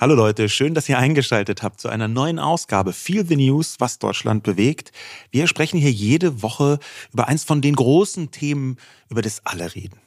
Hallo 0.00 0.14
Leute, 0.14 0.48
schön, 0.48 0.72
dass 0.72 0.88
ihr 0.88 0.96
eingeschaltet 0.96 1.62
habt 1.62 1.78
zu 1.78 1.90
einer 1.90 2.08
neuen 2.08 2.38
Ausgabe 2.38 2.94
Feel 2.94 3.26
the 3.26 3.36
News, 3.36 3.76
was 3.80 3.98
Deutschland 3.98 4.42
bewegt. 4.42 4.92
Wir 5.30 5.46
sprechen 5.46 5.78
hier 5.78 5.90
jede 5.92 6.40
Woche 6.42 6.78
über 7.12 7.28
eins 7.28 7.44
von 7.44 7.60
den 7.60 7.76
großen 7.76 8.30
Themen, 8.30 8.78
über 9.10 9.20
das 9.20 9.44
alle 9.44 9.74
reden. 9.74 10.00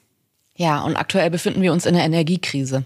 Ja, 0.55 0.81
und 0.81 0.95
aktuell 0.95 1.29
befinden 1.29 1.61
wir 1.61 1.71
uns 1.71 1.85
in 1.85 1.93
einer 1.93 2.05
Energiekrise. 2.05 2.85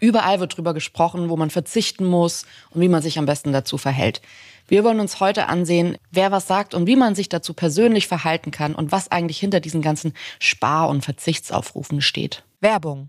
Überall 0.00 0.40
wird 0.40 0.56
drüber 0.56 0.74
gesprochen, 0.74 1.28
wo 1.28 1.36
man 1.36 1.50
verzichten 1.50 2.04
muss 2.04 2.46
und 2.70 2.80
wie 2.80 2.88
man 2.88 3.00
sich 3.00 3.16
am 3.20 3.26
besten 3.26 3.52
dazu 3.52 3.78
verhält. 3.78 4.20
Wir 4.66 4.82
wollen 4.82 4.98
uns 4.98 5.20
heute 5.20 5.46
ansehen, 5.46 5.98
wer 6.10 6.32
was 6.32 6.48
sagt 6.48 6.74
und 6.74 6.88
wie 6.88 6.96
man 6.96 7.14
sich 7.14 7.28
dazu 7.28 7.54
persönlich 7.54 8.08
verhalten 8.08 8.50
kann 8.50 8.74
und 8.74 8.90
was 8.90 9.12
eigentlich 9.12 9.38
hinter 9.38 9.60
diesen 9.60 9.82
ganzen 9.82 10.14
Spar- 10.40 10.88
und 10.88 11.04
Verzichtsaufrufen 11.04 12.00
steht. 12.00 12.42
Werbung. 12.60 13.08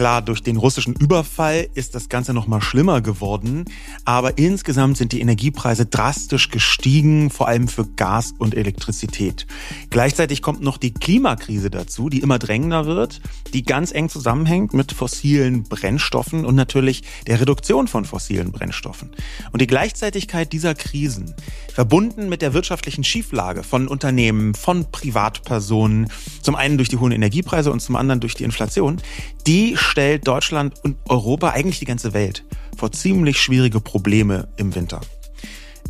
Klar, 0.00 0.22
durch 0.22 0.42
den 0.42 0.56
russischen 0.56 0.94
Überfall 0.94 1.68
ist 1.74 1.94
das 1.94 2.08
Ganze 2.08 2.32
noch 2.32 2.46
mal 2.46 2.62
schlimmer 2.62 3.02
geworden, 3.02 3.66
aber 4.06 4.38
insgesamt 4.38 4.96
sind 4.96 5.12
die 5.12 5.20
Energiepreise 5.20 5.84
drastisch 5.84 6.48
gestiegen, 6.48 7.28
vor 7.28 7.48
allem 7.48 7.68
für 7.68 7.84
Gas 7.84 8.32
und 8.38 8.54
Elektrizität. 8.54 9.46
Gleichzeitig 9.90 10.40
kommt 10.40 10.62
noch 10.62 10.78
die 10.78 10.94
Klimakrise 10.94 11.68
dazu, 11.68 12.08
die 12.08 12.20
immer 12.20 12.38
drängender 12.38 12.86
wird, 12.86 13.20
die 13.52 13.62
ganz 13.62 13.92
eng 13.92 14.08
zusammenhängt 14.08 14.72
mit 14.72 14.92
fossilen 14.92 15.64
Brennstoffen 15.64 16.46
und 16.46 16.54
natürlich 16.54 17.02
der 17.26 17.38
Reduktion 17.38 17.86
von 17.86 18.06
fossilen 18.06 18.52
Brennstoffen. 18.52 19.10
Und 19.52 19.60
die 19.60 19.66
Gleichzeitigkeit 19.66 20.50
dieser 20.54 20.74
Krisen, 20.74 21.34
verbunden 21.74 22.30
mit 22.30 22.40
der 22.40 22.54
wirtschaftlichen 22.54 23.04
Schieflage 23.04 23.62
von 23.62 23.86
Unternehmen, 23.86 24.54
von 24.54 24.90
Privatpersonen, 24.90 26.10
zum 26.40 26.54
einen 26.54 26.78
durch 26.78 26.88
die 26.88 26.96
hohen 26.96 27.12
Energiepreise 27.12 27.70
und 27.70 27.80
zum 27.80 27.96
anderen 27.96 28.20
durch 28.20 28.34
die 28.34 28.44
Inflation, 28.44 29.02
die 29.46 29.76
stellt 29.90 30.26
Deutschland 30.26 30.74
und 30.84 30.96
Europa, 31.08 31.50
eigentlich 31.50 31.80
die 31.80 31.84
ganze 31.84 32.14
Welt, 32.14 32.44
vor 32.78 32.92
ziemlich 32.92 33.40
schwierige 33.40 33.80
Probleme 33.80 34.48
im 34.56 34.74
Winter. 34.74 35.00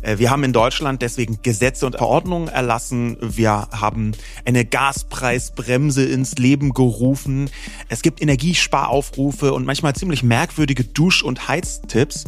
Äh, 0.01 0.17
wir 0.17 0.31
haben 0.31 0.43
in 0.43 0.53
Deutschland 0.53 1.01
deswegen 1.01 1.39
Gesetze 1.43 1.85
und 1.85 1.97
Verordnungen 1.97 2.47
erlassen. 2.47 3.17
Wir 3.21 3.67
haben 3.71 4.13
eine 4.43 4.65
Gaspreisbremse 4.65 6.03
ins 6.03 6.35
Leben 6.35 6.73
gerufen. 6.73 7.49
Es 7.89 8.01
gibt 8.01 8.21
Energiesparaufrufe 8.21 9.53
und 9.53 9.65
manchmal 9.65 9.93
ziemlich 9.93 10.23
merkwürdige 10.23 10.83
Dusch- 10.83 11.23
und 11.23 11.47
Heiztipps. 11.47 12.25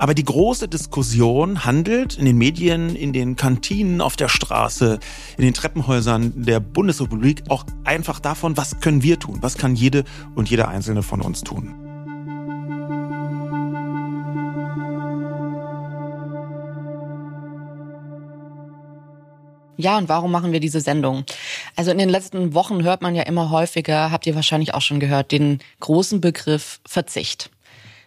Aber 0.00 0.14
die 0.14 0.24
große 0.24 0.66
Diskussion 0.66 1.66
handelt 1.66 2.16
in 2.16 2.24
den 2.24 2.38
Medien, 2.38 2.96
in 2.96 3.12
den 3.12 3.36
Kantinen, 3.36 4.00
auf 4.00 4.16
der 4.16 4.28
Straße, 4.28 4.98
in 5.36 5.44
den 5.44 5.52
Treppenhäusern 5.52 6.32
der 6.42 6.58
Bundesrepublik 6.58 7.42
auch 7.50 7.66
einfach 7.84 8.18
davon, 8.18 8.56
was 8.56 8.80
können 8.80 9.02
wir 9.02 9.18
tun? 9.18 9.40
Was 9.42 9.58
kann 9.58 9.76
jede 9.76 10.04
und 10.34 10.48
jeder 10.48 10.68
einzelne 10.68 11.02
von 11.02 11.20
uns 11.20 11.42
tun? 11.42 11.74
Ja, 19.76 19.98
und 19.98 20.08
warum 20.08 20.30
machen 20.30 20.52
wir 20.52 20.60
diese 20.60 20.80
Sendung? 20.80 21.24
Also 21.76 21.90
in 21.90 21.98
den 21.98 22.08
letzten 22.08 22.54
Wochen 22.54 22.82
hört 22.84 23.02
man 23.02 23.14
ja 23.14 23.24
immer 23.24 23.50
häufiger, 23.50 24.10
habt 24.10 24.26
ihr 24.26 24.34
wahrscheinlich 24.34 24.72
auch 24.72 24.80
schon 24.80 24.98
gehört, 24.98 25.30
den 25.30 25.58
großen 25.80 26.22
Begriff 26.22 26.80
Verzicht. 26.86 27.50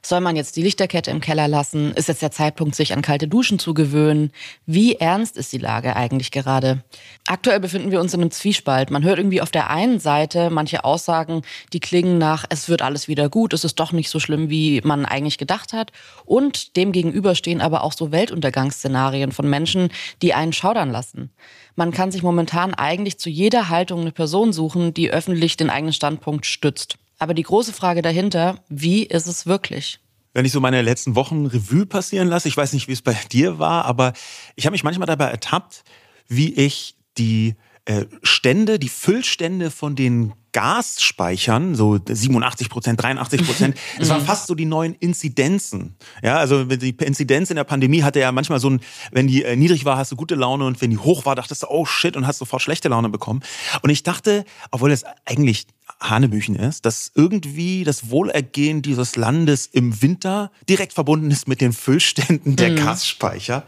Soll 0.05 0.19
man 0.19 0.35
jetzt 0.35 0.57
die 0.57 0.61
Lichterkette 0.61 1.11
im 1.11 1.21
Keller 1.21 1.47
lassen? 1.47 1.93
Ist 1.93 2.09
jetzt 2.09 2.21
der 2.21 2.31
Zeitpunkt, 2.31 2.75
sich 2.75 2.91
an 2.91 3.01
kalte 3.01 3.29
Duschen 3.29 3.57
zu 3.57 3.73
gewöhnen? 3.73 4.31
Wie 4.65 4.95
ernst 4.95 5.37
ist 5.37 5.53
die 5.53 5.59
Lage 5.59 5.95
eigentlich 5.95 6.29
gerade? 6.31 6.83
Aktuell 7.25 7.61
befinden 7.61 7.89
wir 7.89 8.01
uns 8.01 8.13
in 8.13 8.19
einem 8.19 8.31
Zwiespalt. 8.31 8.91
Man 8.91 9.05
hört 9.05 9.17
irgendwie 9.17 9.39
auf 9.39 9.49
der 9.49 9.69
einen 9.69 9.99
Seite 9.99 10.49
manche 10.49 10.83
Aussagen, 10.83 11.43
die 11.71 11.79
klingen 11.79 12.17
nach, 12.17 12.43
es 12.49 12.67
wird 12.67 12.81
alles 12.81 13.07
wieder 13.07 13.29
gut, 13.29 13.53
es 13.53 13.63
ist 13.63 13.79
doch 13.79 13.93
nicht 13.93 14.09
so 14.09 14.19
schlimm, 14.19 14.49
wie 14.49 14.81
man 14.83 15.05
eigentlich 15.05 15.37
gedacht 15.37 15.71
hat. 15.71 15.93
Und 16.25 16.75
dem 16.75 16.91
gegenüber 16.91 17.33
stehen 17.33 17.61
aber 17.61 17.85
auch 17.85 17.93
so 17.93 18.11
Weltuntergangsszenarien 18.11 19.31
von 19.31 19.49
Menschen, 19.49 19.87
die 20.21 20.33
einen 20.33 20.51
schaudern 20.51 20.91
lassen. 20.91 21.29
Man 21.77 21.91
kann 21.91 22.11
sich 22.11 22.23
momentan 22.23 22.73
eigentlich 22.73 23.19
zu 23.19 23.29
jeder 23.29 23.69
Haltung 23.69 24.01
eine 24.01 24.11
Person 24.11 24.51
suchen, 24.51 24.93
die 24.93 25.11
öffentlich 25.11 25.55
den 25.55 25.69
eigenen 25.69 25.93
Standpunkt 25.93 26.45
stützt. 26.45 26.97
Aber 27.19 27.33
die 27.33 27.43
große 27.43 27.73
Frage 27.73 28.01
dahinter, 28.01 28.59
wie 28.69 29.03
ist 29.03 29.27
es 29.27 29.45
wirklich? 29.45 29.99
Wenn 30.33 30.45
ich 30.45 30.51
so 30.51 30.59
meine 30.59 30.81
letzten 30.81 31.15
Wochen 31.15 31.45
Revue 31.45 31.85
passieren 31.85 32.27
lasse, 32.27 32.47
ich 32.47 32.57
weiß 32.57 32.73
nicht, 32.73 32.87
wie 32.87 32.93
es 32.93 33.01
bei 33.01 33.15
dir 33.31 33.59
war, 33.59 33.85
aber 33.85 34.13
ich 34.55 34.65
habe 34.65 34.73
mich 34.73 34.83
manchmal 34.83 35.05
dabei 35.05 35.25
ertappt, 35.25 35.83
wie 36.27 36.53
ich 36.53 36.95
die 37.17 37.55
äh, 37.85 38.05
Stände, 38.23 38.79
die 38.79 38.89
Füllstände 38.89 39.69
von 39.69 39.95
den 39.95 40.33
Gasspeichern, 40.53 41.75
so 41.75 41.99
87 42.07 42.69
Prozent, 42.69 43.01
83 43.01 43.45
Prozent. 43.45 43.77
Das 43.99 44.09
waren 44.09 44.21
mhm. 44.21 44.25
fast 44.25 44.47
so 44.47 44.55
die 44.55 44.65
neuen 44.65 44.93
Inzidenzen. 44.93 45.95
Ja, 46.21 46.37
also 46.37 46.63
die 46.63 46.91
Inzidenz 46.91 47.49
in 47.49 47.55
der 47.55 47.63
Pandemie 47.63 48.03
hatte 48.03 48.19
ja 48.19 48.31
manchmal 48.31 48.59
so 48.59 48.69
ein, 48.69 48.79
wenn 49.11 49.27
die 49.27 49.43
äh, 49.43 49.55
niedrig 49.55 49.83
war, 49.83 49.97
hast 49.97 50.11
du 50.11 50.15
gute 50.15 50.35
Laune 50.35 50.65
und 50.65 50.81
wenn 50.81 50.91
die 50.91 50.97
hoch 50.97 51.25
war, 51.25 51.35
dachtest 51.35 51.63
du, 51.63 51.67
oh 51.67 51.85
shit, 51.85 52.15
und 52.15 52.25
hast 52.27 52.37
sofort 52.37 52.61
schlechte 52.61 52.87
Laune 52.87 53.09
bekommen. 53.09 53.41
Und 53.81 53.89
ich 53.89 54.03
dachte, 54.03 54.45
obwohl 54.71 54.91
das 54.91 55.03
eigentlich 55.25 55.65
Hanebüchen 55.99 56.55
ist, 56.55 56.85
dass 56.85 57.11
irgendwie 57.15 57.83
das 57.83 58.09
Wohlergehen 58.09 58.81
dieses 58.81 59.15
Landes 59.15 59.65
im 59.67 60.01
Winter 60.01 60.51
direkt 60.67 60.93
verbunden 60.93 61.31
ist 61.31 61.47
mit 61.47 61.61
den 61.61 61.73
Füllständen 61.73 62.55
der 62.55 62.71
mhm. 62.71 62.77
Gasspeicher. 62.77 63.67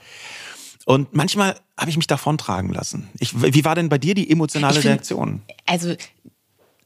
Und 0.85 1.13
manchmal 1.13 1.55
habe 1.77 1.89
ich 1.89 1.97
mich 1.97 2.07
davon 2.07 2.37
tragen 2.37 2.71
lassen. 2.71 3.09
Ich, 3.19 3.33
wie 3.41 3.65
war 3.65 3.75
denn 3.75 3.89
bei 3.89 3.97
dir 3.97 4.13
die 4.13 4.29
emotionale 4.29 4.75
find, 4.75 4.85
Reaktion? 4.85 5.41
Also 5.65 5.95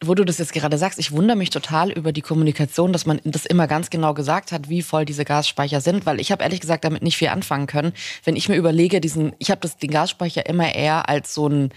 wo 0.01 0.15
du 0.15 0.23
das 0.23 0.37
jetzt 0.37 0.53
gerade 0.53 0.77
sagst, 0.77 0.97
ich 0.97 1.11
wundere 1.11 1.35
mich 1.35 1.49
total 1.49 1.91
über 1.91 2.13
die 2.13 2.21
Kommunikation, 2.21 2.93
dass 2.93 3.05
man 3.05 3.19
das 3.25 3.45
immer 3.45 3.67
ganz 3.67 3.89
genau 3.89 4.13
gesagt 4.13 4.53
hat, 4.53 4.69
wie 4.69 4.81
voll 4.81 5.03
diese 5.03 5.25
Gasspeicher 5.25 5.81
sind, 5.81 6.05
weil 6.05 6.21
ich 6.21 6.31
habe 6.31 6.41
ehrlich 6.41 6.61
gesagt 6.61 6.85
damit 6.85 7.03
nicht 7.03 7.17
viel 7.17 7.27
anfangen 7.27 7.67
können. 7.67 7.91
Wenn 8.23 8.37
ich 8.37 8.47
mir 8.47 8.55
überlege, 8.55 9.01
diesen, 9.01 9.33
ich 9.39 9.51
habe 9.51 9.69
den 9.81 9.91
Gasspeicher 9.91 10.45
immer 10.45 10.73
eher 10.73 11.09
als 11.09 11.33
so 11.33 11.49
ein 11.49 11.73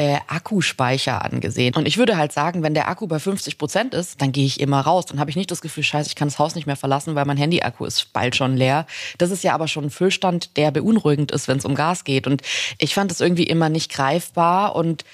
äh, 0.00 0.18
Akkuspeicher 0.28 1.22
angesehen. 1.22 1.74
Und 1.74 1.86
ich 1.86 1.98
würde 1.98 2.16
halt 2.16 2.32
sagen, 2.32 2.62
wenn 2.62 2.72
der 2.72 2.88
Akku 2.88 3.06
bei 3.06 3.18
50 3.18 3.58
Prozent 3.58 3.92
ist, 3.92 4.22
dann 4.22 4.32
gehe 4.32 4.46
ich 4.46 4.58
immer 4.58 4.80
raus. 4.80 5.04
Dann 5.04 5.20
habe 5.20 5.28
ich 5.28 5.36
nicht 5.36 5.50
das 5.50 5.60
Gefühl, 5.60 5.84
scheiße, 5.84 6.08
ich 6.08 6.16
kann 6.16 6.28
das 6.28 6.38
Haus 6.38 6.54
nicht 6.54 6.66
mehr 6.66 6.76
verlassen, 6.76 7.16
weil 7.16 7.26
mein 7.26 7.36
Handy-Akku 7.36 7.84
ist 7.84 8.10
bald 8.14 8.34
schon 8.34 8.56
leer. 8.56 8.86
Das 9.18 9.30
ist 9.30 9.44
ja 9.44 9.52
aber 9.52 9.68
schon 9.68 9.84
ein 9.84 9.90
Füllstand, 9.90 10.56
der 10.56 10.70
beunruhigend 10.70 11.32
ist, 11.32 11.48
wenn 11.48 11.58
es 11.58 11.66
um 11.66 11.74
Gas 11.74 12.04
geht. 12.04 12.26
Und 12.26 12.40
ich 12.78 12.94
fand 12.94 13.10
das 13.10 13.20
irgendwie 13.20 13.42
immer 13.42 13.68
nicht 13.68 13.92
greifbar 13.92 14.74
und 14.74 15.04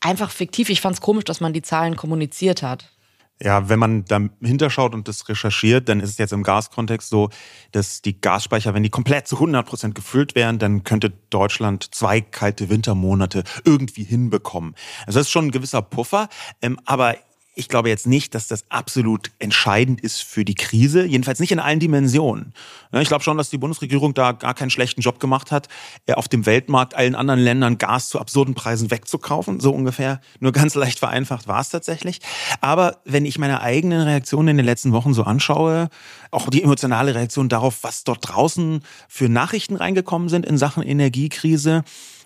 einfach 0.00 0.32
fiktiv. 0.32 0.68
Ich 0.68 0.80
fand 0.80 0.96
es 0.96 1.00
komisch, 1.00 1.22
dass 1.22 1.40
man 1.40 1.52
die 1.52 1.62
Zahlen 1.62 1.94
kommuniziert 1.94 2.64
hat. 2.64 2.88
Ja, 3.42 3.68
wenn 3.68 3.80
man 3.80 4.04
da 4.04 4.20
hinterschaut 4.40 4.94
und 4.94 5.08
das 5.08 5.28
recherchiert, 5.28 5.88
dann 5.88 5.98
ist 5.98 6.10
es 6.10 6.18
jetzt 6.18 6.32
im 6.32 6.44
Gaskontext 6.44 7.08
so, 7.08 7.30
dass 7.72 8.00
die 8.00 8.20
Gasspeicher, 8.20 8.74
wenn 8.74 8.84
die 8.84 8.90
komplett 8.90 9.26
zu 9.26 9.36
100 9.36 9.66
Prozent 9.66 9.94
gefüllt 9.96 10.36
wären, 10.36 10.60
dann 10.60 10.84
könnte 10.84 11.10
Deutschland 11.30 11.92
zwei 11.94 12.20
kalte 12.20 12.68
Wintermonate 12.68 13.42
irgendwie 13.64 14.04
hinbekommen. 14.04 14.76
Also 15.06 15.18
das 15.18 15.26
ist 15.26 15.32
schon 15.32 15.46
ein 15.46 15.50
gewisser 15.50 15.82
Puffer, 15.82 16.28
ähm, 16.62 16.78
aber 16.84 17.16
ich 17.54 17.68
glaube 17.68 17.88
jetzt 17.88 18.06
nicht, 18.06 18.34
dass 18.34 18.48
das 18.48 18.64
absolut 18.68 19.30
entscheidend 19.38 20.00
ist 20.00 20.22
für 20.22 20.44
die 20.44 20.54
Krise, 20.54 21.04
jedenfalls 21.04 21.38
nicht 21.38 21.52
in 21.52 21.60
allen 21.60 21.78
Dimensionen. 21.78 22.52
Ich 22.92 23.08
glaube 23.08 23.22
schon, 23.22 23.36
dass 23.36 23.50
die 23.50 23.58
Bundesregierung 23.58 24.12
da 24.14 24.32
gar 24.32 24.54
keinen 24.54 24.70
schlechten 24.70 25.00
Job 25.00 25.20
gemacht 25.20 25.52
hat, 25.52 25.68
äh, 26.06 26.14
auf 26.14 26.28
dem 26.28 26.46
Weltmarkt 26.46 26.94
allen 26.94 27.14
anderen 27.14 27.40
Ländern 27.40 27.78
Gas 27.78 28.08
zu 28.08 28.18
absurden 28.18 28.54
Preisen 28.54 28.90
wegzukaufen, 28.90 29.60
so 29.60 29.72
ungefähr. 29.72 30.20
Nur 30.40 30.52
ganz 30.52 30.74
leicht 30.74 30.98
vereinfacht 30.98 31.46
war 31.46 31.60
es 31.60 31.68
tatsächlich. 31.68 32.20
Aber 32.60 32.98
wenn 33.04 33.24
ich 33.24 33.38
meine 33.38 33.60
eigenen 33.60 34.02
Reaktionen 34.02 34.48
in 34.48 34.56
den 34.56 34.66
letzten 34.66 34.92
Wochen 34.92 35.14
so 35.14 35.22
anschaue, 35.22 35.88
auch 36.30 36.50
die 36.50 36.62
emotionale 36.62 37.14
Reaktion 37.14 37.48
darauf, 37.48 37.78
was 37.82 38.04
dort 38.04 38.28
draußen 38.28 38.82
für 39.08 39.28
Nachrichten 39.28 39.76
reingekommen 39.76 40.28
sind 40.28 40.44
in 40.44 40.58
Sachen 40.58 40.82
Energiekrise, 40.82 41.84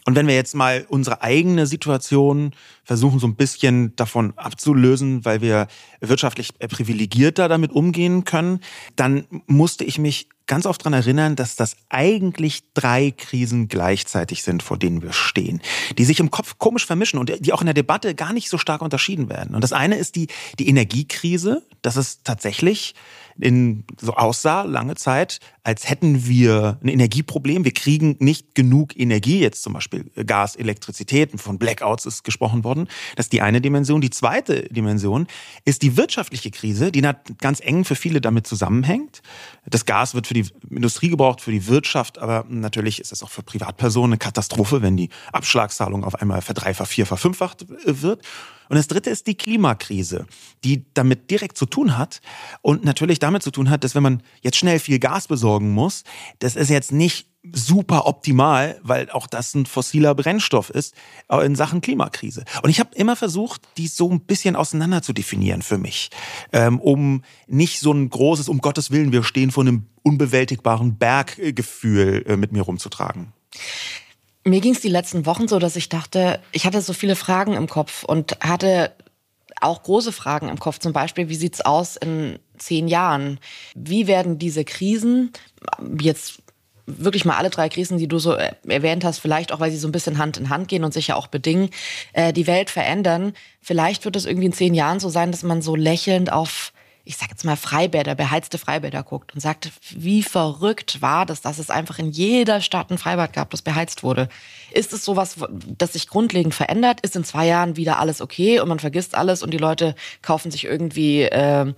und 0.08 0.14
wenn 0.14 0.26
wir 0.26 0.36
jetzt 0.36 0.54
mal 0.54 0.86
unsere 0.88 1.20
eigene 1.20 1.66
Situation 1.66 2.52
versuchen, 2.82 3.18
so 3.18 3.26
ein 3.26 3.36
bisschen 3.36 3.94
davon 3.94 4.32
abzulösen, 4.36 5.26
weil 5.26 5.42
wir 5.42 5.68
wirtschaftlich 6.00 6.58
privilegierter 6.58 7.46
damit 7.46 7.72
umgehen 7.72 8.24
können, 8.24 8.60
dann 8.96 9.26
musste 9.46 9.84
ich 9.84 9.98
mich 9.98 10.30
ganz 10.48 10.66
oft 10.66 10.80
daran 10.80 10.94
erinnern, 10.94 11.36
dass 11.36 11.54
das 11.54 11.76
eigentlich 11.88 12.72
drei 12.74 13.12
Krisen 13.12 13.68
gleichzeitig 13.68 14.42
sind, 14.42 14.64
vor 14.64 14.76
denen 14.76 15.02
wir 15.02 15.12
stehen, 15.12 15.60
die 15.96 16.04
sich 16.04 16.18
im 16.18 16.32
Kopf 16.32 16.58
komisch 16.58 16.86
vermischen 16.86 17.20
und 17.20 17.32
die 17.38 17.52
auch 17.52 17.60
in 17.60 17.66
der 17.66 17.74
Debatte 17.74 18.16
gar 18.16 18.32
nicht 18.32 18.48
so 18.48 18.58
stark 18.58 18.82
unterschieden 18.82 19.28
werden. 19.28 19.54
Und 19.54 19.62
das 19.62 19.72
eine 19.72 19.96
ist 19.96 20.16
die, 20.16 20.26
die 20.58 20.68
Energiekrise. 20.68 21.62
Das 21.82 21.96
ist 21.96 22.24
tatsächlich 22.24 22.94
in, 23.40 23.84
so 24.00 24.14
aussah 24.14 24.62
lange 24.62 24.96
Zeit, 24.96 25.38
als 25.62 25.88
hätten 25.88 26.26
wir 26.26 26.78
ein 26.82 26.88
Energieproblem. 26.88 27.64
Wir 27.64 27.72
kriegen 27.72 28.16
nicht 28.18 28.54
genug 28.54 28.98
Energie, 28.98 29.40
jetzt 29.40 29.62
zum 29.62 29.74
Beispiel 29.74 30.10
Gas, 30.26 30.56
Elektrizität, 30.56 31.38
von 31.40 31.58
Blackouts 31.58 32.06
ist 32.06 32.24
gesprochen 32.24 32.64
worden. 32.64 32.88
Das 33.16 33.26
ist 33.26 33.32
die 33.32 33.42
eine 33.42 33.60
Dimension. 33.60 34.00
Die 34.00 34.10
zweite 34.10 34.62
Dimension 34.70 35.26
ist 35.64 35.82
die 35.82 35.96
wirtschaftliche 35.96 36.50
Krise, 36.50 36.90
die 36.90 37.06
ganz 37.40 37.60
eng 37.60 37.84
für 37.84 37.94
viele 37.94 38.20
damit 38.20 38.46
zusammenhängt. 38.46 39.22
Das 39.66 39.84
Gas 39.84 40.14
wird 40.14 40.26
für 40.26 40.34
die 40.34 40.37
Industrie 40.70 41.08
gebraucht, 41.08 41.40
für 41.40 41.50
die 41.50 41.66
Wirtschaft, 41.66 42.18
aber 42.18 42.44
natürlich 42.48 43.00
ist 43.00 43.12
es 43.12 43.22
auch 43.22 43.30
für 43.30 43.42
Privatpersonen 43.42 44.12
eine 44.12 44.18
Katastrophe, 44.18 44.82
wenn 44.82 44.96
die 44.96 45.10
Abschlagszahlung 45.32 46.04
auf 46.04 46.14
einmal 46.16 46.42
verdreifacht, 46.42 46.90
vierfach, 46.90 47.18
fünffacht 47.18 47.66
wird. 47.68 48.24
Und 48.68 48.76
das 48.76 48.88
dritte 48.88 49.10
ist 49.10 49.26
die 49.26 49.36
Klimakrise, 49.36 50.26
die 50.64 50.84
damit 50.94 51.30
direkt 51.30 51.56
zu 51.56 51.66
tun 51.66 51.96
hat 51.96 52.20
und 52.60 52.84
natürlich 52.84 53.18
damit 53.18 53.42
zu 53.42 53.50
tun 53.50 53.70
hat, 53.70 53.82
dass 53.84 53.94
wenn 53.94 54.02
man 54.02 54.22
jetzt 54.42 54.58
schnell 54.58 54.78
viel 54.78 54.98
Gas 54.98 55.28
besorgen 55.28 55.70
muss, 55.70 56.04
das 56.38 56.56
ist 56.56 56.68
jetzt 56.68 56.92
nicht 56.92 57.28
super 57.52 58.06
optimal, 58.06 58.80
weil 58.82 59.10
auch 59.10 59.26
das 59.26 59.54
ein 59.54 59.66
fossiler 59.66 60.14
Brennstoff 60.14 60.70
ist 60.70 60.94
in 61.42 61.54
Sachen 61.54 61.80
Klimakrise. 61.80 62.44
Und 62.62 62.70
ich 62.70 62.80
habe 62.80 62.94
immer 62.94 63.16
versucht, 63.16 63.62
die 63.76 63.86
so 63.86 64.10
ein 64.10 64.20
bisschen 64.20 64.56
auseinander 64.56 65.02
zu 65.02 65.12
definieren 65.12 65.62
für 65.62 65.78
mich, 65.78 66.10
ähm, 66.52 66.80
um 66.80 67.22
nicht 67.46 67.80
so 67.80 67.92
ein 67.92 68.10
großes, 68.10 68.48
um 68.48 68.58
Gottes 68.58 68.90
Willen, 68.90 69.12
wir 69.12 69.22
stehen 69.22 69.50
vor 69.50 69.64
einem 69.64 69.86
unbewältigbaren 70.02 70.98
Berggefühl 70.98 72.24
äh, 72.26 72.36
mit 72.36 72.52
mir 72.52 72.62
rumzutragen. 72.62 73.32
Mir 74.44 74.60
ging 74.60 74.72
es 74.72 74.80
die 74.80 74.88
letzten 74.88 75.26
Wochen 75.26 75.48
so, 75.48 75.58
dass 75.58 75.76
ich 75.76 75.88
dachte, 75.88 76.40
ich 76.52 76.66
hatte 76.66 76.80
so 76.80 76.92
viele 76.92 77.16
Fragen 77.16 77.54
im 77.54 77.68
Kopf 77.68 78.04
und 78.04 78.38
hatte 78.40 78.92
auch 79.60 79.82
große 79.82 80.12
Fragen 80.12 80.48
im 80.48 80.58
Kopf. 80.58 80.78
Zum 80.78 80.92
Beispiel, 80.92 81.28
wie 81.28 81.34
sieht's 81.34 81.60
aus 81.60 81.96
in 81.96 82.38
zehn 82.56 82.88
Jahren? 82.88 83.40
Wie 83.74 84.06
werden 84.06 84.38
diese 84.38 84.64
Krisen, 84.64 85.32
jetzt 86.00 86.42
wirklich 86.88 87.24
mal 87.24 87.36
alle 87.36 87.50
drei 87.50 87.68
Krisen, 87.68 87.98
die 87.98 88.08
du 88.08 88.18
so 88.18 88.32
erwähnt 88.32 89.04
hast, 89.04 89.18
vielleicht 89.18 89.52
auch, 89.52 89.60
weil 89.60 89.70
sie 89.70 89.76
so 89.76 89.86
ein 89.86 89.92
bisschen 89.92 90.18
Hand 90.18 90.38
in 90.38 90.48
Hand 90.48 90.68
gehen 90.68 90.84
und 90.84 90.94
sich 90.94 91.08
ja 91.08 91.16
auch 91.16 91.26
bedingen, 91.26 91.70
äh, 92.14 92.32
die 92.32 92.46
Welt 92.46 92.70
verändern. 92.70 93.34
Vielleicht 93.60 94.04
wird 94.04 94.16
es 94.16 94.26
irgendwie 94.26 94.46
in 94.46 94.52
zehn 94.52 94.74
Jahren 94.74 94.98
so 94.98 95.08
sein, 95.08 95.30
dass 95.30 95.42
man 95.42 95.60
so 95.60 95.76
lächelnd 95.76 96.32
auf 96.32 96.72
ich 97.08 97.16
sag 97.16 97.30
jetzt 97.30 97.46
mal 97.46 97.56
Freibäder, 97.56 98.14
beheizte 98.14 98.58
Freibäder 98.58 99.02
guckt 99.02 99.32
und 99.32 99.40
sagt, 99.40 99.70
wie 99.96 100.22
verrückt 100.22 101.00
war 101.00 101.24
das, 101.24 101.40
dass 101.40 101.58
es 101.58 101.70
einfach 101.70 101.98
in 101.98 102.10
jeder 102.10 102.60
Stadt 102.60 102.90
ein 102.90 102.98
Freibad 102.98 103.32
gab, 103.32 103.48
das 103.48 103.62
beheizt 103.62 104.02
wurde. 104.02 104.28
Ist 104.72 104.92
es 104.92 105.06
sowas, 105.06 105.36
das 105.78 105.94
sich 105.94 106.06
grundlegend 106.06 106.54
verändert? 106.54 107.00
Ist 107.00 107.16
in 107.16 107.24
zwei 107.24 107.46
Jahren 107.46 107.76
wieder 107.76 107.98
alles 107.98 108.20
okay 108.20 108.60
und 108.60 108.68
man 108.68 108.78
vergisst 108.78 109.14
alles 109.14 109.42
und 109.42 109.54
die 109.54 109.58
Leute 109.58 109.94
kaufen 110.20 110.50
sich 110.50 110.66
irgendwie 110.66 111.22
äh, 111.22 111.72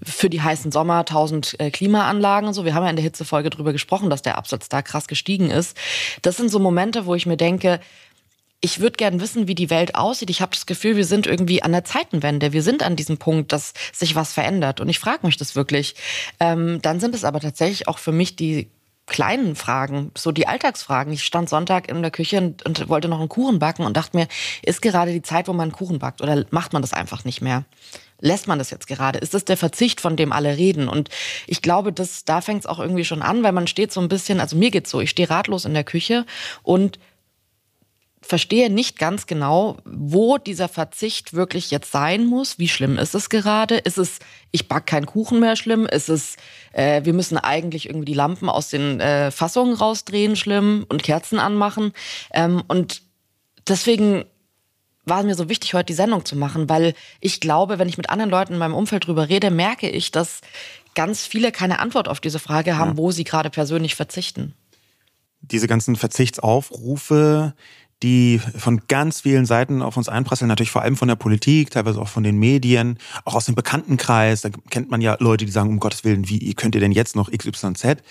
für 0.00 0.30
die 0.30 0.40
heißen 0.40 0.70
Sommer 0.70 1.04
tausend 1.04 1.58
äh, 1.58 1.72
Klimaanlagen 1.72 2.46
und 2.46 2.54
so? 2.54 2.64
Wir 2.64 2.74
haben 2.74 2.84
ja 2.84 2.90
in 2.90 2.96
der 2.96 3.02
Hitzefolge 3.02 3.50
drüber 3.50 3.72
gesprochen, 3.72 4.08
dass 4.08 4.22
der 4.22 4.38
Absatz 4.38 4.68
da 4.68 4.82
krass 4.82 5.08
gestiegen 5.08 5.50
ist. 5.50 5.76
Das 6.22 6.36
sind 6.36 6.48
so 6.48 6.60
Momente, 6.60 7.06
wo 7.06 7.16
ich 7.16 7.26
mir 7.26 7.36
denke, 7.36 7.80
ich 8.60 8.80
würde 8.80 8.96
gern 8.96 9.20
wissen, 9.20 9.48
wie 9.48 9.54
die 9.54 9.70
Welt 9.70 9.94
aussieht. 9.94 10.30
Ich 10.30 10.40
habe 10.40 10.52
das 10.52 10.66
Gefühl, 10.66 10.96
wir 10.96 11.04
sind 11.04 11.26
irgendwie 11.26 11.62
an 11.62 11.72
der 11.72 11.84
Zeitenwende. 11.84 12.52
Wir 12.52 12.62
sind 12.62 12.82
an 12.82 12.96
diesem 12.96 13.18
Punkt, 13.18 13.52
dass 13.52 13.74
sich 13.92 14.14
was 14.14 14.32
verändert. 14.32 14.80
Und 14.80 14.88
ich 14.88 14.98
frage 14.98 15.26
mich 15.26 15.36
das 15.36 15.54
wirklich. 15.54 15.94
Ähm, 16.40 16.80
dann 16.82 17.00
sind 17.00 17.14
es 17.14 17.24
aber 17.24 17.40
tatsächlich 17.40 17.86
auch 17.86 17.98
für 17.98 18.12
mich 18.12 18.34
die 18.36 18.70
kleinen 19.06 19.54
Fragen, 19.54 20.10
so 20.16 20.32
die 20.32 20.48
Alltagsfragen. 20.48 21.12
Ich 21.12 21.22
stand 21.22 21.48
Sonntag 21.48 21.88
in 21.88 22.02
der 22.02 22.10
Küche 22.10 22.38
und, 22.38 22.64
und, 22.66 22.88
wollte 22.88 23.08
noch 23.08 23.20
einen 23.20 23.28
Kuchen 23.28 23.58
backen 23.58 23.84
und 23.84 23.96
dachte 23.96 24.16
mir, 24.16 24.26
ist 24.62 24.82
gerade 24.82 25.12
die 25.12 25.22
Zeit, 25.22 25.46
wo 25.46 25.52
man 25.52 25.68
einen 25.68 25.72
Kuchen 25.72 26.00
backt 26.00 26.20
oder 26.20 26.44
macht 26.50 26.72
man 26.72 26.82
das 26.82 26.92
einfach 26.92 27.24
nicht 27.24 27.40
mehr? 27.40 27.64
Lässt 28.20 28.48
man 28.48 28.58
das 28.58 28.70
jetzt 28.70 28.88
gerade? 28.88 29.18
Ist 29.18 29.34
das 29.34 29.44
der 29.44 29.56
Verzicht, 29.56 30.00
von 30.00 30.16
dem 30.16 30.32
alle 30.32 30.56
reden? 30.56 30.88
Und 30.88 31.10
ich 31.46 31.62
glaube, 31.62 31.92
das, 31.92 32.24
da 32.24 32.40
fängt 32.40 32.60
es 32.60 32.66
auch 32.66 32.80
irgendwie 32.80 33.04
schon 33.04 33.22
an, 33.22 33.42
weil 33.44 33.52
man 33.52 33.66
steht 33.66 33.92
so 33.92 34.00
ein 34.00 34.08
bisschen, 34.08 34.40
also 34.40 34.56
mir 34.56 34.70
geht's 34.70 34.90
so, 34.90 35.00
ich 35.00 35.10
stehe 35.10 35.30
ratlos 35.30 35.66
in 35.66 35.74
der 35.74 35.84
Küche 35.84 36.24
und 36.62 36.98
verstehe 38.26 38.70
nicht 38.70 38.98
ganz 38.98 39.26
genau, 39.26 39.78
wo 39.84 40.38
dieser 40.38 40.68
Verzicht 40.68 41.32
wirklich 41.32 41.70
jetzt 41.70 41.90
sein 41.92 42.26
muss. 42.26 42.58
Wie 42.58 42.68
schlimm 42.68 42.98
ist 42.98 43.14
es 43.14 43.28
gerade? 43.28 43.76
Ist 43.76 43.98
es, 43.98 44.18
ich 44.50 44.68
back 44.68 44.86
keinen 44.86 45.06
Kuchen 45.06 45.40
mehr 45.40 45.56
schlimm? 45.56 45.86
Ist 45.86 46.08
es, 46.08 46.36
äh, 46.72 47.04
wir 47.04 47.12
müssen 47.12 47.38
eigentlich 47.38 47.86
irgendwie 47.86 48.06
die 48.06 48.14
Lampen 48.14 48.48
aus 48.48 48.68
den 48.68 49.00
äh, 49.00 49.30
Fassungen 49.30 49.74
rausdrehen 49.74 50.36
schlimm 50.36 50.86
und 50.88 51.02
Kerzen 51.02 51.38
anmachen? 51.38 51.92
Ähm, 52.32 52.62
und 52.68 53.02
deswegen 53.66 54.24
war 55.04 55.20
es 55.20 55.26
mir 55.26 55.34
so 55.34 55.48
wichtig, 55.48 55.74
heute 55.74 55.86
die 55.86 55.94
Sendung 55.94 56.24
zu 56.24 56.36
machen, 56.36 56.68
weil 56.68 56.94
ich 57.20 57.40
glaube, 57.40 57.78
wenn 57.78 57.88
ich 57.88 57.96
mit 57.96 58.10
anderen 58.10 58.30
Leuten 58.30 58.54
in 58.54 58.58
meinem 58.58 58.74
Umfeld 58.74 59.06
drüber 59.06 59.28
rede, 59.28 59.50
merke 59.50 59.88
ich, 59.88 60.10
dass 60.10 60.40
ganz 60.94 61.26
viele 61.26 61.52
keine 61.52 61.78
Antwort 61.78 62.08
auf 62.08 62.20
diese 62.20 62.38
Frage 62.38 62.76
haben, 62.76 62.92
ja. 62.92 62.96
wo 62.96 63.12
sie 63.12 63.24
gerade 63.24 63.50
persönlich 63.50 63.94
verzichten 63.94 64.54
diese 65.40 65.68
ganzen 65.68 65.96
Verzichtsaufrufe, 65.96 67.54
die 68.02 68.38
von 68.38 68.82
ganz 68.88 69.22
vielen 69.22 69.46
Seiten 69.46 69.80
auf 69.80 69.96
uns 69.96 70.08
einprasseln, 70.08 70.48
natürlich 70.48 70.70
vor 70.70 70.82
allem 70.82 70.96
von 70.96 71.08
der 71.08 71.16
Politik, 71.16 71.70
teilweise 71.70 72.00
auch 72.00 72.08
von 72.08 72.22
den 72.22 72.38
Medien, 72.38 72.98
auch 73.24 73.34
aus 73.34 73.46
dem 73.46 73.54
Bekanntenkreis. 73.54 74.42
Da 74.42 74.50
kennt 74.70 74.90
man 74.90 75.00
ja 75.00 75.16
Leute, 75.18 75.46
die 75.46 75.50
sagen, 75.50 75.70
um 75.70 75.80
Gottes 75.80 76.04
Willen, 76.04 76.28
wie 76.28 76.52
könnt 76.54 76.74
ihr 76.74 76.80
denn 76.80 76.92
jetzt 76.92 77.16
noch 77.16 77.30
XYZ? 77.30 78.02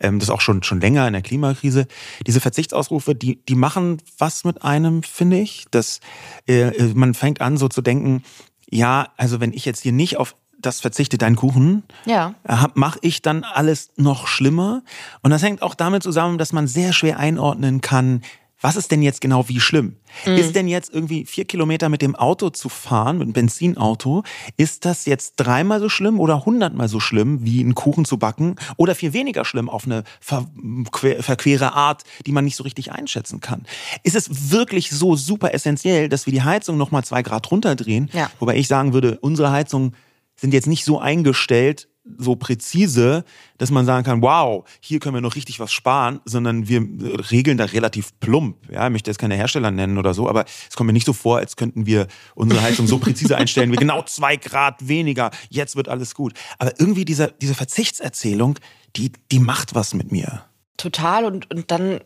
Ähm, 0.00 0.18
das 0.18 0.28
ist 0.28 0.30
auch 0.30 0.40
schon, 0.40 0.62
schon 0.62 0.80
länger 0.80 1.06
in 1.06 1.12
der 1.12 1.22
Klimakrise. 1.22 1.86
Diese 2.26 2.40
Verzichtsausrufe, 2.40 3.14
die, 3.14 3.44
die 3.44 3.54
machen 3.54 3.98
was 4.18 4.44
mit 4.44 4.62
einem, 4.62 5.02
finde 5.02 5.38
ich. 5.38 5.66
Das, 5.70 6.00
äh, 6.46 6.70
man 6.94 7.12
fängt 7.14 7.40
an 7.40 7.58
so 7.58 7.68
zu 7.68 7.82
denken, 7.82 8.22
ja, 8.70 9.08
also 9.16 9.40
wenn 9.40 9.52
ich 9.52 9.66
jetzt 9.66 9.82
hier 9.82 9.92
nicht 9.92 10.16
auf 10.16 10.36
das 10.58 10.80
verzichte 10.80 11.18
deinen 11.18 11.36
Kuchen, 11.36 11.82
ja. 12.06 12.34
Äh, 12.44 12.56
mache 12.74 12.98
ich 13.02 13.20
dann 13.20 13.44
alles 13.44 13.90
noch 13.96 14.26
schlimmer. 14.26 14.82
Und 15.22 15.30
das 15.30 15.42
hängt 15.42 15.60
auch 15.60 15.74
damit 15.74 16.02
zusammen, 16.02 16.38
dass 16.38 16.52
man 16.52 16.66
sehr 16.66 16.94
schwer 16.94 17.18
einordnen 17.18 17.82
kann, 17.82 18.22
was 18.64 18.76
ist 18.76 18.90
denn 18.90 19.02
jetzt 19.02 19.20
genau 19.20 19.46
wie 19.50 19.60
schlimm? 19.60 19.96
Mhm. 20.24 20.36
Ist 20.36 20.56
denn 20.56 20.68
jetzt 20.68 20.90
irgendwie 20.90 21.26
vier 21.26 21.44
Kilometer 21.44 21.90
mit 21.90 22.00
dem 22.00 22.16
Auto 22.16 22.48
zu 22.48 22.70
fahren, 22.70 23.18
mit 23.18 23.26
einem 23.26 23.34
Benzinauto, 23.34 24.22
ist 24.56 24.86
das 24.86 25.04
jetzt 25.04 25.34
dreimal 25.36 25.80
so 25.80 25.90
schlimm 25.90 26.18
oder 26.18 26.46
hundertmal 26.46 26.88
so 26.88 26.98
schlimm, 26.98 27.44
wie 27.44 27.60
einen 27.60 27.74
Kuchen 27.74 28.06
zu 28.06 28.16
backen 28.16 28.56
oder 28.78 28.94
viel 28.94 29.12
weniger 29.12 29.44
schlimm 29.44 29.68
auf 29.68 29.84
eine 29.84 30.04
verquere 30.22 31.74
Art, 31.74 32.04
die 32.24 32.32
man 32.32 32.46
nicht 32.46 32.56
so 32.56 32.64
richtig 32.64 32.90
einschätzen 32.90 33.40
kann? 33.40 33.66
Ist 34.02 34.16
es 34.16 34.50
wirklich 34.50 34.88
so 34.88 35.14
super 35.14 35.52
essentiell, 35.52 36.08
dass 36.08 36.24
wir 36.24 36.32
die 36.32 36.42
Heizung 36.42 36.78
nochmal 36.78 37.04
zwei 37.04 37.22
Grad 37.22 37.50
runterdrehen? 37.50 38.08
Ja. 38.14 38.30
Wobei 38.38 38.56
ich 38.56 38.66
sagen 38.66 38.94
würde, 38.94 39.18
unsere 39.20 39.50
Heizung 39.50 39.92
sind 40.36 40.54
jetzt 40.54 40.68
nicht 40.68 40.86
so 40.86 40.98
eingestellt, 40.98 41.88
so 42.18 42.36
präzise, 42.36 43.24
dass 43.58 43.70
man 43.70 43.86
sagen 43.86 44.04
kann, 44.04 44.20
wow, 44.20 44.64
hier 44.80 45.00
können 45.00 45.14
wir 45.14 45.20
noch 45.20 45.36
richtig 45.36 45.58
was 45.58 45.72
sparen, 45.72 46.20
sondern 46.24 46.68
wir 46.68 46.82
regeln 47.30 47.56
da 47.56 47.64
relativ 47.64 48.18
plump. 48.20 48.56
Ja, 48.70 48.86
ich 48.86 48.92
möchte 48.92 49.10
jetzt 49.10 49.18
keine 49.18 49.36
Hersteller 49.36 49.70
nennen 49.70 49.96
oder 49.96 50.12
so, 50.12 50.28
aber 50.28 50.44
es 50.68 50.76
kommt 50.76 50.86
mir 50.86 50.92
nicht 50.92 51.06
so 51.06 51.12
vor, 51.12 51.38
als 51.38 51.56
könnten 51.56 51.86
wir 51.86 52.06
unsere 52.34 52.62
Heizung 52.62 52.86
so 52.86 52.98
präzise 52.98 53.36
einstellen, 53.36 53.72
wie 53.72 53.76
genau 53.76 54.02
zwei 54.02 54.36
Grad 54.36 54.86
weniger, 54.86 55.30
jetzt 55.48 55.76
wird 55.76 55.88
alles 55.88 56.14
gut. 56.14 56.34
Aber 56.58 56.78
irgendwie 56.78 57.04
diese, 57.04 57.32
diese 57.40 57.54
Verzichtserzählung, 57.54 58.58
die, 58.96 59.12
die 59.32 59.40
macht 59.40 59.74
was 59.74 59.94
mit 59.94 60.12
mir. 60.12 60.44
Total 60.76 61.24
und, 61.24 61.50
und 61.50 61.70
dann 61.70 62.00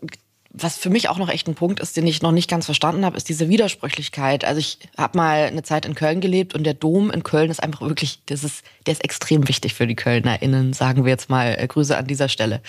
was 0.63 0.77
für 0.77 0.91
mich 0.91 1.09
auch 1.09 1.19
noch 1.19 1.29
echt 1.29 1.49
ein 1.49 1.55
Punkt 1.55 1.81
ist, 1.81 1.97
den 1.97 2.07
ich 2.07 2.23
noch 2.23 2.33
nicht 2.33 2.49
ganz 2.49 2.67
verstanden 2.67 3.05
habe, 3.05 3.17
ist 3.17 3.29
diese 3.29 3.49
Widersprüchlichkeit. 3.49 4.45
Also 4.45 4.61
ich 4.61 4.79
habe 4.97 5.17
mal 5.17 5.45
eine 5.45 5.63
Zeit 5.63 5.87
in 5.87 5.95
Köln 5.95 6.21
gelebt 6.21 6.55
und 6.55 6.65
der 6.65 6.75
Dom 6.75 7.11
in 7.11 7.23
Köln 7.23 7.51
ist 7.51 7.63
einfach 7.63 7.83
wirklich, 7.83 8.21
das 8.27 8.45
ist, 8.45 8.65
der 8.87 8.93
ist 8.93 9.05
extrem 9.05 9.49
wichtig 9.49 9.75
für 9.75 9.87
die 9.87 9.95
KölnerInnen, 9.95 10.73
sagen 10.73 11.05
wir 11.05 11.11
jetzt 11.11 11.31
mal. 11.31 11.57
Äh, 11.59 11.67
Grüße 11.67 11.97
an 11.97 12.07
dieser 12.07 12.29
Stelle. 12.29 12.61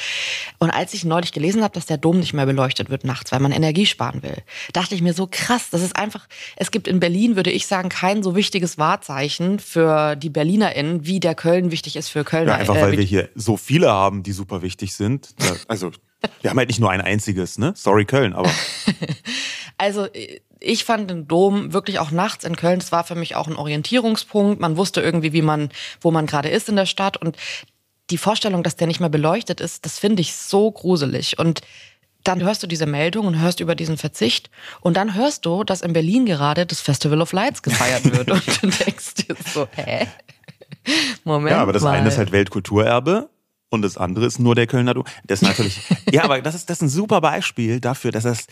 Und 0.60 0.70
als 0.70 0.94
ich 0.94 1.06
neulich 1.06 1.32
gelesen 1.32 1.64
habe, 1.64 1.74
dass 1.74 1.86
der 1.86 1.98
Dom 1.98 2.20
nicht 2.20 2.34
mehr 2.34 2.46
beleuchtet 2.46 2.90
wird 2.90 3.04
nachts, 3.04 3.32
weil 3.32 3.40
man 3.40 3.52
Energie 3.52 3.86
sparen 3.86 4.22
will, 4.24 4.38
dachte 4.74 4.96
ich 4.96 5.02
mir 5.02 5.14
so 5.14 5.28
krass, 5.30 5.70
das 5.72 5.82
ist 5.82 5.96
einfach, 5.96 6.28
es 6.56 6.72
gibt 6.72 6.88
in 6.88 7.00
Berlin, 7.00 7.36
würde 7.36 7.52
ich 7.52 7.66
sagen, 7.68 7.90
kein 7.90 8.24
so 8.24 8.36
wichtiges 8.36 8.78
Wahrzeichen 8.78 9.60
für 9.60 10.16
die 10.16 10.30
BerlinerInnen, 10.30 11.06
wie 11.06 11.20
der 11.20 11.36
Köln 11.36 11.72
wichtig 11.72 11.96
ist 11.96 12.10
für 12.10 12.24
Kölner. 12.24 12.52
Ja, 12.52 12.58
einfach 12.58 12.76
weil 12.76 12.94
äh, 12.94 12.98
wir 12.98 13.04
hier 13.04 13.30
so 13.36 13.58
viele 13.58 13.90
haben, 13.90 14.24
die 14.24 14.32
super 14.32 14.62
wichtig 14.62 14.94
sind. 14.94 15.30
Also 15.68 15.92
wir 16.42 16.50
haben 16.50 16.58
halt 16.58 16.70
nicht 16.70 16.80
nur 16.80 16.92
ein 16.92 17.02
einziges, 17.02 17.58
ne? 17.58 17.74
Sorry 17.76 18.06
Köln, 18.06 18.34
aber. 18.34 18.52
also 19.78 20.08
ich 20.60 20.84
fand 20.84 21.10
den 21.10 21.28
Dom 21.28 21.74
wirklich 21.74 22.00
auch 22.00 22.12
nachts 22.12 22.44
in 22.44 22.56
Köln, 22.56 22.80
das 22.80 22.92
war 22.92 23.04
für 23.04 23.16
mich 23.16 23.36
auch 23.36 23.48
ein 23.48 23.56
Orientierungspunkt. 23.56 24.60
Man 24.60 24.78
wusste 24.78 25.02
irgendwie, 25.02 25.34
wie 25.34 25.42
man, 25.42 25.70
wo 26.02 26.12
man 26.12 26.26
gerade 26.26 26.50
ist 26.50 26.70
in 26.70 26.76
der 26.76 26.86
Stadt. 26.86 27.18
Und 27.18 27.38
die 28.10 28.18
Vorstellung, 28.18 28.64
dass 28.64 28.76
der 28.76 28.88
nicht 28.88 29.00
mehr 29.00 29.10
beleuchtet 29.10 29.62
ist, 29.62 29.86
das 29.86 30.00
finde 30.00 30.22
ich 30.22 30.36
so 30.36 30.72
gruselig. 30.72 31.40
Und 31.40 31.62
dann 32.24 32.42
hörst 32.44 32.62
du 32.62 32.68
diese 32.68 32.86
Meldung 32.86 33.28
und 33.28 33.40
hörst 33.40 33.62
über 33.62 33.76
diesen 33.76 33.98
Verzicht 33.98 34.50
und 34.82 34.98
dann 34.98 35.16
hörst 35.16 35.46
du, 35.46 35.64
dass 35.64 35.82
in 35.82 35.94
Berlin 35.94 36.26
gerade 36.26 36.66
das 36.66 36.82
Festival 36.82 37.22
of 37.22 37.32
Lights 37.32 37.64
gefeiert 37.64 38.04
wird 38.12 38.30
und 38.30 38.64
du 38.64 38.68
denkst 38.68 39.16
dir 39.16 39.36
so, 39.54 39.68
hä? 39.72 40.08
Moment. 41.24 41.56
Ja, 41.56 41.62
aber 41.62 41.72
das 41.72 41.84
mal. 41.84 41.92
eine 41.92 42.10
ist 42.10 42.18
halt 42.18 42.32
Weltkulturerbe 42.34 43.30
und 43.70 43.82
das 43.82 43.98
andere 43.98 44.26
ist 44.26 44.40
nur 44.40 44.56
der 44.56 44.68
Kölner 44.68 44.94
Dom. 44.94 45.06
Das 45.26 45.42
ist 45.42 45.48
natürlich, 45.48 45.82
ja, 46.12 46.24
aber 46.24 46.42
das 46.42 46.56
ist, 46.56 46.70
das 46.70 46.78
ist 46.78 46.84
ein 46.84 46.90
super 46.90 47.22
Beispiel 47.22 47.80
dafür, 47.80 48.12
dass 48.12 48.26
es 48.26 48.48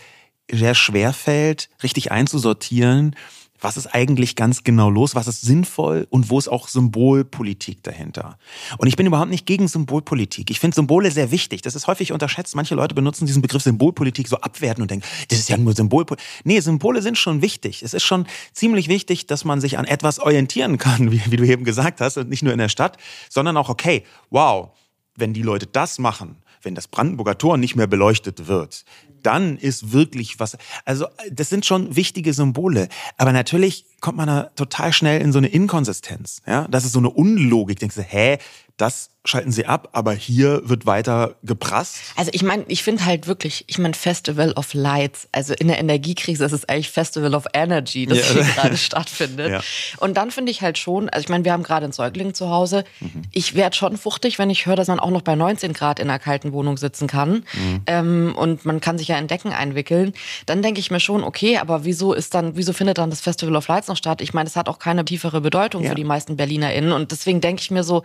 sehr 0.50 0.74
schwer 0.74 1.12
fällt, 1.12 1.68
richtig 1.82 2.10
einzusortieren, 2.10 3.14
was 3.60 3.76
ist 3.76 3.88
eigentlich 3.88 4.36
ganz 4.36 4.62
genau 4.62 4.88
los, 4.88 5.14
was 5.14 5.26
ist 5.26 5.42
sinnvoll 5.42 6.06
und 6.10 6.30
wo 6.30 6.38
ist 6.38 6.48
auch 6.48 6.68
Symbolpolitik 6.68 7.82
dahinter. 7.82 8.38
Und 8.78 8.86
ich 8.86 8.96
bin 8.96 9.06
überhaupt 9.06 9.30
nicht 9.30 9.46
gegen 9.46 9.66
Symbolpolitik. 9.66 10.50
Ich 10.50 10.60
finde 10.60 10.76
Symbole 10.76 11.10
sehr 11.10 11.30
wichtig. 11.30 11.62
Das 11.62 11.74
ist 11.74 11.86
häufig 11.86 12.12
unterschätzt. 12.12 12.54
Manche 12.54 12.74
Leute 12.74 12.94
benutzen 12.94 13.26
diesen 13.26 13.42
Begriff 13.42 13.62
Symbolpolitik 13.62 14.28
so 14.28 14.36
abwerten 14.36 14.82
und 14.82 14.90
denken, 14.90 15.06
das 15.28 15.40
ist 15.40 15.48
ja 15.48 15.56
nur 15.56 15.74
Symbolpolitik. 15.74 16.24
Nee, 16.44 16.60
Symbole 16.60 17.02
sind 17.02 17.18
schon 17.18 17.42
wichtig. 17.42 17.82
Es 17.82 17.94
ist 17.94 18.04
schon 18.04 18.26
ziemlich 18.52 18.88
wichtig, 18.88 19.26
dass 19.26 19.44
man 19.44 19.60
sich 19.60 19.78
an 19.78 19.86
etwas 19.86 20.20
orientieren 20.20 20.78
kann, 20.78 21.10
wie, 21.12 21.20
wie 21.26 21.36
du 21.36 21.44
eben 21.44 21.64
gesagt 21.64 22.00
hast, 22.00 22.16
und 22.16 22.28
nicht 22.28 22.42
nur 22.42 22.52
in 22.52 22.58
der 22.58 22.68
Stadt, 22.68 22.96
sondern 23.28 23.56
auch, 23.56 23.68
okay, 23.68 24.04
wow, 24.30 24.70
wenn 25.18 25.34
die 25.34 25.42
Leute 25.42 25.66
das 25.66 25.98
machen, 25.98 26.36
wenn 26.62 26.74
das 26.74 26.88
Brandenburger 26.88 27.38
Tor 27.38 27.56
nicht 27.56 27.76
mehr 27.76 27.86
beleuchtet 27.86 28.46
wird, 28.46 28.84
dann 29.22 29.56
ist 29.56 29.92
wirklich 29.92 30.38
was. 30.40 30.56
Also, 30.84 31.06
das 31.30 31.48
sind 31.48 31.66
schon 31.66 31.96
wichtige 31.96 32.32
Symbole. 32.32 32.88
Aber 33.16 33.32
natürlich 33.32 33.84
kommt 34.00 34.16
man 34.16 34.28
da 34.28 34.44
total 34.54 34.92
schnell 34.92 35.20
in 35.20 35.32
so 35.32 35.38
eine 35.38 35.48
Inkonsistenz. 35.48 36.42
Ja, 36.46 36.66
das 36.68 36.84
ist 36.84 36.92
so 36.92 36.98
eine 36.98 37.10
Unlogik. 37.10 37.78
Denkst 37.78 37.96
du, 37.96 38.02
hä, 38.02 38.38
das 38.78 39.10
schalten 39.24 39.52
sie 39.52 39.66
ab, 39.66 39.90
aber 39.92 40.14
hier 40.14 40.62
wird 40.64 40.86
weiter 40.86 41.36
geprasst. 41.42 41.96
Also 42.16 42.30
ich 42.32 42.42
meine, 42.42 42.64
ich 42.68 42.82
finde 42.82 43.04
halt 43.04 43.26
wirklich, 43.26 43.64
ich 43.66 43.78
meine 43.78 43.92
Festival 43.92 44.52
of 44.52 44.72
Lights, 44.72 45.28
also 45.32 45.52
in 45.52 45.68
der 45.68 45.78
Energiekrise 45.78 46.44
ist 46.44 46.52
es 46.52 46.66
eigentlich 46.66 46.90
Festival 46.90 47.34
of 47.34 47.44
Energy, 47.52 48.06
das 48.06 48.18
ja. 48.18 48.24
hier 48.34 48.44
gerade 48.44 48.76
stattfindet. 48.78 49.50
Ja. 49.50 49.60
Und 49.98 50.16
dann 50.16 50.30
finde 50.30 50.50
ich 50.50 50.62
halt 50.62 50.78
schon, 50.78 51.10
also 51.10 51.24
ich 51.24 51.28
meine, 51.28 51.44
wir 51.44 51.52
haben 51.52 51.62
gerade 51.62 51.84
einen 51.84 51.92
Säugling 51.92 52.32
zu 52.32 52.48
Hause. 52.48 52.84
Mhm. 53.00 53.22
Ich 53.32 53.54
werde 53.54 53.76
schon 53.76 53.98
fuchtig, 53.98 54.38
wenn 54.38 54.48
ich 54.48 54.64
höre, 54.64 54.76
dass 54.76 54.88
man 54.88 55.00
auch 55.00 55.10
noch 55.10 55.22
bei 55.22 55.34
19 55.34 55.74
Grad 55.74 55.98
in 55.98 56.08
einer 56.08 56.18
kalten 56.18 56.52
Wohnung 56.52 56.78
sitzen 56.78 57.06
kann. 57.06 57.44
Mhm. 57.52 57.82
Ähm, 57.86 58.34
und 58.34 58.64
man 58.64 58.80
kann 58.80 58.96
sich 58.96 59.08
ja 59.08 59.18
in 59.18 59.26
Decken 59.26 59.52
einwickeln. 59.52 60.14
Dann 60.46 60.62
denke 60.62 60.80
ich 60.80 60.90
mir 60.90 61.00
schon, 61.00 61.22
okay, 61.22 61.58
aber 61.58 61.84
wieso 61.84 62.14
ist 62.14 62.34
dann, 62.34 62.56
wieso 62.56 62.72
findet 62.72 62.96
dann 62.96 63.10
das 63.10 63.20
Festival 63.20 63.56
of 63.56 63.68
Lights 63.68 63.88
noch 63.88 63.96
statt? 63.96 64.22
Ich 64.22 64.32
meine, 64.32 64.48
es 64.48 64.56
hat 64.56 64.68
auch 64.68 64.78
keine 64.78 65.04
tiefere 65.04 65.42
Bedeutung 65.42 65.82
ja. 65.82 65.90
für 65.90 65.96
die 65.96 66.04
meisten 66.04 66.36
BerlinerInnen. 66.36 66.92
Und 66.92 67.12
deswegen 67.12 67.42
denke 67.42 67.60
ich 67.60 67.70
mir 67.70 67.84
so, 67.84 68.04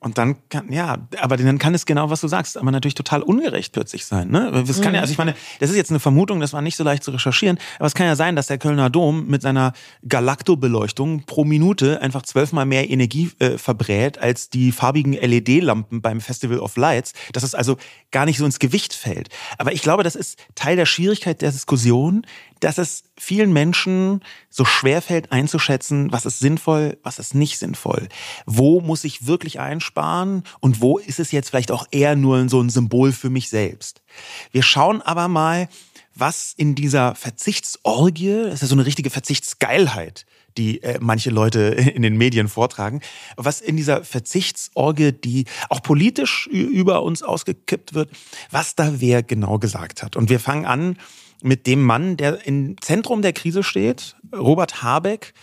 und 0.00 0.16
dann 0.16 0.36
kann, 0.48 0.72
ja, 0.72 0.96
aber 1.20 1.36
dann 1.36 1.58
kann 1.58 1.74
es 1.74 1.84
genau, 1.84 2.08
was 2.08 2.22
du 2.22 2.28
sagst, 2.28 2.56
aber 2.56 2.70
natürlich 2.70 2.94
total 2.94 3.22
ungerecht 3.22 3.74
plötzlich 3.74 4.06
sein. 4.06 4.30
Ne? 4.30 4.50
Das 4.66 4.80
kann 4.80 4.94
ja, 4.94 5.00
mhm. 5.00 5.02
also 5.02 5.12
ich 5.12 5.18
meine, 5.18 5.34
das 5.60 5.68
ist 5.68 5.76
jetzt 5.76 5.90
eine 5.90 6.00
Vermutung, 6.00 6.40
das 6.40 6.54
war 6.54 6.62
nicht 6.62 6.76
so 6.76 6.84
leicht 6.84 7.04
zu 7.04 7.10
recherchieren, 7.10 7.58
aber 7.78 7.86
es 7.86 7.94
kann 7.94 8.06
ja 8.06 8.16
sein, 8.16 8.34
dass 8.34 8.46
der 8.46 8.56
Kölner 8.56 8.88
Dom 8.88 9.26
mit 9.26 9.42
seiner 9.42 9.74
Galacto-Beleuchtung 10.08 11.24
pro 11.26 11.44
Minute 11.44 12.00
einfach 12.00 12.22
zwölfmal 12.22 12.64
mehr 12.64 12.88
Energie 12.88 13.30
äh, 13.40 13.58
verbrät 13.58 14.18
als 14.18 14.48
die 14.48 14.72
farbigen 14.72 15.12
LED-Lampen 15.12 16.00
beim 16.00 16.22
Festival 16.22 16.60
of 16.60 16.76
Lights, 16.76 17.12
dass 17.34 17.42
es 17.42 17.54
also 17.54 17.76
gar 18.10 18.24
nicht 18.24 18.38
so 18.38 18.46
ins 18.46 18.58
Gewicht 18.58 18.94
fällt. 18.94 19.28
Aber 19.58 19.72
ich 19.72 19.82
glaube, 19.82 20.02
das 20.02 20.16
ist 20.16 20.38
Teil 20.54 20.76
der 20.76 20.86
Schwierigkeit 20.86 21.42
der 21.42 21.52
Diskussion, 21.52 22.26
dass 22.60 22.78
es 22.78 23.04
vielen 23.16 23.52
Menschen 23.52 24.20
so 24.48 24.64
schwer 24.64 25.02
fällt 25.02 25.32
einzuschätzen, 25.32 26.12
was 26.12 26.26
ist 26.26 26.38
sinnvoll, 26.38 26.98
was 27.02 27.18
ist 27.18 27.34
nicht 27.34 27.58
sinnvoll. 27.58 28.08
Wo 28.46 28.80
muss 28.80 29.04
ich 29.04 29.26
wirklich 29.26 29.60
einsparen 29.60 30.44
und 30.60 30.80
wo 30.80 30.98
ist 30.98 31.18
es 31.18 31.32
jetzt 31.32 31.48
vielleicht 31.48 31.72
auch 31.72 31.86
eher 31.90 32.16
nur 32.16 32.48
so 32.48 32.60
ein 32.60 32.70
Symbol 32.70 33.12
für 33.12 33.30
mich 33.30 33.48
selbst. 33.48 34.02
Wir 34.52 34.62
schauen 34.62 35.02
aber 35.02 35.28
mal, 35.28 35.68
was 36.14 36.52
in 36.56 36.74
dieser 36.74 37.14
Verzichtsorgie, 37.14 38.44
das 38.44 38.54
ist 38.54 38.62
ja 38.62 38.68
so 38.68 38.74
eine 38.74 38.86
richtige 38.86 39.10
Verzichtsgeilheit, 39.10 40.26
die 40.56 40.82
äh, 40.82 40.98
manche 41.00 41.30
Leute 41.30 41.60
in 41.94 42.02
den 42.02 42.16
Medien 42.16 42.48
vortragen, 42.48 43.00
was 43.36 43.60
in 43.60 43.76
dieser 43.76 44.04
Verzichtsorgie, 44.04 45.12
die 45.12 45.46
auch 45.68 45.82
politisch 45.82 46.46
über 46.46 47.02
uns 47.02 47.22
ausgekippt 47.22 47.94
wird, 47.94 48.10
was 48.50 48.74
da 48.74 49.00
wer 49.00 49.22
genau 49.22 49.58
gesagt 49.58 50.02
hat. 50.02 50.16
Und 50.16 50.28
wir 50.28 50.40
fangen 50.40 50.66
an 50.66 50.96
mit 51.42 51.66
dem 51.66 51.82
Mann, 51.82 52.16
der 52.16 52.46
im 52.46 52.80
Zentrum 52.80 53.22
der 53.22 53.32
Krise 53.32 53.62
steht, 53.62 54.16
Robert 54.34 54.82
Habeck. 54.82 55.34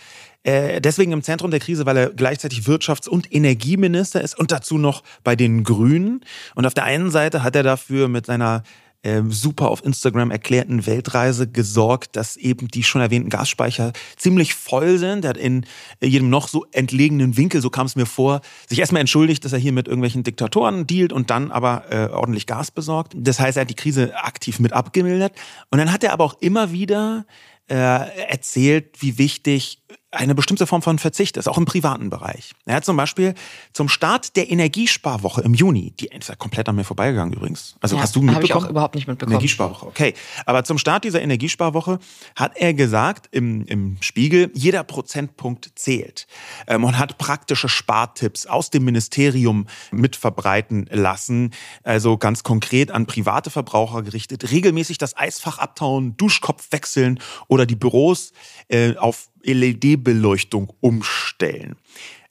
Äh, 0.44 0.80
deswegen 0.80 1.12
im 1.12 1.22
Zentrum 1.22 1.50
der 1.50 1.60
Krise, 1.60 1.84
weil 1.84 1.96
er 1.96 2.10
gleichzeitig 2.10 2.60
Wirtschafts- 2.60 3.08
und 3.08 3.32
Energieminister 3.32 4.20
ist 4.20 4.38
und 4.38 4.52
dazu 4.52 4.78
noch 4.78 5.02
bei 5.24 5.36
den 5.36 5.64
Grünen. 5.64 6.20
Und 6.54 6.66
auf 6.66 6.74
der 6.74 6.84
einen 6.84 7.10
Seite 7.10 7.42
hat 7.42 7.56
er 7.56 7.62
dafür 7.62 8.08
mit 8.08 8.26
seiner 8.26 8.62
äh, 9.02 9.22
super 9.28 9.68
auf 9.68 9.84
Instagram 9.84 10.30
erklärten 10.30 10.86
Weltreise 10.86 11.48
gesorgt, 11.48 12.16
dass 12.16 12.36
eben 12.36 12.68
die 12.68 12.82
schon 12.82 13.00
erwähnten 13.00 13.30
Gasspeicher 13.30 13.92
ziemlich 14.16 14.54
voll 14.54 14.98
sind. 14.98 15.24
Er 15.24 15.30
hat 15.30 15.36
in 15.36 15.66
jedem 16.02 16.30
noch 16.30 16.48
so 16.48 16.66
entlegenen 16.72 17.36
Winkel, 17.36 17.60
so 17.60 17.70
kam 17.70 17.86
es 17.86 17.96
mir 17.96 18.06
vor, 18.06 18.40
sich 18.68 18.80
erstmal 18.80 19.00
entschuldigt, 19.00 19.44
dass 19.44 19.52
er 19.52 19.58
hier 19.58 19.72
mit 19.72 19.86
irgendwelchen 19.86 20.24
Diktatoren 20.24 20.86
dealt 20.86 21.12
und 21.12 21.30
dann 21.30 21.50
aber 21.50 21.84
äh, 21.90 22.08
ordentlich 22.10 22.46
Gas 22.46 22.70
besorgt. 22.70 23.14
Das 23.16 23.38
heißt, 23.38 23.56
er 23.56 23.62
hat 23.62 23.70
die 23.70 23.74
Krise 23.74 24.16
aktiv 24.16 24.58
mit 24.58 24.72
abgemildert. 24.72 25.32
Und 25.70 25.78
dann 25.78 25.92
hat 25.92 26.02
er 26.02 26.12
aber 26.12 26.24
auch 26.24 26.40
immer 26.40 26.72
wieder 26.72 27.24
äh, 27.68 27.74
erzählt, 27.74 28.96
wie 29.00 29.18
wichtig 29.18 29.82
eine 30.10 30.34
bestimmte 30.34 30.66
Form 30.66 30.80
von 30.80 30.98
Verzicht 30.98 31.36
ist, 31.36 31.48
auch 31.48 31.58
im 31.58 31.66
privaten 31.66 32.08
Bereich. 32.08 32.52
Er 32.64 32.76
hat 32.76 32.84
zum 32.84 32.96
Beispiel 32.96 33.34
zum 33.74 33.90
Start 33.90 34.36
der 34.36 34.50
Energiesparwoche 34.50 35.42
im 35.42 35.52
Juni, 35.52 35.92
die 36.00 36.06
ist 36.06 36.30
ja 36.30 36.34
komplett 36.34 36.68
an 36.68 36.76
mir 36.76 36.84
vorbeigegangen 36.84 37.34
übrigens. 37.34 37.76
Also 37.80 37.96
Ja, 37.96 38.02
hast 38.02 38.16
du 38.16 38.20
hab 38.20 38.28
ich 38.28 38.38
mitbekommen? 38.38 38.66
auch 38.66 38.70
überhaupt 38.70 38.94
nicht 38.94 39.06
mitbekommen. 39.06 39.34
Energiesparwoche, 39.34 39.86
okay. 39.86 40.14
Aber 40.46 40.64
zum 40.64 40.78
Start 40.78 41.04
dieser 41.04 41.20
Energiesparwoche 41.20 41.98
hat 42.36 42.56
er 42.56 42.72
gesagt 42.72 43.28
im, 43.32 43.66
im 43.66 43.98
Spiegel, 44.00 44.50
jeder 44.54 44.82
Prozentpunkt 44.82 45.72
zählt 45.74 46.26
ähm, 46.66 46.84
und 46.84 46.98
hat 46.98 47.18
praktische 47.18 47.68
Spartipps 47.68 48.46
aus 48.46 48.70
dem 48.70 48.84
Ministerium 48.84 49.66
mit 49.90 50.16
verbreiten 50.16 50.88
lassen. 50.90 51.52
Also 51.82 52.16
ganz 52.16 52.42
konkret 52.42 52.90
an 52.90 53.04
private 53.04 53.50
Verbraucher 53.50 54.02
gerichtet, 54.02 54.50
regelmäßig 54.50 54.96
das 54.96 55.16
Eisfach 55.18 55.58
abtauen, 55.58 56.16
Duschkopf 56.16 56.68
wechseln 56.70 57.20
oder 57.46 57.66
die 57.66 57.76
Büros 57.76 58.32
äh, 58.68 58.96
auf 58.96 59.28
LED-Beleuchtung 59.42 60.72
umstellen. 60.80 61.76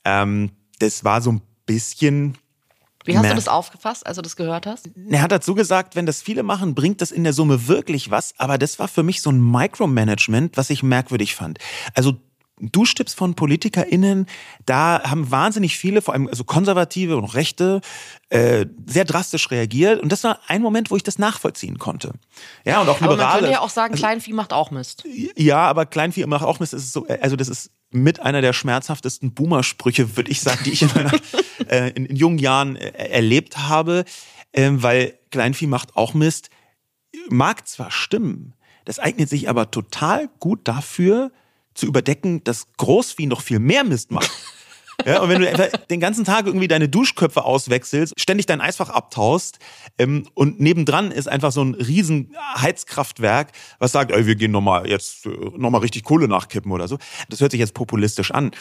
Ähm, 0.06 0.52
das 0.80 1.04
war 1.04 1.22
so 1.22 1.32
ein 1.32 1.42
bisschen 1.66 2.38
Wie 3.06 3.18
hast 3.18 3.30
du 3.30 3.36
das 3.36 3.48
aufgefasst, 3.48 4.06
als 4.06 4.16
du 4.16 4.22
das 4.22 4.36
gehört 4.36 4.66
hast? 4.66 4.90
er 5.10 5.22
hat 5.22 5.32
dazu 5.32 5.56
gesagt, 5.56 5.96
wenn 5.96 6.06
das 6.06 6.22
viele 6.22 6.44
machen, 6.44 6.76
bringt 6.76 7.02
das 7.02 7.12
in 7.12 7.24
der 7.24 7.34
Summe 7.34 7.68
wirklich 7.68 8.12
was. 8.12 8.34
Aber 8.38 8.58
das 8.58 8.80
war 8.80 8.88
für 8.88 9.04
mich 9.04 9.22
so 9.22 9.32
ein 9.32 9.42
Micromanagement, 9.42 10.58
was 10.58 10.70
ich 10.70 10.84
merkwürdig 10.84 11.36
fand. 11.36 11.60
Also 11.94 12.18
Duschtipps 12.60 13.14
von 13.14 13.36
PolitikerInnen, 13.36 14.26
da 14.66 15.04
haben 15.04 15.30
wahnsinnig 15.30 15.78
viele, 15.78 16.02
vor 16.02 16.14
allem 16.14 16.28
also 16.28 16.44
Konservative 16.44 17.16
und 17.18 17.26
Rechte, 17.26 17.82
äh, 18.30 18.66
sehr 18.86 19.06
drastisch 19.06 19.52
reagiert. 19.52 20.02
Und 20.02 20.12
das 20.12 20.24
war 20.24 20.40
ein 20.48 20.62
Moment, 20.62 20.90
wo 20.90 20.96
ich 20.96 21.04
das 21.04 21.20
nachvollziehen 21.20 21.78
konnte. 21.78 22.14
Ja, 22.66 22.82
und 22.82 22.90
auch 22.90 22.98
Aber 22.98 23.08
man 23.08 23.18
Liberale. 23.18 23.40
könnte 23.40 23.54
ja 23.54 23.60
auch 23.62 23.70
sagen, 23.70 23.96
Kleinvieh 23.96 24.34
macht 24.34 24.54
auch 24.54 24.72
Mist. 24.72 25.04
Ja, 25.36 25.68
aber 25.68 25.86
Kleinvieh 25.86 26.26
macht 26.26 26.44
auch 26.44 26.60
Mist. 26.60 26.74
Ist 26.74 26.94
so, 26.94 27.06
also 27.22 27.36
das 27.36 27.48
ist 27.48 27.72
mit 27.92 28.20
einer 28.20 28.42
der 28.42 28.54
schmerzhaftesten 28.54 29.34
Boomer-Sprüche, 29.34 30.18
würde 30.18 30.32
ich 30.32 30.42
sagen, 30.42 30.62
die 30.66 30.72
ich 30.72 30.82
in, 30.82 30.90
meiner, 30.94 31.12
äh, 31.70 31.92
in, 31.92 32.06
in 32.06 32.16
jungen 32.16 32.40
Jahren 32.40 32.76
äh, 32.76 32.90
erlebt 32.90 33.58
habe, 33.58 34.04
ähm, 34.54 34.82
weil 34.82 35.18
Kleinvieh 35.32 35.68
macht 35.68 35.96
auch 35.96 36.14
Mist. 36.14 36.50
Mag 37.30 37.68
zwar 37.68 37.92
stimmen, 37.92 38.54
das 38.86 39.00
eignet 39.00 39.30
sich 39.30 39.50
aber 39.50 39.72
total 39.72 40.30
gut 40.40 40.68
dafür, 40.68 41.32
zu 41.78 41.86
überdecken, 41.86 42.44
dass 42.44 42.68
Großvieh 42.78 43.28
noch 43.28 43.42
viel 43.42 43.60
mehr 43.60 43.84
Mist 43.84 44.12
macht. 44.12 44.32
Ja, 45.06 45.22
und 45.22 45.30
wenn 45.30 45.42
du 45.42 45.72
den 45.90 46.00
ganzen 46.00 46.26
Tag 46.26 46.48
irgendwie 46.48 46.68
deine 46.68 46.90
Duschköpfe 46.90 47.46
auswechselst, 47.46 48.20
ständig 48.20 48.48
dein 48.48 48.62
Eisfach 48.62 48.90
abtaust 48.90 49.60
ähm, 50.00 50.28
und 50.34 50.60
nebendran 50.60 51.12
ist 51.12 51.30
einfach 51.30 51.52
so 51.52 51.64
ein 51.64 51.76
riesen 51.76 52.36
Heizkraftwerk, 52.56 53.52
was 53.80 53.92
sagt, 53.92 54.12
ey, 54.12 54.26
wir 54.26 54.36
gehen 54.36 54.52
nochmal 54.52 54.88
jetzt 54.88 55.26
äh, 55.26 55.30
nochmal 55.56 55.82
richtig 55.82 56.04
Kohle 56.04 56.28
nachkippen 56.28 56.72
oder 56.72 56.88
so. 56.88 56.98
Das 57.30 57.42
hört 57.42 57.52
sich 57.52 57.60
jetzt 57.60 57.76
populistisch 57.76 58.32
an. 58.32 58.52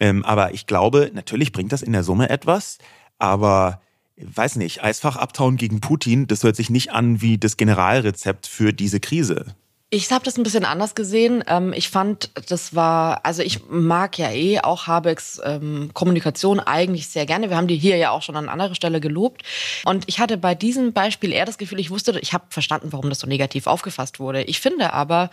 Ähm, 0.00 0.24
aber 0.24 0.54
ich 0.54 0.66
glaube, 0.66 1.10
natürlich 1.12 1.52
bringt 1.52 1.72
das 1.72 1.82
in 1.82 1.92
der 1.92 2.02
Summe 2.02 2.30
etwas, 2.30 2.78
aber 3.18 3.82
weiß 4.16 4.56
nicht, 4.56 4.82
Eisfach 4.82 5.16
abtauen 5.16 5.56
gegen 5.56 5.80
Putin, 5.80 6.26
das 6.26 6.42
hört 6.42 6.56
sich 6.56 6.70
nicht 6.70 6.92
an 6.92 7.20
wie 7.20 7.38
das 7.38 7.56
Generalrezept 7.56 8.46
für 8.46 8.72
diese 8.72 9.00
Krise. 9.00 9.54
Ich 9.94 10.10
habe 10.10 10.24
das 10.24 10.38
ein 10.38 10.42
bisschen 10.42 10.64
anders 10.64 10.94
gesehen. 10.94 11.44
Ähm, 11.46 11.74
ich 11.74 11.90
fand, 11.90 12.30
das 12.48 12.74
war, 12.74 13.26
also 13.26 13.42
ich 13.42 13.68
mag 13.68 14.16
ja 14.16 14.30
eh 14.30 14.58
auch 14.58 14.86
Habecks 14.86 15.38
ähm, 15.44 15.90
Kommunikation 15.92 16.60
eigentlich 16.60 17.08
sehr 17.08 17.26
gerne. 17.26 17.50
Wir 17.50 17.58
haben 17.58 17.66
die 17.66 17.76
hier 17.76 17.98
ja 17.98 18.10
auch 18.10 18.22
schon 18.22 18.36
an 18.36 18.48
anderer 18.48 18.74
Stelle 18.74 19.02
gelobt. 19.02 19.42
Und 19.84 20.04
ich 20.06 20.18
hatte 20.18 20.38
bei 20.38 20.54
diesem 20.54 20.94
Beispiel 20.94 21.30
eher 21.30 21.44
das 21.44 21.58
Gefühl, 21.58 21.78
ich 21.78 21.90
wusste, 21.90 22.18
ich 22.20 22.32
habe 22.32 22.44
verstanden, 22.48 22.90
warum 22.92 23.10
das 23.10 23.18
so 23.18 23.26
negativ 23.26 23.66
aufgefasst 23.66 24.18
wurde. 24.18 24.44
Ich 24.44 24.60
finde 24.60 24.94
aber, 24.94 25.28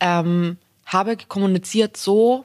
ähm, 0.00 0.58
Habeck 0.84 1.28
kommuniziert 1.28 1.96
so 1.96 2.42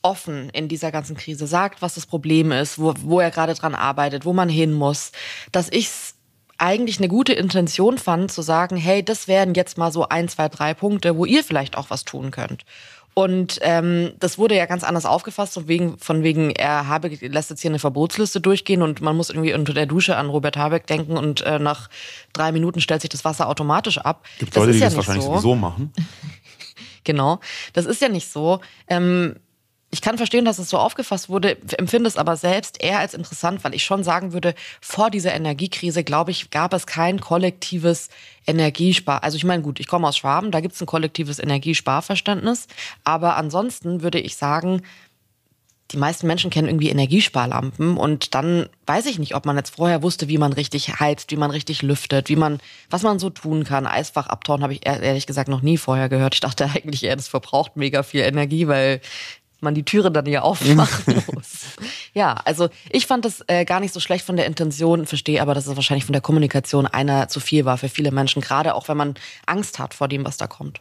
offen 0.00 0.48
in 0.50 0.68
dieser 0.68 0.90
ganzen 0.90 1.18
Krise, 1.18 1.46
sagt, 1.46 1.82
was 1.82 1.96
das 1.96 2.06
Problem 2.06 2.50
ist, 2.50 2.78
wo, 2.78 2.94
wo 3.02 3.20
er 3.20 3.30
gerade 3.30 3.52
dran 3.52 3.74
arbeitet, 3.74 4.24
wo 4.24 4.32
man 4.32 4.48
hin 4.48 4.72
muss, 4.72 5.12
dass 5.52 5.70
ich's 5.70 6.14
eigentlich 6.58 6.98
eine 6.98 7.08
gute 7.08 7.32
Intention 7.32 7.98
fand, 7.98 8.30
zu 8.32 8.42
sagen, 8.42 8.76
hey, 8.76 9.04
das 9.04 9.28
wären 9.28 9.54
jetzt 9.54 9.78
mal 9.78 9.92
so 9.92 10.08
ein, 10.08 10.28
zwei, 10.28 10.48
drei 10.48 10.74
Punkte, 10.74 11.16
wo 11.16 11.24
ihr 11.24 11.44
vielleicht 11.44 11.76
auch 11.76 11.90
was 11.90 12.04
tun 12.04 12.30
könnt. 12.30 12.64
Und 13.14 13.58
ähm, 13.62 14.12
das 14.20 14.38
wurde 14.38 14.56
ja 14.56 14.66
ganz 14.66 14.84
anders 14.84 15.04
aufgefasst, 15.04 15.54
von 15.54 15.66
wegen, 15.66 15.98
von 15.98 16.22
wegen, 16.22 16.50
er 16.50 16.86
habe, 16.86 17.08
lässt 17.08 17.50
jetzt 17.50 17.62
hier 17.62 17.70
eine 17.70 17.80
Verbotsliste 17.80 18.40
durchgehen 18.40 18.80
und 18.80 19.00
man 19.00 19.16
muss 19.16 19.30
irgendwie 19.30 19.54
unter 19.54 19.74
der 19.74 19.86
Dusche 19.86 20.16
an 20.16 20.28
Robert 20.28 20.56
Habeck 20.56 20.86
denken 20.86 21.16
und 21.16 21.40
äh, 21.40 21.58
nach 21.58 21.88
drei 22.32 22.52
Minuten 22.52 22.80
stellt 22.80 23.00
sich 23.00 23.10
das 23.10 23.24
Wasser 23.24 23.48
automatisch 23.48 23.98
ab. 23.98 24.24
Gibt 24.38 24.54
das 24.54 24.60
Leute, 24.62 24.72
die 24.72 24.78
ja 24.78 24.86
das 24.86 24.96
wahrscheinlich 24.96 25.24
so. 25.24 25.32
sowieso 25.32 25.54
machen. 25.54 25.92
Genau. 27.04 27.40
Das 27.72 27.86
ist 27.86 28.02
ja 28.02 28.10
nicht 28.10 28.30
so. 28.30 28.60
Ähm, 28.86 29.36
ich 29.90 30.02
kann 30.02 30.18
verstehen, 30.18 30.44
dass 30.44 30.58
es 30.58 30.68
so 30.68 30.76
aufgefasst 30.76 31.30
wurde, 31.30 31.56
empfinde 31.78 32.08
es 32.08 32.18
aber 32.18 32.36
selbst 32.36 32.82
eher 32.82 32.98
als 32.98 33.14
interessant, 33.14 33.64
weil 33.64 33.74
ich 33.74 33.84
schon 33.84 34.04
sagen 34.04 34.34
würde, 34.34 34.54
vor 34.82 35.10
dieser 35.10 35.32
Energiekrise, 35.32 36.04
glaube 36.04 36.30
ich, 36.30 36.50
gab 36.50 36.74
es 36.74 36.86
kein 36.86 37.20
kollektives 37.20 38.10
Energiespar. 38.46 39.22
Also 39.22 39.36
ich 39.36 39.44
meine, 39.44 39.62
gut, 39.62 39.80
ich 39.80 39.86
komme 39.86 40.06
aus 40.06 40.18
Schwaben, 40.18 40.50
da 40.50 40.60
gibt 40.60 40.74
es 40.74 40.80
ein 40.82 40.86
kollektives 40.86 41.38
Energiesparverständnis. 41.38 42.66
Aber 43.04 43.36
ansonsten 43.36 44.02
würde 44.02 44.20
ich 44.20 44.36
sagen, 44.36 44.82
die 45.92 45.96
meisten 45.96 46.26
Menschen 46.26 46.50
kennen 46.50 46.68
irgendwie 46.68 46.90
Energiesparlampen 46.90 47.96
und 47.96 48.34
dann 48.34 48.68
weiß 48.86 49.06
ich 49.06 49.18
nicht, 49.18 49.34
ob 49.34 49.46
man 49.46 49.56
jetzt 49.56 49.76
vorher 49.76 50.02
wusste, 50.02 50.28
wie 50.28 50.36
man 50.36 50.52
richtig 50.52 51.00
heizt, 51.00 51.30
wie 51.30 51.36
man 51.36 51.50
richtig 51.50 51.80
lüftet, 51.80 52.28
wie 52.28 52.36
man, 52.36 52.60
was 52.90 53.02
man 53.02 53.18
so 53.18 53.30
tun 53.30 53.64
kann. 53.64 53.86
Eisfach 53.86 54.26
abtauen 54.26 54.62
habe 54.62 54.74
ich 54.74 54.86
ehr- 54.86 55.00
ehrlich 55.00 55.26
gesagt 55.26 55.48
noch 55.48 55.62
nie 55.62 55.78
vorher 55.78 56.10
gehört. 56.10 56.34
Ich 56.34 56.40
dachte 56.40 56.64
eigentlich 56.74 57.04
eher, 57.04 57.16
das 57.16 57.28
verbraucht 57.28 57.76
mega 57.76 58.02
viel 58.02 58.20
Energie, 58.20 58.68
weil 58.68 59.00
man 59.60 59.74
die 59.74 59.84
Türe 59.84 60.10
dann 60.10 60.26
ja 60.26 60.42
aufmachen 60.42 61.22
muss. 61.34 61.66
ja, 62.14 62.34
also 62.44 62.68
ich 62.90 63.06
fand 63.06 63.24
das 63.24 63.42
äh, 63.46 63.64
gar 63.64 63.80
nicht 63.80 63.92
so 63.92 64.00
schlecht 64.00 64.24
von 64.24 64.36
der 64.36 64.46
Intention, 64.46 65.06
verstehe 65.06 65.42
aber, 65.42 65.54
dass 65.54 65.66
es 65.66 65.76
wahrscheinlich 65.76 66.04
von 66.04 66.12
der 66.12 66.22
Kommunikation 66.22 66.86
einer 66.86 67.28
zu 67.28 67.40
viel 67.40 67.64
war 67.64 67.78
für 67.78 67.88
viele 67.88 68.10
Menschen, 68.10 68.42
gerade 68.42 68.74
auch 68.74 68.88
wenn 68.88 68.96
man 68.96 69.14
Angst 69.46 69.78
hat 69.78 69.94
vor 69.94 70.08
dem, 70.08 70.24
was 70.24 70.36
da 70.36 70.46
kommt. 70.46 70.80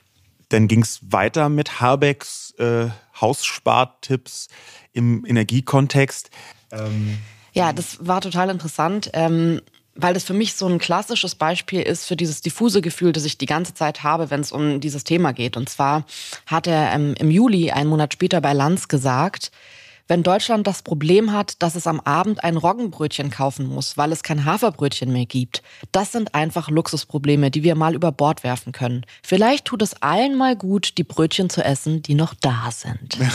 Dann 0.50 0.68
ging 0.68 0.82
es 0.82 1.00
weiter 1.02 1.50
mit 1.50 1.82
Habecks 1.82 2.54
äh, 2.58 2.88
Hausspartipps 3.20 4.48
im 4.94 5.26
Energiekontext. 5.26 6.30
Ja, 7.54 7.74
das 7.74 8.06
war 8.06 8.22
total 8.22 8.50
interessant, 8.50 9.10
ähm, 9.14 9.62
weil 9.98 10.14
das 10.14 10.24
für 10.24 10.34
mich 10.34 10.56
so 10.56 10.68
ein 10.68 10.80
klassisches 10.80 11.36
Beispiel 11.36 11.82
ist 11.82 12.06
für 12.06 12.16
dieses 12.16 12.42
diffuse 12.42 12.82
Gefühl, 12.82 13.12
das 13.12 13.26
ich 13.26 13.38
die 13.38 13.46
ganze 13.46 13.74
Zeit 13.74 14.04
habe, 14.04 14.30
wenn 14.30 14.42
es 14.42 14.52
um 14.52 14.80
dieses 14.80 15.04
Thema 15.04 15.34
geht. 15.34 15.58
Und 15.58 15.70
zwar 15.70 16.06
hat 16.46 16.68
er 16.68 16.94
ähm, 16.94 17.16
im 17.20 17.32
Juli, 17.32 17.72
einen 17.72 17.90
Monat 17.90 18.14
später 18.14 18.42
bei 18.42 18.54
Lanz 18.54 18.88
gesagt, 18.88 19.52
wenn 20.08 20.24
Deutschland 20.24 20.66
das 20.66 20.84
Problem 20.84 21.34
hat, 21.34 21.62
dass 21.62 21.76
es 21.76 21.86
am 21.86 22.00
Abend 22.00 22.44
ein 22.44 22.56
Roggenbrötchen 22.56 23.30
kaufen 23.30 23.68
muss, 23.68 23.98
weil 23.98 24.14
es 24.14 24.24
kein 24.24 24.46
Haferbrötchen 24.46 25.12
mehr 25.12 25.26
gibt, 25.26 25.62
das 25.92 26.14
sind 26.14 26.34
einfach 26.34 26.70
Luxusprobleme, 26.70 27.52
die 27.52 27.64
wir 27.64 27.76
mal 27.76 27.94
über 27.94 28.14
Bord 28.14 28.44
werfen 28.44 28.72
können. 28.72 29.06
Vielleicht 29.22 29.66
tut 29.66 29.82
es 29.82 30.02
allen 30.02 30.38
mal 30.38 30.56
gut, 30.56 30.98
die 30.98 31.04
Brötchen 31.04 31.50
zu 31.50 31.64
essen, 31.64 32.02
die 32.02 32.16
noch 32.16 32.34
da 32.34 32.70
sind. 32.72 33.18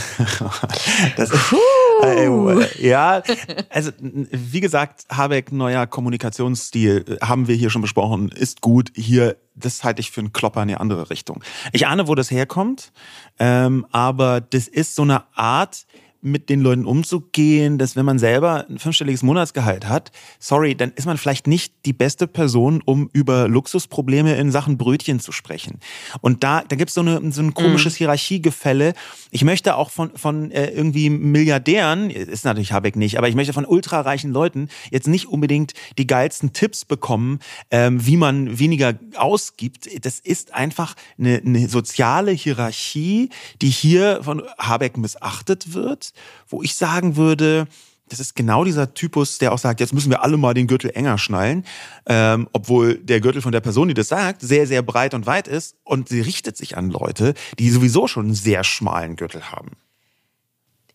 Das 1.17 1.31
ist, 1.31 1.55
äh, 2.03 2.27
äh, 2.27 2.89
ja, 2.89 3.23
also 3.69 3.91
wie 4.01 4.61
gesagt, 4.61 5.07
Habeck 5.11 5.53
neuer 5.53 5.87
Kommunikationsstil 5.87 7.05
äh, 7.21 7.25
haben 7.25 7.49
wir 7.49 7.55
hier 7.55 7.71
schon 7.71 7.83
besprochen, 7.83 8.31
ist 8.31 8.61
gut. 8.61 8.91
Hier, 8.95 9.37
das 9.55 9.85
halte 9.85 10.01
ich 10.01 10.11
für 10.11 10.21
einen 10.21 10.33
Klopper 10.33 10.63
in 10.63 10.69
die 10.69 10.77
andere 10.77 11.11
Richtung. 11.11 11.43
Ich 11.73 11.87
ahne, 11.87 12.09
wo 12.09 12.15
das 12.15 12.31
herkommt, 12.31 12.93
ähm, 13.39 13.87
aber 13.91 14.41
das 14.41 14.69
ist 14.69 14.95
so 14.95 15.03
eine 15.03 15.25
Art, 15.35 15.87
mit 16.23 16.49
den 16.49 16.61
Leuten 16.61 16.87
umzugehen, 16.87 17.79
dass 17.79 17.97
wenn 17.97 18.05
man 18.05 18.19
selber 18.19 18.67
ein 18.71 18.79
fünfstelliges 18.79 19.25
Monatsgehalt 19.25 19.89
hat, 19.89 20.13
sorry, 20.39 20.77
dann 20.77 20.93
ist 20.95 21.05
man 21.05 21.19
vielleicht 21.19 21.49
nicht 21.49 21.75
die 21.85 21.93
beste 21.93 22.29
Person, 22.29 22.81
um 22.85 23.11
über 23.13 23.49
Luxusprobleme 23.49 24.37
in 24.37 24.53
Sachen 24.53 24.79
Brötchen 24.79 25.19
zu 25.19 25.33
sprechen. 25.33 25.81
Und 26.21 26.45
da, 26.45 26.63
da 26.67 26.77
gibt's 26.77 26.95
so, 26.95 27.01
eine, 27.01 27.33
so 27.33 27.43
ein 27.43 27.55
komisches 27.55 27.97
Hierarchiegefälle. 27.97 28.95
Ich 29.33 29.43
möchte 29.43 29.75
auch 29.75 29.91
von, 29.91 30.17
von 30.17 30.53
äh, 30.53 30.71
irgendwie 30.71 31.11
Milliardären, 31.11 32.09
ist 32.11 32.45
natürlich 32.45 32.73
Habeck 32.73 32.95
nicht, 32.95 33.19
aber 33.19 33.29
ich 33.29 33.35
möchte 33.35 33.53
von 33.53 33.67
ultrareichen 33.67 34.31
Leuten 34.31 34.69
jetzt 34.93 35.09
nicht 35.09 35.27
unbedingt 35.27 35.73
die 35.99 36.07
geilsten 36.07 36.53
Tipps 36.53 36.85
bekommen, 36.85 37.41
ähm, 37.73 38.07
wie 38.07 38.17
man 38.17 38.61
weniger 38.61 38.95
ausgibt. 39.17 39.89
Das 40.05 40.21
ist 40.21 40.55
einfach 40.55 40.95
eine, 41.19 41.43
eine 41.45 41.69
soziale 41.69 42.31
Hierarchie, 42.31 43.31
die 43.61 43.71
hier 43.71 44.21
von 44.23 44.43
Habeck 44.59 44.97
missachtet 44.97 45.75
wird, 45.75 46.12
wo 46.49 46.63
ich 46.63 46.75
sagen 46.75 47.17
würde, 47.17 47.67
das 48.13 48.21
ist 48.21 48.35
genau 48.35 48.65
dieser 48.65 48.93
Typus, 48.95 49.39
der 49.39 49.53
auch 49.53 49.59
sagt, 49.59 49.81
jetzt 49.81 49.95
müssen 49.95 50.11
wir 50.11 50.23
alle 50.23 50.37
mal 50.37 50.55
den 50.55 50.67
Gürtel 50.67 50.91
enger 50.95 51.19
schnallen, 51.19 51.65
ähm, 52.07 52.49
obwohl 52.53 52.97
der 52.97 53.21
Gürtel 53.21 53.41
von 53.41 53.53
der 53.53 53.61
Person, 53.61 53.89
die 53.89 53.95
das 53.95 54.09
sagt, 54.09 54.43
sehr, 54.43 54.67
sehr 54.67 54.83
breit 54.83 55.15
und 55.15 55.27
weit 55.27 55.49
ist 55.49 55.77
und 55.83 56.09
sie 56.09 56.21
richtet 56.21 56.57
sich 56.57 56.77
an 56.77 56.91
Leute, 56.91 57.35
die 57.59 57.71
sowieso 57.71 58.07
schon 58.07 58.27
einen 58.27 58.35
sehr 58.35 58.65
schmalen 58.65 59.17
Gürtel 59.17 59.51
haben. 59.51 59.71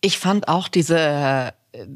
Ich 0.00 0.16
fand 0.18 0.46
auch 0.46 0.68
diese, 0.68 0.96
äh, 0.96 1.86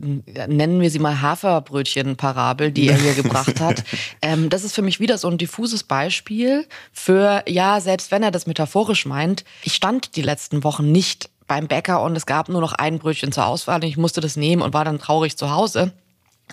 nennen 0.48 0.80
wir 0.80 0.90
sie 0.90 0.98
mal 0.98 1.20
Haferbrötchen-Parabel, 1.20 2.72
die 2.72 2.88
er 2.88 2.96
hier 2.96 3.14
gebracht 3.22 3.60
hat. 3.60 3.84
Ähm, 4.22 4.50
das 4.50 4.64
ist 4.64 4.74
für 4.74 4.82
mich 4.82 4.98
wieder 4.98 5.18
so 5.18 5.28
ein 5.28 5.38
diffuses 5.38 5.84
Beispiel 5.84 6.66
für, 6.92 7.44
ja, 7.46 7.80
selbst 7.80 8.10
wenn 8.10 8.24
er 8.24 8.32
das 8.32 8.46
metaphorisch 8.46 9.06
meint, 9.06 9.44
ich 9.62 9.74
stand 9.74 10.16
die 10.16 10.22
letzten 10.22 10.64
Wochen 10.64 10.90
nicht 10.90 11.30
beim 11.46 11.68
Bäcker 11.68 12.02
und 12.02 12.16
es 12.16 12.26
gab 12.26 12.48
nur 12.48 12.60
noch 12.60 12.72
ein 12.72 12.98
Brötchen 12.98 13.32
zur 13.32 13.46
Auswahl 13.46 13.76
und 13.76 13.84
ich 13.84 13.96
musste 13.96 14.20
das 14.20 14.36
nehmen 14.36 14.62
und 14.62 14.74
war 14.74 14.84
dann 14.84 14.98
traurig 14.98 15.36
zu 15.36 15.50
Hause 15.50 15.92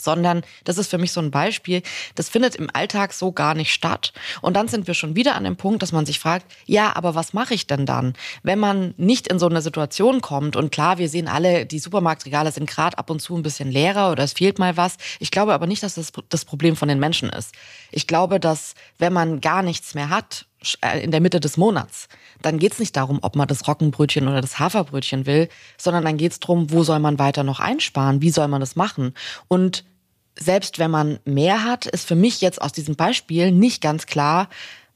sondern 0.02 0.44
das 0.64 0.78
ist 0.78 0.90
für 0.90 0.98
mich 0.98 1.12
so 1.12 1.22
ein 1.22 1.32
Beispiel, 1.32 1.82
das 2.16 2.30
findet 2.30 2.56
im 2.56 2.70
Alltag 2.74 3.14
so 3.14 3.32
gar 3.32 3.54
nicht 3.54 3.72
statt. 3.72 4.14
Und 4.42 4.56
dann 4.56 4.68
sind 4.68 4.88
wir 4.88 4.94
schon 4.94 5.16
wieder 5.16 5.36
an 5.36 5.44
dem 5.44 5.56
Punkt, 5.56 5.82
dass 5.82 5.92
man 5.92 6.06
sich 6.06 6.20
fragt, 6.20 6.46
ja, 6.66 6.96
aber 6.96 7.16
was 7.16 7.34
mache 7.34 7.54
ich 7.54 7.68
denn 7.68 7.86
dann, 7.86 8.14
wenn 8.44 8.60
man 8.60 8.94
nicht 8.98 9.28
in 9.28 9.40
so 9.40 9.48
eine 9.48 9.62
Situation 9.62 10.22
kommt? 10.22 10.56
Und 10.56 10.72
klar, 10.72 10.98
wir 10.98 11.10
sehen 11.10 11.28
alle, 11.28 11.66
die 11.66 11.80
Supermarktregale 11.80 12.52
sind 12.52 12.70
gerade 12.70 12.98
ab 12.98 13.10
und 13.10 13.20
zu 13.20 13.36
ein 13.36 13.44
bisschen 13.44 13.72
leerer 13.72 14.12
oder 14.12 14.24
es 14.24 14.34
fehlt 14.34 14.60
mal 14.60 14.78
was. 14.78 14.98
Ich 15.20 15.32
glaube 15.32 15.54
aber 15.54 15.68
nicht, 15.68 15.84
dass 15.84 15.96
das 15.96 16.12
das 16.30 16.46
Problem 16.46 16.76
von 16.76 16.88
den 16.88 17.00
Menschen 17.00 17.30
ist. 17.30 17.54
Ich 17.92 18.08
glaube, 18.08 18.40
dass 18.40 18.76
wenn 18.98 19.14
man 19.14 19.42
gar 19.42 19.64
nichts 19.64 19.96
mehr 19.96 20.10
hat, 20.10 20.46
in 21.02 21.12
der 21.12 21.22
Mitte 21.22 21.40
des 21.40 21.58
Monats, 21.58 22.08
dann 22.42 22.60
geht 22.60 22.74
es 22.74 22.80
nicht 22.80 22.96
darum, 22.96 23.20
ob 23.22 23.36
man 23.36 23.48
das 23.48 23.68
Roggenbrötchen 23.68 24.28
oder 24.28 24.42
das 24.42 24.60
Haferbrötchen 24.60 25.26
will, 25.26 25.50
sondern 25.78 26.04
dann 26.04 26.18
geht 26.18 26.34
es 26.34 26.40
darum, 26.40 26.72
wo 26.72 26.84
soll 26.84 27.00
man 27.00 27.20
weiter 27.20 27.44
noch 27.44 27.60
einsparen, 27.60 28.22
wie 28.22 28.30
soll 28.30 28.48
man 28.48 28.60
das 28.60 28.76
machen. 28.76 29.14
Und 29.48 29.86
selbst 30.38 30.80
wenn 30.80 30.92
man 30.92 31.20
mehr 31.26 31.64
hat, 31.64 31.86
ist 31.86 32.08
für 32.08 32.16
mich 32.16 32.42
jetzt 32.42 32.62
aus 32.62 32.72
diesem 32.72 32.96
Beispiel 32.96 33.52
nicht 33.52 33.82
ganz 33.82 34.06
klar, 34.06 34.50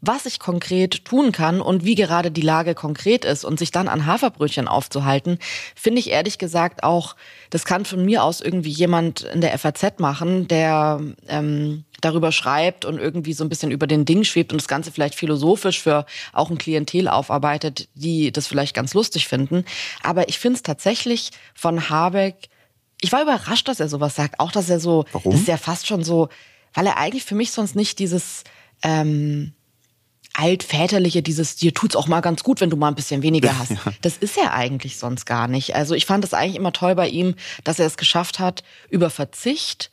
was 0.05 0.25
ich 0.25 0.37
konkret 0.37 1.05
tun 1.05 1.31
kann 1.31 1.61
und 1.61 1.85
wie 1.85 1.95
gerade 1.95 2.29
die 2.29 2.41
Lage 2.41 2.75
konkret 2.75 3.23
ist 3.23 3.45
und 3.45 3.57
sich 3.57 3.71
dann 3.71 3.87
an 3.87 4.05
Haferbrötchen 4.05 4.67
aufzuhalten, 4.67 5.39
finde 5.75 5.99
ich 5.99 6.09
ehrlich 6.09 6.37
gesagt 6.37 6.83
auch, 6.83 7.15
das 7.49 7.63
kann 7.63 7.85
von 7.85 8.03
mir 8.03 8.21
aus 8.21 8.41
irgendwie 8.41 8.69
jemand 8.69 9.21
in 9.21 9.39
der 9.39 9.57
FAZ 9.57 9.99
machen, 9.99 10.49
der 10.49 10.99
ähm, 11.29 11.85
darüber 12.01 12.33
schreibt 12.33 12.83
und 12.83 12.97
irgendwie 12.97 13.31
so 13.31 13.45
ein 13.45 13.49
bisschen 13.49 13.71
über 13.71 13.87
den 13.87 14.03
Ding 14.03 14.25
schwebt 14.25 14.51
und 14.51 14.61
das 14.61 14.67
Ganze 14.67 14.91
vielleicht 14.91 15.15
philosophisch 15.15 15.81
für 15.81 16.05
auch 16.33 16.49
ein 16.49 16.57
Klientel 16.57 17.07
aufarbeitet, 17.07 17.87
die 17.93 18.33
das 18.33 18.45
vielleicht 18.45 18.75
ganz 18.75 18.93
lustig 18.93 19.29
finden. 19.29 19.63
Aber 20.01 20.27
ich 20.27 20.37
finde 20.37 20.57
es 20.57 20.63
tatsächlich 20.63 21.31
von 21.55 21.89
Habeck, 21.89 22.49
ich 22.99 23.13
war 23.13 23.21
überrascht, 23.21 23.69
dass 23.69 23.79
er 23.79 23.87
sowas 23.87 24.17
sagt. 24.17 24.41
Auch, 24.41 24.51
dass 24.51 24.69
er 24.69 24.81
so, 24.81 25.05
Warum? 25.13 25.31
das 25.31 25.41
ist 25.41 25.47
ja 25.47 25.57
fast 25.57 25.87
schon 25.87 26.03
so, 26.03 26.27
weil 26.73 26.87
er 26.87 26.97
eigentlich 26.97 27.23
für 27.23 27.35
mich 27.35 27.51
sonst 27.51 27.75
nicht 27.75 27.99
dieses, 27.99 28.43
ähm, 28.81 29.53
altväterliche, 30.33 31.21
dieses 31.21 31.55
dir 31.55 31.73
tut's 31.73 31.95
auch 31.95 32.07
mal 32.07 32.21
ganz 32.21 32.43
gut, 32.43 32.59
wenn 32.59 32.69
du 32.69 32.77
mal 32.77 32.87
ein 32.87 32.95
bisschen 32.95 33.21
weniger 33.21 33.57
hast. 33.57 33.71
Ja. 33.71 33.77
Das 34.01 34.17
ist 34.17 34.37
er 34.37 34.53
eigentlich 34.53 34.97
sonst 34.97 35.25
gar 35.25 35.47
nicht. 35.47 35.75
Also 35.75 35.93
ich 35.95 36.05
fand 36.05 36.25
es 36.25 36.33
eigentlich 36.33 36.55
immer 36.55 36.73
toll 36.73 36.95
bei 36.95 37.07
ihm, 37.07 37.35
dass 37.63 37.79
er 37.79 37.85
es 37.85 37.97
geschafft 37.97 38.39
hat, 38.39 38.63
über 38.89 39.09
Verzicht 39.09 39.91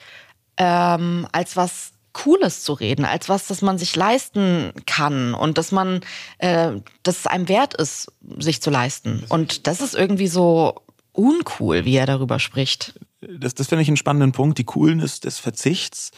ähm, 0.57 1.27
als 1.33 1.57
was 1.57 1.93
Cooles 2.13 2.65
zu 2.65 2.73
reden, 2.73 3.05
als 3.05 3.29
was, 3.29 3.47
das 3.47 3.63
man 3.63 3.79
sich 3.79 3.95
leisten 3.95 4.73
kann 4.87 5.35
und 5.35 5.59
dass 5.59 5.73
man, 5.73 6.01
äh, 6.39 6.73
dass 7.03 7.21
es 7.21 7.27
einem 7.27 7.49
wert 7.49 7.75
ist, 7.75 8.13
sich 8.39 8.61
zu 8.61 8.71
leisten. 8.71 9.25
Und 9.29 9.67
das 9.67 9.81
ist 9.81 9.95
irgendwie 9.95 10.27
so 10.27 10.83
uncool, 11.13 11.85
wie 11.85 11.97
er 11.97 12.07
darüber 12.07 12.39
spricht. 12.39 12.99
Das, 13.21 13.55
das 13.55 13.69
finde 13.69 13.83
ich 13.83 13.89
einen 13.89 13.97
spannenden 13.97 14.33
Punkt, 14.33 14.59
die 14.59 14.65
Coolness 14.65 15.21
des 15.21 15.39
Verzichts. 15.39 16.11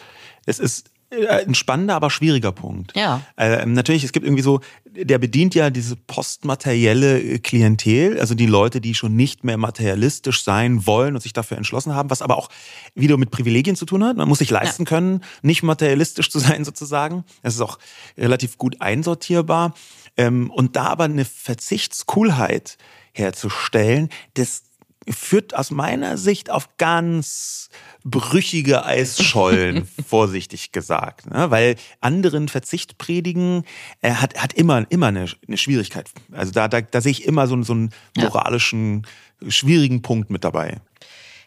Es 0.45 0.59
ist 0.59 0.89
ein 1.29 1.55
spannender, 1.55 1.95
aber 1.95 2.09
schwieriger 2.09 2.51
Punkt. 2.51 2.95
Ja. 2.95 3.21
Äh, 3.37 3.65
natürlich, 3.65 4.03
es 4.03 4.11
gibt 4.11 4.25
irgendwie 4.25 4.43
so, 4.43 4.61
der 4.85 5.17
bedient 5.17 5.55
ja 5.55 5.69
diese 5.69 5.95
postmaterielle 5.95 7.39
Klientel, 7.39 8.19
also 8.19 8.35
die 8.35 8.45
Leute, 8.45 8.81
die 8.81 8.95
schon 8.95 9.15
nicht 9.15 9.43
mehr 9.43 9.57
materialistisch 9.57 10.43
sein 10.43 10.85
wollen 10.85 11.15
und 11.15 11.21
sich 11.21 11.33
dafür 11.33 11.57
entschlossen 11.57 11.95
haben, 11.95 12.09
was 12.09 12.21
aber 12.21 12.37
auch 12.37 12.49
wieder 12.95 13.17
mit 13.17 13.31
Privilegien 13.31 13.75
zu 13.75 13.85
tun 13.85 14.03
hat. 14.03 14.17
Man 14.17 14.27
muss 14.27 14.39
sich 14.39 14.49
leisten 14.49 14.83
ja. 14.83 14.89
können, 14.89 15.21
nicht 15.41 15.63
materialistisch 15.63 16.29
zu 16.29 16.39
sein 16.39 16.65
sozusagen. 16.65 17.23
Das 17.41 17.55
ist 17.55 17.61
auch 17.61 17.79
relativ 18.17 18.57
gut 18.57 18.81
einsortierbar. 18.81 19.73
Ähm, 20.17 20.51
und 20.51 20.75
da 20.75 20.85
aber 20.85 21.05
eine 21.05 21.25
Verzichtscoolheit 21.25 22.77
herzustellen, 23.13 24.09
das 24.33 24.63
führt 25.09 25.55
aus 25.55 25.71
meiner 25.71 26.17
Sicht 26.17 26.49
auf 26.49 26.77
ganz 26.77 27.69
brüchige 28.03 28.85
Eisschollen, 28.85 29.87
vorsichtig 30.07 30.71
gesagt. 30.71 31.29
Ne? 31.29 31.51
Weil 31.51 31.75
anderen 32.01 32.47
Verzicht 32.47 32.97
predigen 32.97 33.63
er 34.01 34.21
hat, 34.21 34.41
hat 34.41 34.53
immer, 34.53 34.85
immer 34.89 35.07
eine, 35.07 35.25
eine 35.47 35.57
Schwierigkeit. 35.57 36.09
Also 36.31 36.51
da, 36.51 36.67
da, 36.67 36.81
da 36.81 37.01
sehe 37.01 37.11
ich 37.11 37.25
immer 37.25 37.47
so, 37.47 37.61
so 37.63 37.73
einen 37.73 37.91
moralischen, 38.17 39.05
ja. 39.41 39.51
schwierigen 39.51 40.01
Punkt 40.01 40.29
mit 40.29 40.43
dabei. 40.43 40.77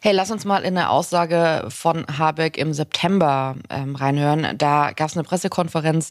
Hey, 0.01 0.13
lass 0.13 0.31
uns 0.31 0.45
mal 0.45 0.59
in 0.59 0.77
eine 0.77 0.91
Aussage 0.91 1.67
von 1.69 2.07
Habeck 2.19 2.59
im 2.59 2.73
September 2.73 3.57
ähm, 3.71 3.97
reinhören. 3.97 4.57
Da 4.59 4.93
gab 4.93 5.09
es 5.09 5.17
eine 5.17 5.25
Pressekonferenz, 5.25 6.11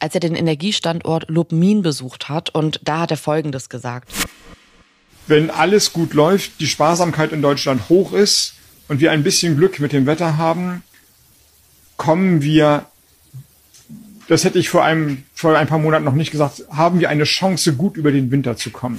als 0.00 0.14
er 0.14 0.20
den 0.20 0.34
Energiestandort 0.34 1.28
Lubmin 1.28 1.82
besucht 1.82 2.28
hat. 2.28 2.50
Und 2.50 2.80
da 2.84 3.00
hat 3.00 3.10
er 3.10 3.16
Folgendes 3.16 3.68
gesagt 3.68 4.12
wenn 5.26 5.50
alles 5.50 5.92
gut 5.92 6.14
läuft, 6.14 6.60
die 6.60 6.66
Sparsamkeit 6.66 7.32
in 7.32 7.42
Deutschland 7.42 7.88
hoch 7.88 8.12
ist 8.12 8.54
und 8.88 9.00
wir 9.00 9.12
ein 9.12 9.22
bisschen 9.22 9.56
Glück 9.56 9.78
mit 9.80 9.92
dem 9.92 10.06
Wetter 10.06 10.36
haben, 10.36 10.82
kommen 11.96 12.42
wir, 12.42 12.86
das 14.28 14.44
hätte 14.44 14.58
ich 14.58 14.68
vor, 14.68 14.84
einem, 14.84 15.24
vor 15.34 15.56
ein 15.56 15.66
paar 15.66 15.78
Monaten 15.78 16.04
noch 16.04 16.14
nicht 16.14 16.30
gesagt, 16.30 16.64
haben 16.70 17.00
wir 17.00 17.08
eine 17.08 17.24
Chance, 17.24 17.74
gut 17.74 17.96
über 17.96 18.10
den 18.10 18.30
Winter 18.30 18.56
zu 18.56 18.70
kommen. 18.70 18.98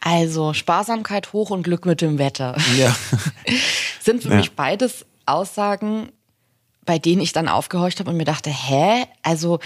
Also 0.00 0.52
Sparsamkeit 0.52 1.32
hoch 1.32 1.50
und 1.50 1.62
Glück 1.62 1.84
mit 1.84 2.00
dem 2.00 2.18
Wetter. 2.18 2.56
Ja. 2.76 2.94
Sind 4.00 4.22
für 4.22 4.30
ja. 4.30 4.36
mich 4.36 4.52
beides 4.52 5.04
Aussagen, 5.26 6.10
bei 6.84 6.98
denen 6.98 7.20
ich 7.20 7.32
dann 7.32 7.48
aufgehorcht 7.48 8.00
habe 8.00 8.10
und 8.10 8.16
mir 8.16 8.24
dachte, 8.24 8.50
hä? 8.50 9.04
Also 9.22 9.58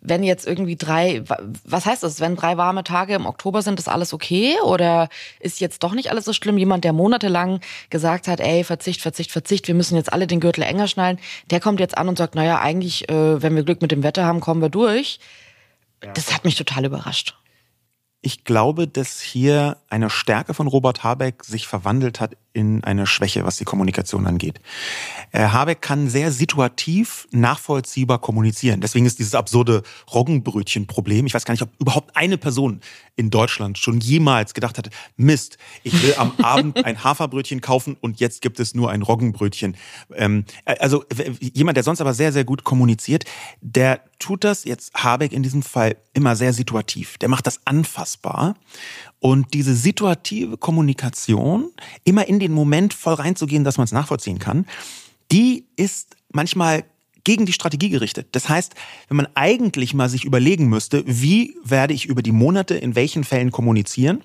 wenn 0.00 0.22
jetzt 0.22 0.46
irgendwie 0.46 0.76
drei, 0.76 1.24
was 1.64 1.86
heißt 1.86 2.02
das, 2.02 2.20
wenn 2.20 2.36
drei 2.36 2.56
warme 2.56 2.84
Tage 2.84 3.14
im 3.14 3.26
Oktober 3.26 3.62
sind, 3.62 3.78
ist 3.78 3.88
alles 3.88 4.12
okay? 4.12 4.54
Oder 4.64 5.08
ist 5.40 5.60
jetzt 5.60 5.82
doch 5.82 5.94
nicht 5.94 6.10
alles 6.10 6.24
so 6.24 6.32
schlimm? 6.32 6.58
Jemand, 6.58 6.84
der 6.84 6.92
monatelang 6.92 7.60
gesagt 7.90 8.28
hat, 8.28 8.40
ey, 8.40 8.64
Verzicht, 8.64 9.00
Verzicht, 9.00 9.32
Verzicht, 9.32 9.68
wir 9.68 9.74
müssen 9.74 9.96
jetzt 9.96 10.12
alle 10.12 10.26
den 10.26 10.40
Gürtel 10.40 10.62
enger 10.62 10.88
schnallen, 10.88 11.18
der 11.50 11.60
kommt 11.60 11.80
jetzt 11.80 11.98
an 11.98 12.08
und 12.08 12.18
sagt, 12.18 12.34
naja, 12.34 12.60
eigentlich, 12.60 13.08
äh, 13.08 13.42
wenn 13.42 13.56
wir 13.56 13.64
Glück 13.64 13.82
mit 13.82 13.90
dem 13.90 14.02
Wetter 14.02 14.24
haben, 14.24 14.40
kommen 14.40 14.62
wir 14.62 14.70
durch. 14.70 15.18
Das 16.14 16.32
hat 16.32 16.44
mich 16.44 16.54
total 16.54 16.84
überrascht. 16.84 17.34
Ich 18.20 18.44
glaube, 18.44 18.88
dass 18.88 19.20
hier 19.20 19.78
eine 19.88 20.10
Stärke 20.10 20.54
von 20.54 20.66
Robert 20.66 21.04
Habeck 21.04 21.44
sich 21.44 21.66
verwandelt 21.66 22.20
hat 22.20 22.36
in 22.58 22.84
eine 22.84 23.06
Schwäche, 23.06 23.44
was 23.44 23.56
die 23.56 23.64
Kommunikation 23.64 24.26
angeht. 24.26 24.60
Äh, 25.32 25.48
Habeck 25.48 25.80
kann 25.80 26.08
sehr 26.08 26.32
situativ, 26.32 27.28
nachvollziehbar 27.30 28.18
kommunizieren. 28.18 28.80
Deswegen 28.80 29.06
ist 29.06 29.18
dieses 29.18 29.34
absurde 29.34 29.82
Roggenbrötchen-Problem. 30.12 31.26
Ich 31.26 31.34
weiß 31.34 31.44
gar 31.44 31.52
nicht, 31.52 31.62
ob 31.62 31.70
überhaupt 31.78 32.16
eine 32.16 32.36
Person 32.36 32.80
in 33.14 33.30
Deutschland 33.30 33.78
schon 33.78 34.00
jemals 34.00 34.54
gedacht 34.54 34.78
hat, 34.78 34.90
Mist, 35.16 35.58
ich 35.84 36.02
will 36.02 36.14
am 36.18 36.32
Abend 36.42 36.84
ein 36.84 37.02
Haferbrötchen 37.04 37.60
kaufen 37.60 37.96
und 38.00 38.20
jetzt 38.20 38.42
gibt 38.42 38.58
es 38.60 38.74
nur 38.74 38.90
ein 38.90 39.02
Roggenbrötchen. 39.02 39.76
Ähm, 40.14 40.44
äh, 40.64 40.76
also 40.78 41.04
jemand, 41.40 41.76
der 41.76 41.84
sonst 41.84 42.00
aber 42.00 42.14
sehr, 42.14 42.32
sehr 42.32 42.44
gut 42.44 42.64
kommuniziert, 42.64 43.24
der 43.60 44.00
tut 44.18 44.44
das 44.44 44.64
jetzt 44.64 44.94
Habeck 44.94 45.32
in 45.32 45.42
diesem 45.42 45.62
Fall 45.62 45.96
immer 46.12 46.34
sehr 46.34 46.52
situativ. 46.52 47.18
Der 47.18 47.28
macht 47.28 47.46
das 47.46 47.60
anfassbar. 47.64 48.56
Und 49.20 49.52
diese 49.52 49.74
situative 49.74 50.56
Kommunikation, 50.56 51.72
immer 52.04 52.28
in 52.28 52.38
den 52.38 52.52
Moment 52.52 52.94
voll 52.94 53.14
reinzugehen, 53.14 53.64
dass 53.64 53.76
man 53.76 53.84
es 53.84 53.92
nachvollziehen 53.92 54.38
kann, 54.38 54.66
die 55.32 55.66
ist 55.76 56.16
manchmal 56.32 56.84
gegen 57.24 57.44
die 57.44 57.52
Strategie 57.52 57.90
gerichtet. 57.90 58.28
Das 58.32 58.48
heißt, 58.48 58.74
wenn 59.08 59.16
man 59.16 59.28
eigentlich 59.34 59.92
mal 59.92 60.08
sich 60.08 60.24
überlegen 60.24 60.68
müsste, 60.68 61.02
wie 61.06 61.56
werde 61.64 61.94
ich 61.94 62.06
über 62.06 62.22
die 62.22 62.32
Monate 62.32 62.74
in 62.76 62.94
welchen 62.94 63.24
Fällen 63.24 63.50
kommunizieren, 63.50 64.22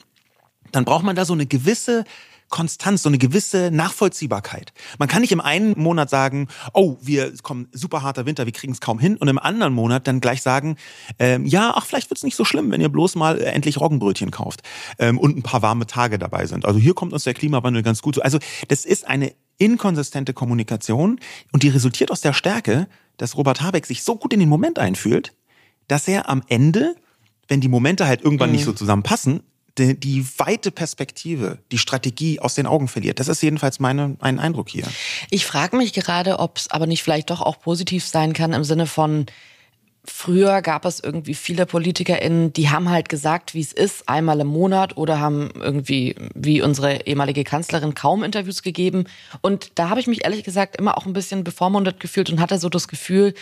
dann 0.71 0.85
braucht 0.85 1.03
man 1.03 1.15
da 1.15 1.25
so 1.25 1.33
eine 1.33 1.45
gewisse 1.45 2.05
Konstanz, 2.53 3.01
so 3.01 3.09
eine 3.09 3.17
gewisse 3.17 3.71
Nachvollziehbarkeit. 3.71 4.73
Man 4.99 5.09
kann 5.09 5.21
nicht 5.21 5.31
im 5.31 5.41
einen 5.41 5.73
Monat 5.75 6.11
sagen, 6.11 6.49
oh, 6.73 6.97
wir 7.01 7.33
kommen 7.41 7.67
super 7.71 8.03
harter 8.03 8.27
Winter, 8.27 8.45
wir 8.45 8.53
kriegen 8.53 8.73
es 8.73 8.79
kaum 8.79 8.99
hin, 8.99 9.17
und 9.17 9.27
im 9.27 9.39
anderen 9.39 9.73
Monat 9.73 10.07
dann 10.07 10.21
gleich 10.21 10.43
sagen, 10.43 10.77
ähm, 11.17 11.47
ja, 11.47 11.73
ach, 11.75 11.87
vielleicht 11.87 12.11
wird 12.11 12.19
es 12.19 12.23
nicht 12.23 12.35
so 12.35 12.45
schlimm, 12.45 12.69
wenn 12.69 12.79
ihr 12.79 12.89
bloß 12.89 13.15
mal 13.15 13.41
äh, 13.41 13.45
endlich 13.45 13.79
Roggenbrötchen 13.79 14.29
kauft 14.29 14.61
ähm, 14.99 15.17
und 15.17 15.35
ein 15.35 15.41
paar 15.41 15.63
warme 15.63 15.87
Tage 15.87 16.19
dabei 16.19 16.45
sind. 16.45 16.65
Also 16.65 16.79
hier 16.79 16.93
kommt 16.93 17.11
uns 17.11 17.23
der 17.23 17.33
Klimawandel 17.33 17.81
ganz 17.81 18.03
gut. 18.03 18.21
Also 18.21 18.37
das 18.67 18.85
ist 18.85 19.07
eine 19.07 19.33
inkonsistente 19.57 20.35
Kommunikation 20.35 21.19
und 21.53 21.63
die 21.63 21.69
resultiert 21.69 22.11
aus 22.11 22.21
der 22.21 22.33
Stärke, 22.33 22.87
dass 23.17 23.35
Robert 23.35 23.63
Habeck 23.63 23.87
sich 23.87 24.03
so 24.03 24.15
gut 24.15 24.31
in 24.31 24.39
den 24.39 24.49
Moment 24.49 24.77
einfühlt, 24.77 25.33
dass 25.87 26.07
er 26.07 26.29
am 26.29 26.43
Ende, 26.49 26.95
wenn 27.47 27.61
die 27.61 27.67
Momente 27.67 28.05
halt 28.05 28.21
irgendwann 28.21 28.49
mhm. 28.49 28.57
nicht 28.57 28.65
so 28.65 28.73
zusammenpassen, 28.73 29.41
die, 29.77 29.99
die 29.99 30.25
weite 30.37 30.71
Perspektive, 30.71 31.59
die 31.71 31.77
Strategie 31.77 32.39
aus 32.39 32.55
den 32.55 32.67
Augen 32.67 32.87
verliert. 32.87 33.19
Das 33.19 33.27
ist 33.27 33.41
jedenfalls 33.41 33.79
mein 33.79 34.17
Eindruck 34.19 34.69
hier. 34.69 34.85
Ich 35.29 35.45
frage 35.45 35.77
mich 35.77 35.93
gerade, 35.93 36.39
ob 36.39 36.57
es 36.57 36.69
aber 36.69 36.87
nicht 36.87 37.03
vielleicht 37.03 37.29
doch 37.29 37.41
auch 37.41 37.59
positiv 37.59 38.05
sein 38.05 38.33
kann 38.33 38.53
im 38.53 38.63
Sinne 38.63 38.85
von, 38.85 39.25
Früher 40.05 40.61
gab 40.61 40.83
es 40.83 40.99
irgendwie 40.99 41.33
viele 41.33 41.65
PolitikerInnen, 41.65 42.51
die 42.51 42.69
haben 42.69 42.89
halt 42.89 43.07
gesagt, 43.07 43.53
wie 43.53 43.61
es 43.61 43.71
ist, 43.71 44.09
einmal 44.09 44.41
im 44.41 44.47
Monat 44.47 44.97
oder 44.97 45.21
haben 45.21 45.49
irgendwie, 45.55 46.15
wie 46.35 46.61
unsere 46.61 47.07
ehemalige 47.07 47.45
Kanzlerin, 47.45 47.95
kaum 47.95 48.21
Interviews 48.21 48.63
gegeben. 48.63 49.05
Und 49.39 49.71
da 49.75 49.89
habe 49.89 50.01
ich 50.01 50.07
mich 50.07 50.25
ehrlich 50.25 50.43
gesagt 50.43 50.75
immer 50.75 50.97
auch 50.97 51.05
ein 51.05 51.13
bisschen 51.13 51.45
bevormundet 51.45 52.01
gefühlt 52.01 52.29
und 52.29 52.41
hatte 52.41 52.59
so 52.59 52.67
das 52.67 52.89
Gefühl, 52.89 53.33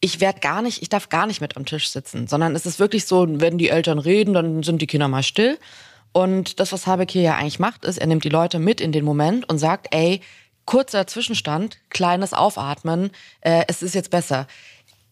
ich 0.00 0.20
werde 0.20 0.40
gar 0.40 0.62
nicht, 0.62 0.82
ich 0.82 0.88
darf 0.88 1.08
gar 1.08 1.26
nicht 1.26 1.40
mit 1.40 1.56
am 1.56 1.66
Tisch 1.66 1.90
sitzen, 1.90 2.26
sondern 2.26 2.54
es 2.56 2.66
ist 2.66 2.78
wirklich 2.78 3.04
so, 3.04 3.26
wenn 3.28 3.58
die 3.58 3.68
Eltern 3.68 3.98
reden, 3.98 4.34
dann 4.34 4.62
sind 4.62 4.80
die 4.80 4.86
Kinder 4.86 5.08
mal 5.08 5.22
still. 5.22 5.58
Und 6.12 6.58
das, 6.58 6.72
was 6.72 6.86
Habeck 6.86 7.10
hier 7.10 7.22
ja 7.22 7.36
eigentlich 7.36 7.58
macht, 7.58 7.84
ist, 7.84 7.98
er 7.98 8.06
nimmt 8.06 8.24
die 8.24 8.30
Leute 8.30 8.58
mit 8.58 8.80
in 8.80 8.92
den 8.92 9.04
Moment 9.04 9.48
und 9.48 9.58
sagt, 9.58 9.94
ey, 9.94 10.20
kurzer 10.64 11.06
Zwischenstand, 11.06 11.78
kleines 11.90 12.32
Aufatmen, 12.32 13.10
äh, 13.42 13.64
es 13.68 13.82
ist 13.82 13.94
jetzt 13.94 14.10
besser. 14.10 14.46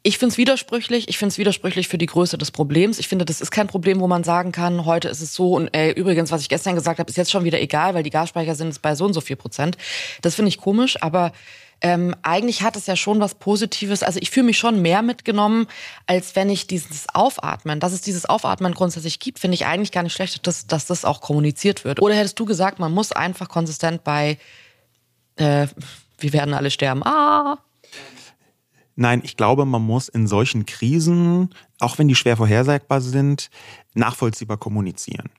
Ich 0.03 0.19
finde 0.19 0.33
es 0.33 0.39
widersprüchlich. 0.39 1.09
Ich 1.09 1.19
finde 1.19 1.33
es 1.33 1.39
widersprüchlich 1.39 1.89
für 1.89 1.99
die 1.99 2.07
Größe 2.07 2.39
des 2.39 2.51
Problems. 2.51 2.99
Ich 2.99 3.09
finde, 3.09 3.25
das 3.25 3.41
ist 3.41 3.51
kein 3.51 3.67
Problem, 3.67 4.01
wo 4.01 4.07
man 4.07 4.25
sagen 4.25 4.53
kann, 4.53 4.87
heute 4.87 5.09
ist 5.09 5.21
es 5.21 5.35
so 5.35 5.55
und 5.55 5.75
äh, 5.77 5.91
übrigens, 5.91 6.31
was 6.33 6.41
ich 6.41 6.49
gestern 6.49 6.77
gesagt 6.77 6.99
habe, 6.99 7.11
ist 7.11 7.17
jetzt 7.17 7.31
schon 7.31 7.45
wieder 7.45 7.61
egal, 7.61 7.95
weil 7.95 8.05
die 8.05 8.11
Gasspeicher 8.11 8.55
sind 8.55 8.81
bei 8.81 8.95
so 8.95 9.05
und 9.05 9.13
so 9.13 9.21
viel 9.21 9.37
Prozent. 9.37 9.77
Das 10.23 10.35
finde 10.35 10.49
ich 10.49 10.59
komisch, 10.59 11.03
aber 11.03 11.33
ähm, 11.81 12.15
eigentlich 12.23 12.63
hat 12.63 12.77
es 12.77 12.87
ja 12.87 12.97
schon 12.97 13.21
was 13.21 13.35
Positives. 13.37 14.03
Also 14.03 14.19
ich 14.21 14.31
fühle 14.31 14.47
mich 14.47 14.59
schon 14.59 14.83
mehr 14.83 15.03
mitgenommen, 15.03 15.67
als 16.07 16.35
wenn 16.35 16.51
ich 16.51 16.67
dieses 16.67 17.07
Aufatmen, 17.15 17.81
dass 17.81 17.93
es 17.93 18.01
dieses 18.01 18.27
Aufatmen 18.27 18.75
grundsätzlich 18.75 19.21
gibt, 19.21 19.39
finde 19.39 19.55
ich 19.55 19.67
eigentlich 19.67 19.93
gar 19.93 20.03
nicht 20.03 20.13
schlecht, 20.13 20.47
dass, 20.47 20.67
dass 20.67 20.87
das 20.87 21.05
auch 21.05 21.21
kommuniziert 21.21 21.85
wird. 21.85 22.03
Oder 22.03 22.15
hättest 22.15 22.39
du 22.41 22.45
gesagt, 22.45 22.79
man 22.79 22.93
muss 22.93 23.13
einfach 23.13 23.49
konsistent 23.49 24.03
bei, 24.03 24.39
äh, 25.37 25.69
wir 26.19 26.33
werden 26.33 26.55
alle 26.55 26.71
sterben, 26.71 27.05
ah, 27.05 27.59
Nein, 29.01 29.21
ich 29.23 29.37
glaube, 29.37 29.65
man 29.65 29.83
muss 29.83 30.09
in 30.09 30.27
solchen 30.27 30.67
Krisen, 30.67 31.55
auch 31.79 31.99
wenn 31.99 32.09
die 32.09 32.17
schwer 32.17 32.37
vorhersagbar 32.37 33.01
sind, 33.01 33.49
nachvollziehbar 33.95 34.57
kommunizieren. 34.57 35.31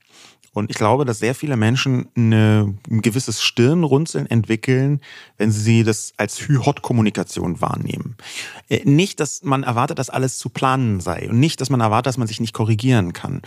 Und 0.52 0.68
ich 0.68 0.76
glaube, 0.76 1.04
dass 1.04 1.20
sehr 1.20 1.36
viele 1.36 1.56
Menschen 1.56 2.08
eine, 2.16 2.74
ein 2.90 3.02
gewisses 3.02 3.40
Stirnrunzeln 3.40 4.26
entwickeln, 4.26 5.00
wenn 5.38 5.52
sie 5.52 5.84
das 5.84 6.12
als 6.16 6.40
Hü-Hot-Kommunikation 6.40 7.60
wahrnehmen. 7.60 8.16
Äh, 8.68 8.80
nicht, 8.84 9.20
dass 9.20 9.44
man 9.44 9.62
erwartet, 9.62 10.00
dass 10.00 10.10
alles 10.10 10.38
zu 10.38 10.48
planen 10.48 10.98
sei 10.98 11.28
und 11.30 11.38
nicht, 11.38 11.60
dass 11.60 11.70
man 11.70 11.80
erwartet, 11.80 12.06
dass 12.06 12.18
man 12.18 12.26
sich 12.26 12.40
nicht 12.40 12.52
korrigieren 12.52 13.12
kann. 13.12 13.42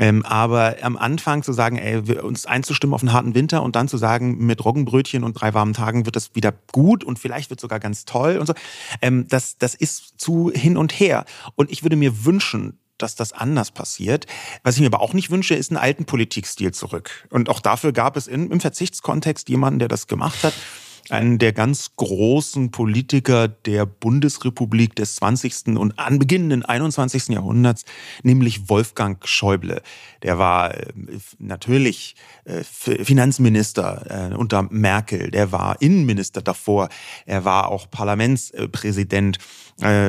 Ähm, 0.00 0.24
aber 0.24 0.76
am 0.82 0.96
Anfang 0.96 1.44
zu 1.44 1.52
sagen, 1.52 1.76
ey, 1.76 2.18
uns 2.18 2.46
einzustimmen 2.46 2.94
auf 2.94 3.02
einen 3.02 3.12
harten 3.12 3.34
Winter 3.36 3.62
und 3.62 3.76
dann 3.76 3.86
zu 3.86 3.96
sagen, 3.96 4.38
mit 4.44 4.64
Roggenbrötchen 4.64 5.22
und 5.22 5.34
drei 5.34 5.54
warmen 5.54 5.74
Tagen 5.74 6.06
wird 6.06 6.16
das 6.16 6.34
wieder 6.34 6.52
gut 6.72 7.04
und 7.04 7.20
vielleicht 7.20 7.50
wird 7.50 7.60
sogar 7.60 7.78
ganz 7.78 8.04
toll 8.04 8.36
und 8.36 8.46
so, 8.46 8.54
ähm, 9.00 9.26
das, 9.28 9.58
das 9.58 9.76
ist 9.76 10.14
zu 10.20 10.50
hin 10.52 10.76
und 10.76 10.92
her. 10.92 11.24
Und 11.54 11.70
ich 11.70 11.84
würde 11.84 11.96
mir 11.96 12.24
wünschen, 12.24 12.78
dass 12.98 13.14
das 13.14 13.32
anders 13.32 13.70
passiert. 13.70 14.26
Was 14.62 14.76
ich 14.76 14.80
mir 14.80 14.86
aber 14.88 15.00
auch 15.00 15.14
nicht 15.14 15.30
wünsche, 15.30 15.54
ist 15.54 15.70
einen 15.70 15.78
alten 15.78 16.04
Politikstil 16.04 16.72
zurück. 16.72 17.26
Und 17.30 17.48
auch 17.48 17.60
dafür 17.60 17.92
gab 17.92 18.16
es 18.16 18.26
in, 18.26 18.50
im 18.50 18.60
Verzichtskontext 18.60 19.48
jemanden, 19.48 19.78
der 19.78 19.88
das 19.88 20.06
gemacht 20.06 20.44
hat 20.44 20.54
einen 21.10 21.38
der 21.38 21.52
ganz 21.52 21.92
großen 21.96 22.70
Politiker 22.70 23.48
der 23.48 23.86
Bundesrepublik 23.86 24.94
des 24.94 25.16
20. 25.16 25.78
und 25.78 25.98
anbeginnenden 25.98 26.64
21. 26.64 27.28
Jahrhunderts, 27.28 27.84
nämlich 28.22 28.68
Wolfgang 28.68 29.26
Schäuble. 29.26 29.82
Der 30.22 30.38
war 30.38 30.74
äh, 30.74 30.86
natürlich 31.38 32.16
äh, 32.44 32.62
Finanzminister 32.62 34.30
äh, 34.32 34.34
unter 34.34 34.62
Merkel, 34.70 35.30
der 35.30 35.52
war 35.52 35.80
Innenminister 35.80 36.42
davor, 36.42 36.88
er 37.26 37.44
war 37.44 37.68
auch 37.68 37.90
Parlamentspräsident 37.90 39.38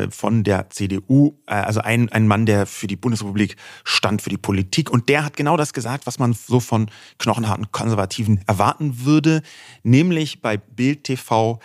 von 0.10 0.44
der 0.44 0.70
CDU, 0.72 1.38
also 1.46 1.82
ein, 1.82 2.10
ein 2.10 2.28
Mann, 2.28 2.48
der 2.48 2.66
für 2.66 2.88
die 2.88 2.96
Bundesrepublik 2.96 3.56
stand, 3.84 4.22
für 4.22 4.32
die 4.32 4.38
Politik. 4.38 4.90
Und 4.90 5.10
der 5.10 5.24
hat 5.24 5.38
genau 5.38 5.58
das 5.58 5.74
gesagt, 5.74 6.08
was 6.08 6.18
man 6.18 6.34
so 6.34 6.60
von 6.60 6.90
knochenharten 7.20 7.72
Konservativen 7.72 8.42
erwarten 8.48 9.06
würde, 9.06 9.44
nämlich 9.84 10.42
bei 10.42 10.58
Bild 10.58 11.04
TV, 11.04 11.60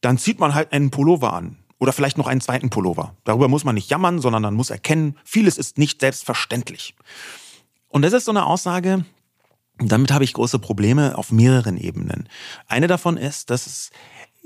dann 0.00 0.18
zieht 0.18 0.40
man 0.40 0.54
halt 0.54 0.72
einen 0.72 0.90
Pullover 0.90 1.32
an. 1.32 1.56
Oder 1.78 1.92
vielleicht 1.92 2.18
noch 2.18 2.26
einen 2.26 2.40
zweiten 2.40 2.70
Pullover. 2.70 3.14
Darüber 3.24 3.48
muss 3.48 3.64
man 3.64 3.74
nicht 3.74 3.90
jammern, 3.90 4.20
sondern 4.20 4.42
man 4.42 4.54
muss 4.54 4.70
erkennen, 4.70 5.16
vieles 5.24 5.58
ist 5.58 5.78
nicht 5.78 6.00
selbstverständlich. 6.00 6.96
Und 7.88 8.02
das 8.02 8.12
ist 8.12 8.24
so 8.24 8.32
eine 8.32 8.46
Aussage, 8.46 9.04
damit 9.78 10.10
habe 10.10 10.24
ich 10.24 10.32
große 10.32 10.58
Probleme 10.58 11.18
auf 11.18 11.30
mehreren 11.30 11.76
Ebenen. 11.76 12.28
Eine 12.66 12.86
davon 12.86 13.18
ist, 13.18 13.50
dass 13.50 13.66
es 13.66 13.90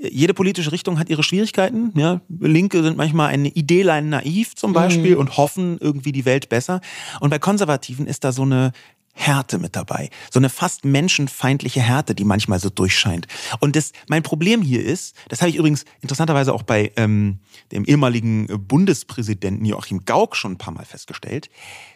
jede 0.09 0.33
politische 0.33 0.71
Richtung 0.71 0.99
hat 0.99 1.09
ihre 1.09 1.23
Schwierigkeiten. 1.23 1.91
Ja, 1.95 2.21
Linke 2.39 2.81
sind 2.83 2.97
manchmal 2.97 3.29
eine 3.29 3.49
Ideelein 3.49 4.09
naiv 4.09 4.55
zum 4.55 4.73
Beispiel 4.73 5.13
mhm. 5.13 5.19
und 5.19 5.37
hoffen 5.37 5.77
irgendwie 5.79 6.11
die 6.11 6.25
Welt 6.25 6.49
besser. 6.49 6.81
Und 7.19 7.29
bei 7.29 7.39
Konservativen 7.39 8.07
ist 8.07 8.23
da 8.23 8.31
so 8.31 8.41
eine 8.43 8.71
Härte 9.13 9.59
mit 9.59 9.75
dabei. 9.75 10.09
So 10.31 10.39
eine 10.39 10.49
fast 10.49 10.85
menschenfeindliche 10.85 11.81
Härte, 11.81 12.15
die 12.15 12.23
manchmal 12.23 12.59
so 12.59 12.69
durchscheint. 12.69 13.27
Und 13.59 13.75
das, 13.75 13.91
mein 14.07 14.23
Problem 14.23 14.61
hier 14.61 14.83
ist, 14.83 15.15
das 15.27 15.41
habe 15.41 15.49
ich 15.49 15.57
übrigens 15.57 15.85
interessanterweise 16.01 16.53
auch 16.53 16.63
bei 16.63 16.91
ähm, 16.95 17.39
dem 17.71 17.85
ehemaligen 17.85 18.47
Bundespräsidenten 18.67 19.65
Joachim 19.65 20.05
Gauck 20.05 20.35
schon 20.35 20.53
ein 20.53 20.57
paar 20.57 20.73
Mal 20.73 20.85
festgestellt. 20.85 21.49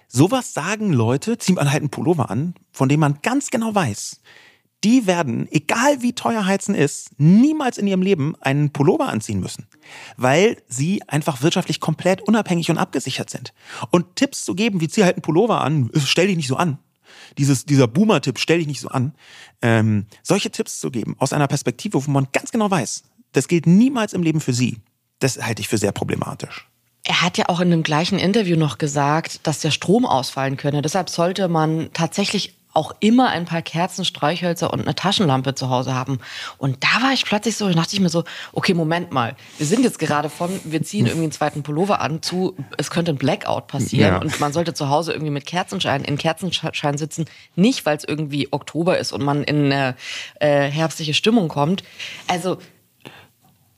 Sowas 0.08 0.54
sagen 0.54 0.94
Leute, 0.94 1.38
ziehen 1.38 1.56
man 1.56 1.72
halt 1.72 1.82
einen 1.82 1.90
Pullover 1.90 2.30
an, 2.30 2.54
von 2.72 2.90
dem 2.90 3.00
man 3.00 3.20
ganz 3.22 3.50
genau 3.50 3.74
weiß, 3.74 4.22
die 4.86 5.08
werden, 5.08 5.48
egal 5.52 6.04
wie 6.04 6.14
teuer 6.14 6.46
Heizen 6.46 6.76
ist, 6.76 7.10
niemals 7.18 7.80
in 7.80 7.88
ihrem 7.88 8.04
Leben 8.04 8.36
einen 8.40 8.72
Pullover 8.72 9.10
anziehen 9.10 9.40
müssen, 9.40 9.68
weil 10.16 10.62
sie 10.68 11.02
einfach 11.08 11.42
wirtschaftlich 11.42 11.80
komplett 11.80 12.22
unabhängig 12.22 12.70
und 12.70 12.78
abgesichert 12.78 13.32
sind. 13.32 13.52
Und 13.90 14.16
Tipps 14.16 14.46
zu 14.46 14.54
geben, 14.54 14.82
wie 14.82 14.88
zieh 14.88 15.04
halt 15.04 15.16
einen 15.16 15.24
Pullover 15.24 15.62
an, 15.62 15.90
stell 16.06 16.28
dich 16.28 16.38
nicht 16.38 16.48
so 16.48 16.56
an, 16.56 16.78
dieses, 17.40 17.66
dieser 17.66 17.88
Boomer-Tipp, 17.88 18.38
stell 18.38 18.60
dich 18.60 18.68
nicht 18.68 18.80
so 18.80 18.90
an, 18.90 19.16
ähm, 19.64 20.06
solche 20.22 20.52
Tipps 20.52 20.80
zu 20.80 20.92
geben 20.92 21.16
aus 21.18 21.34
einer 21.34 21.48
Perspektive, 21.48 22.06
wo 22.06 22.12
man 22.12 22.28
ganz 22.32 22.52
genau 22.52 22.70
weiß, 22.70 23.06
das 23.32 23.48
gilt 23.48 23.66
niemals 23.66 24.14
im 24.14 24.22
Leben 24.22 24.40
für 24.40 24.54
sie, 24.54 24.78
das 25.18 25.42
halte 25.42 25.62
ich 25.62 25.68
für 25.68 25.80
sehr 25.80 25.94
problematisch. 25.94 26.70
Er 27.04 27.24
hat 27.24 27.40
ja 27.40 27.50
auch 27.50 27.60
in 27.60 27.72
dem 27.72 27.82
gleichen 27.82 28.20
Interview 28.20 28.56
noch 28.56 28.78
gesagt, 28.78 29.48
dass 29.48 29.60
der 29.60 29.72
Strom 29.72 30.06
ausfallen 30.06 30.58
könne. 30.58 30.82
Deshalb 30.82 31.10
sollte 31.10 31.48
man 31.48 31.90
tatsächlich 31.94 32.56
auch 32.76 32.94
immer 33.00 33.30
ein 33.30 33.46
paar 33.46 33.62
Kerzen, 33.62 34.06
Streichhölzer 34.06 34.72
und 34.72 34.82
eine 34.82 34.96
Taschenlampe 34.96 35.56
zu 35.56 35.70
Hause 35.70 35.96
haben. 35.96 36.20
Und 36.58 36.84
da 36.84 37.02
war 37.02 37.14
ich 37.14 37.26
plötzlich 37.26 37.56
so, 37.56 37.68
da 37.68 37.74
dachte 37.74 37.96
ich 37.96 38.02
mir 38.02 38.10
so, 38.10 38.24
okay, 38.54 38.74
Moment 38.74 39.12
mal, 39.12 39.36
wir 39.58 39.66
sind 39.66 39.84
jetzt 39.84 39.98
gerade 39.98 40.30
von, 40.30 40.60
wir 40.64 40.84
ziehen 40.84 41.06
irgendwie 41.06 41.24
einen 41.24 41.32
zweiten 41.32 41.64
Pullover 41.64 42.02
an 42.02 42.22
zu, 42.22 42.56
es 42.78 42.92
könnte 42.92 43.12
ein 43.12 43.18
Blackout 43.18 43.68
passieren 43.68 44.14
ja. 44.16 44.18
und 44.20 44.40
man 44.40 44.54
sollte 44.54 44.74
zu 44.74 44.90
Hause 44.90 45.14
irgendwie 45.14 45.32
mit 45.32 45.46
Kerzenschein, 45.46 46.04
in 46.04 46.18
Kerzenschein 46.18 46.98
sitzen, 46.98 47.26
nicht 47.56 47.86
weil 47.86 47.98
es 47.98 48.04
irgendwie 48.04 48.52
Oktober 48.52 48.98
ist 48.98 49.14
und 49.14 49.24
man 49.24 49.44
in 49.44 49.72
eine 49.72 49.96
äh, 50.40 50.70
herbstliche 50.70 51.14
Stimmung 51.14 51.48
kommt. 51.48 51.84
Also 52.28 52.58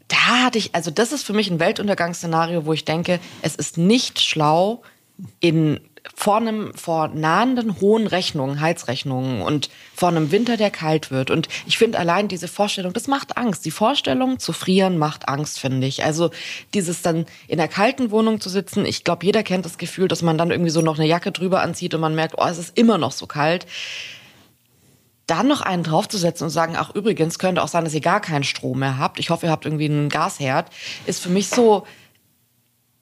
da 0.08 0.46
hatte 0.46 0.58
ich, 0.58 0.74
also 0.74 0.90
das 0.90 1.12
ist 1.12 1.24
für 1.24 1.34
mich 1.34 1.52
ein 1.52 1.60
Weltuntergangsszenario, 1.60 2.66
wo 2.66 2.74
ich 2.74 2.86
denke, 2.86 3.20
es 3.42 3.56
ist 3.56 3.78
nicht 3.78 4.20
schlau, 4.20 4.82
in 5.40 5.80
vor 6.16 6.38
einem 6.38 6.74
vor 6.74 7.10
nahenden 7.10 7.80
hohen 7.80 8.08
Rechnungen, 8.08 8.62
Heizrechnungen 8.62 9.42
und 9.42 9.70
vor 9.96 10.10
einem 10.10 10.32
Winter, 10.32 10.58
der 10.58 10.72
kalt 10.72 11.12
wird. 11.12 11.32
Und 11.32 11.48
ich 11.66 11.78
finde 11.78 12.00
allein 12.00 12.28
diese 12.28 12.48
Vorstellung, 12.48 12.94
das 12.94 13.08
macht 13.08 13.38
Angst. 13.38 13.66
Die 13.66 13.72
Vorstellung 13.72 14.40
zu 14.40 14.54
frieren 14.54 14.98
macht 14.98 15.28
Angst, 15.28 15.60
finde 15.60 15.88
ich. 15.88 16.04
Also 16.04 16.32
dieses 16.74 17.02
dann 17.02 17.26
in 17.48 17.58
der 17.58 17.68
kalten 17.68 18.12
Wohnung 18.12 18.40
zu 18.40 18.50
sitzen, 18.50 18.86
ich 18.86 19.04
glaube, 19.04 19.26
jeder 19.26 19.44
kennt 19.44 19.66
das 19.66 19.78
Gefühl, 19.78 20.08
dass 20.08 20.22
man 20.22 20.38
dann 20.38 20.52
irgendwie 20.52 20.72
so 20.72 20.82
noch 20.82 20.98
eine 20.98 21.08
Jacke 21.08 21.32
drüber 21.32 21.62
anzieht 21.62 21.94
und 21.94 22.02
man 22.02 22.16
merkt, 22.16 22.36
oh, 22.38 22.46
es 22.46 22.58
ist 22.58 22.78
immer 22.78 22.98
noch 22.98 23.12
so 23.12 23.28
kalt. 23.28 23.66
Dann 25.26 25.48
noch 25.48 25.62
einen 25.62 25.84
draufzusetzen 25.84 26.46
und 26.46 26.52
sagen, 26.52 26.76
ach 26.78 26.96
übrigens, 26.96 27.38
könnte 27.38 27.62
auch 27.62 27.68
sein, 27.68 27.84
dass 27.84 27.94
ihr 27.94 28.02
gar 28.02 28.22
keinen 28.22 28.46
Strom 28.46 28.80
mehr 28.80 28.98
habt. 28.98 29.20
Ich 29.20 29.30
hoffe, 29.30 29.48
ihr 29.48 29.52
habt 29.52 29.66
irgendwie 29.66 29.86
einen 29.86 30.10
Gasherd, 30.10 30.70
ist 31.06 31.22
für 31.22 31.30
mich 31.30 31.50
so, 31.50 31.86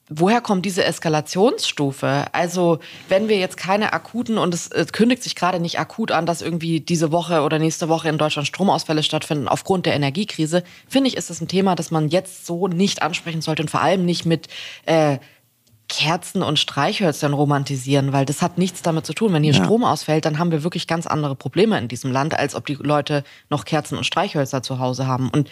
woher 0.09 0.41
kommt 0.41 0.65
diese 0.65 0.83
Eskalationsstufe? 0.83 2.25
Also, 2.31 2.79
wenn 3.09 3.27
wir 3.27 3.37
jetzt 3.37 3.57
keine 3.57 3.93
akuten, 3.93 4.37
und 4.37 4.53
es, 4.53 4.67
es 4.67 4.91
kündigt 4.91 5.23
sich 5.23 5.35
gerade 5.35 5.59
nicht 5.59 5.79
akut 5.79 6.11
an, 6.11 6.25
dass 6.25 6.41
irgendwie 6.41 6.79
diese 6.79 7.11
Woche 7.11 7.41
oder 7.41 7.59
nächste 7.59 7.89
Woche 7.89 8.09
in 8.09 8.17
Deutschland 8.17 8.47
Stromausfälle 8.47 9.03
stattfinden 9.03 9.47
aufgrund 9.47 9.85
der 9.85 9.95
Energiekrise, 9.95 10.63
finde 10.87 11.09
ich, 11.09 11.17
ist 11.17 11.29
das 11.29 11.41
ein 11.41 11.47
Thema, 11.47 11.75
das 11.75 11.91
man 11.91 12.09
jetzt 12.09 12.45
so 12.45 12.67
nicht 12.67 13.01
ansprechen 13.01 13.41
sollte 13.41 13.63
und 13.63 13.69
vor 13.69 13.81
allem 13.81 14.05
nicht 14.05 14.25
mit 14.25 14.47
äh, 14.85 15.17
Kerzen 15.87 16.41
und 16.41 16.57
Streichhölzern 16.57 17.33
romantisieren, 17.33 18.11
weil 18.11 18.25
das 18.25 18.41
hat 18.41 18.57
nichts 18.57 18.81
damit 18.81 19.05
zu 19.05 19.13
tun. 19.13 19.33
Wenn 19.33 19.43
hier 19.43 19.53
ja. 19.53 19.63
Strom 19.63 19.83
ausfällt, 19.83 20.25
dann 20.25 20.39
haben 20.39 20.51
wir 20.51 20.63
wirklich 20.63 20.87
ganz 20.87 21.05
andere 21.05 21.35
Probleme 21.35 21.77
in 21.77 21.87
diesem 21.87 22.11
Land, 22.11 22.37
als 22.37 22.55
ob 22.55 22.65
die 22.65 22.73
Leute 22.73 23.23
noch 23.49 23.65
Kerzen 23.65 23.97
und 23.97 24.03
Streichhölzer 24.03 24.63
zu 24.63 24.79
Hause 24.79 25.05
haben. 25.05 25.29
Und 25.29 25.49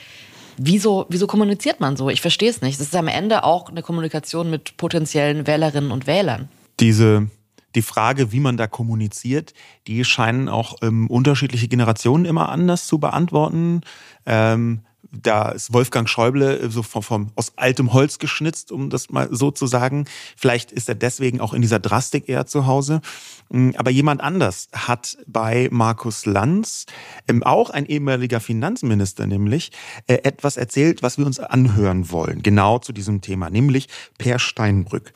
Wieso, 0.58 1.06
wieso 1.10 1.28
kommuniziert 1.28 1.80
man 1.80 1.96
so? 1.96 2.10
Ich 2.10 2.22
verstehe 2.22 2.50
es 2.50 2.62
nicht. 2.62 2.80
Es 2.80 2.88
ist 2.88 2.96
am 2.96 3.08
Ende 3.08 3.44
auch 3.44 3.70
eine 3.70 3.82
Kommunikation 3.82 4.50
mit 4.50 4.78
potenziellen 4.78 5.48
Wählerinnen 5.48 5.92
und 5.92 6.08
Wählern. 6.08 6.50
Diese 6.80 7.28
die 7.76 7.82
Frage, 7.82 8.32
wie 8.32 8.40
man 8.40 8.58
da 8.58 8.68
kommuniziert, 8.68 9.54
die 9.88 10.06
scheinen 10.06 10.48
auch 10.48 10.76
ähm, 10.82 11.08
unterschiedliche 11.08 11.68
Generationen 11.68 12.26
immer 12.26 12.50
anders 12.50 12.86
zu 12.86 13.00
beantworten. 13.00 13.82
Ähm, 14.26 14.82
da 15.14 15.50
ist 15.50 15.74
Wolfgang 15.74 16.10
Schäuble 16.10 16.60
äh, 16.60 16.70
so 16.70 16.84
vom, 16.84 17.04
vom, 17.04 17.32
aus 17.36 17.54
altem 17.56 17.94
Holz 17.94 18.20
geschnitzt, 18.20 18.72
um 18.72 18.90
das 18.90 19.10
mal 19.10 19.30
so 19.32 19.52
zu 19.52 19.68
sagen. 19.68 20.06
Vielleicht 20.36 20.72
ist 20.72 20.90
er 20.90 20.96
deswegen 20.96 21.40
auch 21.40 21.54
in 21.54 21.62
dieser 21.62 21.80
Drastik 21.80 22.28
eher 22.28 22.46
zu 22.46 22.66
Hause. 22.66 23.02
Mm, 23.50 23.72
aber 23.78 23.92
jemand 23.92 24.22
anders 24.22 24.68
hat 24.74 25.18
bei 25.28 25.70
Markus 25.72 26.26
Lanz, 26.26 26.86
ähm, 27.28 27.44
auch 27.44 27.70
ein 27.70 27.86
ehemaliger 27.86 28.40
Finanzminister 28.40 29.28
nämlich, 29.28 29.72
äh, 30.08 30.16
etwas 30.24 30.58
erzählt, 30.58 31.04
was 31.04 31.18
wir 31.18 31.26
uns 31.26 31.40
anhören 31.40 32.12
wollen, 32.12 32.42
genau 32.42 32.80
zu 32.80 32.94
diesem 32.94 33.22
Thema, 33.22 33.50
nämlich 33.50 33.88
Per 34.18 34.40
Steinbrück. 34.40 35.14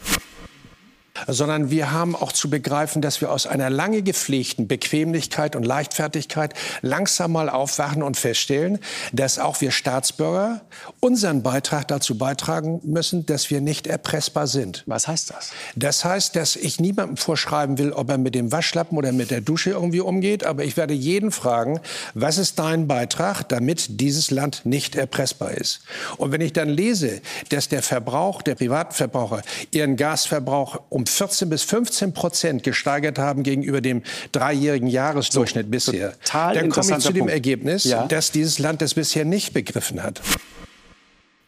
Sondern 1.26 1.72
wir 1.72 1.92
haben 1.92 2.16
auch 2.16 2.32
zu 2.32 2.50
begreifen, 2.50 3.02
dass 3.02 3.22
wir 3.22 3.32
aus 3.32 3.48
einer 3.48 3.70
lange 3.70 4.02
gepflegten 4.02 4.68
Bequemlichkeit 4.68 5.56
und 5.56 5.64
Leichtfertigkeit 5.64 6.54
langsam 6.82 7.32
mal 7.32 7.50
aufwachen 7.50 8.04
und 8.04 8.18
feststellen, 8.18 8.80
dass 9.14 9.40
auch 9.40 9.62
wir 9.62 9.72
Staatsbürger 9.72 10.62
unseren 11.00 11.44
Beitrag 11.44 11.88
dazu 11.88 12.18
beitragen 12.18 12.82
müssen, 12.84 13.26
dass 13.26 13.50
wir 13.50 13.62
nicht 13.62 13.88
erpressbar 13.88 14.48
sind. 14.48 14.84
Was 14.86 15.08
heißt 15.08 15.32
das? 15.32 15.52
Das 15.76 16.06
heißt, 16.06 16.36
dass 16.36 16.56
ich 16.56 16.80
niemandem 16.80 17.18
vorschreiben 17.18 17.78
will, 17.78 17.92
ob 17.92 18.10
er 18.10 18.18
mit 18.18 18.36
dem 18.36 18.52
Waschlappen 18.52 18.98
oder 18.98 19.12
mit 19.12 19.32
der 19.32 19.42
Dusche 19.42 19.72
irgendwie 19.72 20.02
umgeht, 20.02 20.44
aber 20.44 20.64
ich 20.64 20.78
werde 20.78 20.94
jeden 20.94 21.32
fragen, 21.32 21.80
was 22.14 22.38
ist 22.38 22.60
dein 22.60 22.88
Beitrag, 22.88 23.44
damit 23.50 24.00
dieses 24.02 24.32
Land 24.32 24.62
nicht 24.66 24.96
erpressbar 24.96 25.52
ist? 25.52 25.82
Und 26.18 26.32
wenn 26.32 26.42
ich 26.42 26.54
dann 26.54 26.70
lese, 26.70 27.22
dass 27.50 27.70
der 27.70 27.82
Verbrauch, 27.82 28.42
der 28.42 28.56
Privatverbraucher, 28.56 29.42
ihren 29.72 29.96
Gasverbrauch 29.96 30.82
um 30.90 31.07
14 31.10 31.50
bis 31.50 31.64
15 31.64 32.14
Prozent 32.14 32.64
gesteigert 32.64 33.20
haben 33.20 33.44
gegenüber 33.44 33.82
dem 33.82 34.04
dreijährigen 34.32 34.88
Jahresdurchschnitt 34.88 35.66
so, 35.66 35.72
bisher. 35.72 36.14
Dann 36.32 36.70
komme 36.70 36.98
ich 36.98 37.04
zu 37.04 37.14
dem 37.14 37.20
Punkt. 37.20 37.34
Ergebnis, 37.34 37.84
ja. 37.84 38.08
dass 38.08 38.32
dieses 38.32 38.60
Land 38.60 38.82
das 38.82 38.94
bisher 38.94 39.26
nicht 39.26 39.54
begriffen 39.54 40.04
hat. 40.04 40.22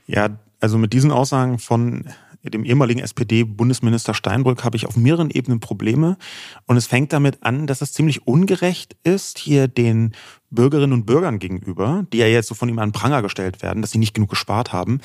Ja, 0.07 0.29
also 0.59 0.77
mit 0.77 0.93
diesen 0.93 1.11
Aussagen 1.11 1.59
von 1.59 2.05
dem 2.43 2.63
ehemaligen 2.63 3.01
SPD-Bundesminister 3.01 4.13
Steinbrück 4.13 4.63
habe 4.63 4.77
ich 4.77 4.85
auf 4.85 4.95
mehreren 4.95 5.29
Ebenen 5.29 5.59
Probleme. 5.59 6.17
Und 6.65 6.77
es 6.77 6.87
fängt 6.87 7.11
damit 7.11 7.43
an, 7.43 7.67
dass 7.67 7.81
es 7.81 7.91
ziemlich 7.91 8.27
ungerecht 8.27 8.95
ist, 9.03 9.39
hier 9.39 9.67
den 9.67 10.13
Bürgerinnen 10.49 10.93
und 10.93 11.05
Bürgern 11.05 11.39
gegenüber, 11.39 12.05
die 12.11 12.17
ja 12.17 12.27
jetzt 12.27 12.47
so 12.47 12.55
von 12.55 12.69
ihm 12.69 12.79
an 12.79 12.91
Pranger 12.91 13.21
gestellt 13.21 13.61
werden, 13.61 13.81
dass 13.81 13.91
sie 13.91 13.97
nicht 13.97 14.13
genug 14.13 14.29
gespart 14.29 14.71
haben, 14.71 15.01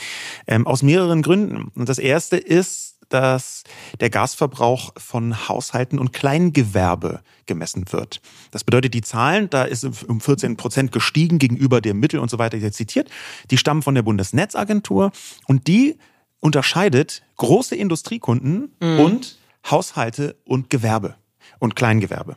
ähm, 0.47 0.67
aus 0.67 0.83
mehreren 0.83 1.23
Gründen. 1.23 1.71
Und 1.75 1.88
das 1.88 1.99
erste 1.99 2.37
ist, 2.37 2.94
dass 3.09 3.64
der 4.01 4.11
Gasverbrauch 4.11 4.93
von 4.97 5.49
Haushalten 5.49 5.99
und 5.99 6.12
Kleingewerbe 6.12 7.21
gemessen 7.47 7.85
wird. 7.90 8.21
Das 8.51 8.64
bedeutet, 8.64 8.95
die 8.95 9.03
Zahlen, 9.03 9.51
da 9.51 9.64
ist 9.64 9.85
um 10.05 10.21
14 10.21 10.57
Prozent 10.57 10.93
gestiegen 10.93 11.38
gegenüber 11.38 11.81
dem 11.81 12.01
Mittel 12.01 12.21
und 12.21 12.31
so 12.31 12.38
weiter, 12.38 12.59
die 12.59 12.71
zitiert, 12.71 13.11
die 13.51 13.59
stammen 13.59 13.83
von 13.83 13.95
der 13.95 14.03
Bundesnetzagentur 14.03 15.12
und 15.47 15.67
die 15.67 15.99
unterscheidet 16.40 17.23
große 17.37 17.75
Industriekunden 17.75 18.73
mhm. 18.81 19.01
und 19.01 19.38
Haushalte 19.71 20.37
und 20.45 20.69
Gewerbe 20.71 21.17
und 21.59 21.75
Kleingewerbe. 21.75 22.37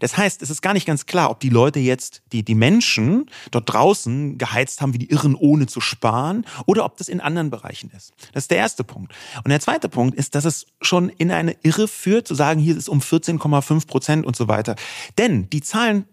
Das 0.00 0.16
heißt, 0.16 0.42
es 0.42 0.50
ist 0.50 0.62
gar 0.62 0.72
nicht 0.72 0.86
ganz 0.86 1.06
klar, 1.06 1.30
ob 1.30 1.40
die 1.40 1.48
Leute 1.48 1.78
jetzt, 1.78 2.22
die, 2.32 2.42
die 2.42 2.54
Menschen 2.54 3.30
dort 3.50 3.72
draußen 3.72 4.38
geheizt 4.38 4.80
haben 4.80 4.94
wie 4.94 4.98
die 4.98 5.10
Irren, 5.10 5.34
ohne 5.34 5.66
zu 5.66 5.80
sparen, 5.80 6.46
oder 6.66 6.84
ob 6.84 6.96
das 6.96 7.08
in 7.08 7.20
anderen 7.20 7.50
Bereichen 7.50 7.90
ist. 7.96 8.12
Das 8.32 8.44
ist 8.44 8.50
der 8.50 8.58
erste 8.58 8.84
Punkt. 8.84 9.12
Und 9.44 9.50
der 9.50 9.60
zweite 9.60 9.88
Punkt 9.88 10.16
ist, 10.16 10.34
dass 10.34 10.44
es 10.44 10.66
schon 10.80 11.08
in 11.08 11.30
eine 11.30 11.56
Irre 11.62 11.88
führt, 11.88 12.28
zu 12.28 12.34
sagen, 12.34 12.60
hier 12.60 12.72
ist 12.72 12.82
es 12.84 12.88
um 12.88 13.00
14,5 13.00 13.86
Prozent 13.86 14.26
und 14.26 14.36
so 14.36 14.48
weiter. 14.48 14.76
Denn 15.16 15.48
die 15.50 15.60
Zahlen 15.60 16.06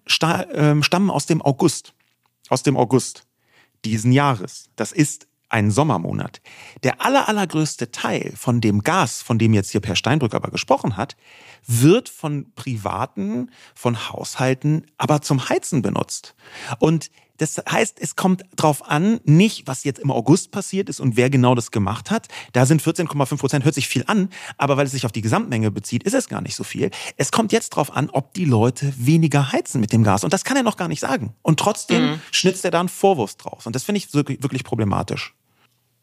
ähm, 0.54 0.84
stammen 0.84 1.10
aus 1.10 1.26
dem 1.26 1.42
August. 1.42 1.94
Aus 2.50 2.64
dem 2.64 2.78
August 2.78 3.26
diesen 3.86 4.12
Jahres. 4.12 4.70
Das 4.76 4.92
ist 4.92 5.28
ein 5.50 5.72
Sommermonat. 5.72 6.42
Der 6.84 7.02
aller, 7.02 7.30
allergrößte 7.30 7.92
Teil 7.92 8.34
von 8.36 8.62
dem 8.62 8.82
Gas, 8.82 9.22
von 9.22 9.38
dem 9.38 9.54
jetzt 9.54 9.72
hier 9.72 9.82
Per 9.82 9.96
Steinbrück 9.96 10.34
aber 10.34 10.50
gesprochen 10.50 10.98
hat, 10.98 11.16
wird 11.66 12.10
von 12.10 12.52
Privaten, 12.56 13.52
von 13.74 14.10
Haushalten, 14.10 14.86
aber 14.98 15.22
zum 15.22 15.50
Heizen 15.50 15.82
benutzt. 15.82 16.36
Und 16.80 17.10
das 17.38 17.62
heißt, 17.70 17.98
es 18.00 18.16
kommt 18.16 18.44
drauf 18.56 18.90
an, 18.90 19.20
nicht, 19.24 19.68
was 19.68 19.84
jetzt 19.84 20.00
im 20.00 20.12
August 20.12 20.52
passiert 20.52 20.90
ist 20.90 21.00
und 21.00 21.18
wer 21.18 21.30
genau 21.30 21.56
das 21.56 21.72
gemacht 21.72 22.12
hat. 22.12 22.28
Da 22.54 22.66
sind 22.66 22.82
14,5 22.82 23.38
Prozent, 23.38 23.66
hört 23.66 23.76
sich 23.76 23.88
viel 23.88 24.04
an, 24.08 24.30
aber 24.58 24.78
weil 24.78 24.86
es 24.86 24.92
sich 24.92 25.06
auf 25.06 25.12
die 25.12 25.22
Gesamtmenge 25.22 25.72
bezieht, 25.72 26.04
ist 26.04 26.14
es 26.14 26.28
gar 26.28 26.42
nicht 26.42 26.56
so 26.56 26.64
viel. 26.64 26.92
Es 27.18 27.32
kommt 27.32 27.52
jetzt 27.52 27.70
drauf 27.70 27.96
an, 27.96 28.10
ob 28.10 28.34
die 28.34 28.46
Leute 28.46 28.94
weniger 28.98 29.52
heizen 29.52 29.82
mit 29.82 29.92
dem 29.92 30.04
Gas. 30.04 30.24
Und 30.24 30.34
das 30.34 30.44
kann 30.44 30.58
er 30.58 30.64
noch 30.64 30.78
gar 30.78 30.88
nicht 30.88 31.00
sagen. 31.00 31.36
Und 31.42 31.60
trotzdem 31.60 32.12
mhm. 32.12 32.22
schnitzt 32.32 32.66
er 32.66 32.72
da 32.72 32.80
einen 32.80 32.90
Vorwurf 32.90 33.36
draus. 33.36 33.66
Und 33.66 33.76
das 33.76 33.84
finde 33.84 33.98
ich 33.98 34.14
wirklich, 34.14 34.42
wirklich 34.42 34.64
problematisch 34.64 35.34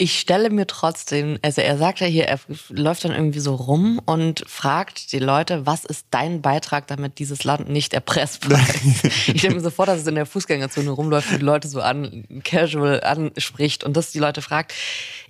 ich 0.03 0.19
stelle 0.19 0.51
mir 0.51 0.67
trotzdem, 0.67 1.39
also 1.43 1.61
er 1.61 1.79
sagt 1.79 2.01
ja 2.01 2.09
hier, 2.09 2.25
er 2.25 2.41
läuft 2.71 3.05
dann 3.05 3.13
irgendwie 3.13 3.39
so 3.39 3.55
rum 3.55 4.01
und 4.05 4.43
fragt 4.49 5.13
die 5.13 5.21
Leute, 5.21 5.65
was 5.65 5.85
ist 5.85 6.09
dein 6.11 6.43
Beitrag, 6.43 6.89
damit 6.89 7.21
dieses 7.21 7.45
Land 7.45 7.69
nicht 7.69 7.95
erpressbar 7.95 8.59
ist? 8.85 9.05
ich 9.29 9.39
stelle 9.39 9.55
mir 9.55 9.61
so 9.61 9.71
vor, 9.71 9.87
dass 9.87 10.01
es 10.01 10.07
in 10.09 10.17
der 10.17 10.27
Fußgängerzone 10.27 10.91
rumläuft 10.91 11.31
und 11.31 11.39
die 11.39 11.45
Leute 11.45 11.69
so 11.69 11.81
an, 11.81 12.25
casual 12.43 13.01
anspricht 13.05 13.85
und 13.85 13.97
das 13.97 14.11
die 14.11 14.19
Leute 14.19 14.43
fragt. 14.43 14.75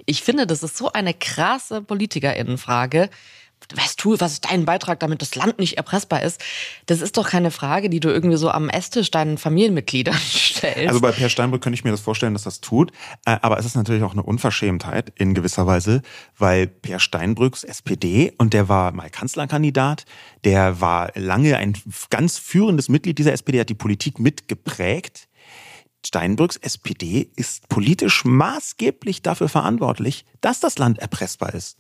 Ich 0.06 0.22
finde, 0.22 0.46
das 0.46 0.62
ist 0.62 0.78
so 0.78 0.90
eine 0.90 1.12
krasse 1.12 1.82
PolitikerInnenfrage 1.82 3.11
was 3.75 3.96
tue, 3.96 4.20
was 4.20 4.35
ist 4.35 4.51
dein 4.51 4.64
Beitrag, 4.64 5.01
damit 5.01 5.22
das 5.22 5.35
Land 5.35 5.59
nicht 5.59 5.77
erpressbar 5.77 6.22
ist? 6.22 6.40
Das 6.87 7.01
ist 7.01 7.16
doch 7.16 7.29
keine 7.29 7.51
Frage, 7.51 7.88
die 7.90 8.01
du 8.01 8.09
irgendwie 8.09 8.37
so 8.37 8.51
am 8.51 8.68
Esstisch 8.68 9.11
deinen 9.11 9.38
Familienmitgliedern 9.38 10.14
stellst. 10.20 10.88
Also 10.88 11.01
bei 11.01 11.12
Per 11.12 11.29
Steinbrück 11.29 11.62
könnte 11.62 11.75
ich 11.75 11.85
mir 11.85 11.90
das 11.90 12.01
vorstellen, 12.01 12.33
dass 12.35 12.44
das 12.44 12.61
tut. 12.61 12.92
Äh, 13.25 13.38
aber 13.42 13.59
es 13.59 13.66
ist 13.66 13.77
natürlich 13.77 14.03
auch 14.03 14.12
eine 14.12 14.22
Unverschämtheit 14.22 15.12
in 15.16 15.35
gewisser 15.35 15.66
Weise, 15.66 16.03
weil 16.37 16.66
Per 16.66 16.98
Steinbrücks 16.98 17.64
SPD 17.64 18.33
und 18.38 18.53
der 18.53 18.68
war 18.68 18.92
mal 18.92 19.11
Kanzlerkandidat, 19.11 20.05
der 20.44 20.81
war 20.81 21.12
lange 21.14 21.57
ein 21.57 21.75
ganz 22.11 22.38
führendes 22.38 22.88
Mitglied 22.88 23.18
dieser 23.18 23.33
SPD, 23.33 23.61
hat 23.61 23.68
die 23.68 23.75
Politik 23.75 24.18
mitgeprägt. 24.18 25.29
Steinbrücks 26.05 26.57
SPD 26.57 27.31
ist 27.37 27.68
politisch 27.68 28.25
maßgeblich 28.25 29.22
dafür 29.22 29.48
verantwortlich, 29.48 30.25
dass 30.42 30.61
das 30.61 30.76
Land 30.76 30.98
erpressbar 30.98 31.55
ist. 31.55 31.78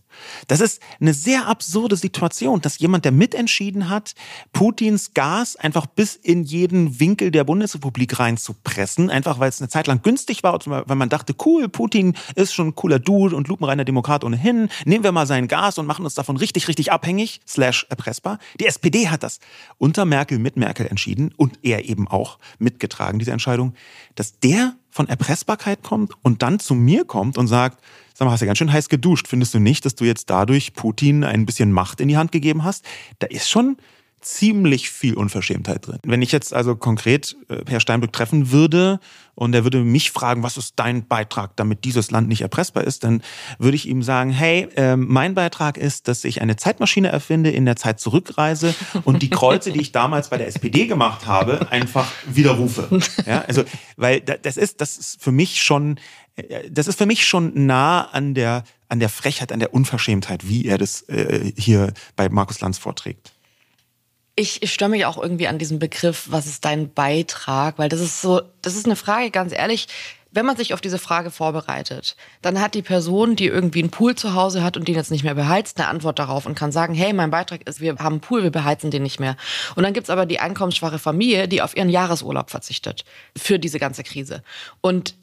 Das 0.48 0.60
ist 0.60 0.80
eine 1.00 1.12
sehr 1.12 1.46
absurde 1.46 1.96
Situation, 1.96 2.62
dass 2.62 2.78
jemand, 2.78 3.04
der 3.04 3.12
mitentschieden 3.12 3.90
hat, 3.90 4.14
Putins 4.52 5.12
Gas 5.12 5.56
einfach 5.56 5.84
bis 5.86 6.16
in 6.16 6.44
jeden 6.44 6.98
Winkel 6.98 7.30
der 7.30 7.44
Bundesrepublik 7.44 8.18
reinzupressen, 8.18 9.10
einfach 9.10 9.38
weil 9.38 9.50
es 9.50 9.60
eine 9.60 9.68
Zeit 9.68 9.86
lang 9.86 10.02
günstig 10.02 10.42
war, 10.42 10.58
weil 10.64 10.96
man 10.96 11.10
dachte, 11.10 11.34
cool, 11.44 11.68
Putin 11.68 12.14
ist 12.34 12.54
schon 12.54 12.68
ein 12.68 12.74
cooler 12.74 12.98
Dude 12.98 13.36
und 13.36 13.48
lupenreiner 13.48 13.84
Demokrat 13.84 14.24
ohnehin, 14.24 14.68
nehmen 14.86 15.04
wir 15.04 15.12
mal 15.12 15.26
sein 15.26 15.48
Gas 15.48 15.76
und 15.76 15.86
machen 15.86 16.04
uns 16.04 16.14
davon 16.14 16.38
richtig, 16.38 16.68
richtig 16.68 16.90
abhängig, 16.90 17.40
slash 17.46 17.86
erpressbar. 17.90 18.38
Die 18.58 18.66
SPD 18.66 19.08
hat 19.08 19.22
das 19.22 19.40
unter 19.76 20.06
Merkel 20.06 20.38
mit 20.38 20.56
Merkel 20.56 20.86
entschieden 20.86 21.34
und 21.36 21.58
er 21.62 21.84
eben 21.88 22.08
auch 22.08 22.38
mitgetragen, 22.58 23.18
diese 23.18 23.32
Entscheidung 23.32 23.74
dass 24.14 24.38
der 24.38 24.76
von 24.90 25.08
Erpressbarkeit 25.08 25.82
kommt 25.82 26.12
und 26.22 26.42
dann 26.42 26.58
zu 26.58 26.74
mir 26.74 27.04
kommt 27.04 27.38
und 27.38 27.46
sagt, 27.46 27.82
sag 28.22 28.26
mal, 28.26 28.32
hast 28.34 28.42
du 28.42 28.46
ganz 28.46 28.58
schön 28.58 28.72
heiß 28.72 28.88
geduscht. 28.88 29.26
Findest 29.26 29.52
du 29.52 29.58
nicht, 29.58 29.84
dass 29.84 29.96
du 29.96 30.04
jetzt 30.04 30.30
dadurch 30.30 30.74
Putin 30.74 31.24
ein 31.24 31.44
bisschen 31.44 31.72
Macht 31.72 32.00
in 32.00 32.06
die 32.06 32.16
Hand 32.16 32.30
gegeben 32.30 32.62
hast? 32.62 32.84
Da 33.18 33.26
ist 33.26 33.50
schon 33.50 33.76
ziemlich 34.20 34.90
viel 34.90 35.14
Unverschämtheit 35.14 35.84
drin. 35.84 35.98
Wenn 36.04 36.22
ich 36.22 36.30
jetzt 36.30 36.54
also 36.54 36.76
konkret 36.76 37.36
äh, 37.48 37.62
Herr 37.68 37.80
Steinbrück 37.80 38.12
treffen 38.12 38.52
würde 38.52 39.00
und 39.34 39.52
er 39.54 39.64
würde 39.64 39.82
mich 39.82 40.12
fragen, 40.12 40.44
was 40.44 40.56
ist 40.56 40.74
dein 40.76 41.08
Beitrag, 41.08 41.56
damit 41.56 41.84
dieses 41.84 42.12
Land 42.12 42.28
nicht 42.28 42.42
erpressbar 42.42 42.84
ist, 42.84 43.02
dann 43.02 43.22
würde 43.58 43.74
ich 43.74 43.88
ihm 43.88 44.04
sagen, 44.04 44.30
hey, 44.30 44.68
äh, 44.76 44.94
mein 44.96 45.34
Beitrag 45.34 45.76
ist, 45.76 46.06
dass 46.06 46.22
ich 46.22 46.40
eine 46.40 46.54
Zeitmaschine 46.54 47.08
erfinde, 47.08 47.50
in 47.50 47.64
der 47.64 47.74
Zeit 47.74 47.98
zurückreise 47.98 48.76
und 49.02 49.22
die 49.22 49.30
Kreuze, 49.30 49.72
die 49.72 49.80
ich 49.80 49.90
damals 49.90 50.30
bei 50.30 50.38
der 50.38 50.46
SPD 50.46 50.86
gemacht 50.86 51.26
habe, 51.26 51.72
einfach 51.72 52.08
widerrufe. 52.26 52.88
Ja, 53.26 53.42
also, 53.48 53.64
weil 53.96 54.20
das 54.20 54.56
ist, 54.56 54.80
das 54.80 54.98
ist 54.98 55.22
für 55.22 55.32
mich 55.32 55.62
schon, 55.62 55.98
das 56.70 56.86
ist 56.86 56.98
für 56.98 57.06
mich 57.06 57.26
schon 57.26 57.66
nah 57.66 58.02
an 58.10 58.34
der, 58.34 58.64
an 58.88 59.00
der 59.00 59.08
Frechheit, 59.08 59.52
an 59.52 59.60
der 59.60 59.74
Unverschämtheit, 59.74 60.48
wie 60.48 60.66
er 60.66 60.78
das 60.78 61.02
äh, 61.08 61.52
hier 61.56 61.92
bei 62.16 62.28
Markus 62.28 62.60
Lanz 62.60 62.78
vorträgt. 62.78 63.32
Ich, 64.34 64.62
ich 64.62 64.72
störe 64.72 64.90
mich 64.90 65.04
auch 65.04 65.22
irgendwie 65.22 65.46
an 65.46 65.58
diesem 65.58 65.78
Begriff, 65.78 66.28
was 66.30 66.46
ist 66.46 66.64
dein 66.64 66.92
Beitrag? 66.92 67.78
Weil 67.78 67.90
das 67.90 68.00
ist 68.00 68.22
so, 68.22 68.40
das 68.62 68.76
ist 68.76 68.86
eine 68.86 68.96
Frage, 68.96 69.30
ganz 69.30 69.52
ehrlich, 69.52 69.88
wenn 70.34 70.46
man 70.46 70.56
sich 70.56 70.72
auf 70.72 70.80
diese 70.80 70.98
Frage 70.98 71.30
vorbereitet, 71.30 72.16
dann 72.40 72.58
hat 72.58 72.74
die 72.74 72.80
Person, 72.80 73.36
die 73.36 73.46
irgendwie 73.46 73.80
einen 73.80 73.90
Pool 73.90 74.14
zu 74.14 74.34
Hause 74.34 74.64
hat 74.64 74.78
und 74.78 74.88
den 74.88 74.94
jetzt 74.94 75.10
nicht 75.10 75.24
mehr 75.24 75.34
beheizt, 75.34 75.78
eine 75.78 75.88
Antwort 75.88 76.18
darauf 76.18 76.46
und 76.46 76.54
kann 76.54 76.72
sagen, 76.72 76.94
hey, 76.94 77.12
mein 77.12 77.30
Beitrag 77.30 77.68
ist, 77.68 77.82
wir 77.82 77.96
haben 77.96 78.14
einen 78.14 78.20
Pool, 78.20 78.42
wir 78.42 78.50
beheizen 78.50 78.90
den 78.90 79.02
nicht 79.02 79.20
mehr. 79.20 79.36
Und 79.76 79.82
dann 79.82 79.92
gibt's 79.92 80.08
aber 80.08 80.24
die 80.24 80.40
einkommensschwache 80.40 80.98
Familie, 80.98 81.48
die 81.48 81.60
auf 81.60 81.76
ihren 81.76 81.90
Jahresurlaub 81.90 82.48
verzichtet 82.48 83.04
für 83.36 83.58
diese 83.58 83.78
ganze 83.78 84.02
Krise. 84.02 84.42
Und 84.80 85.14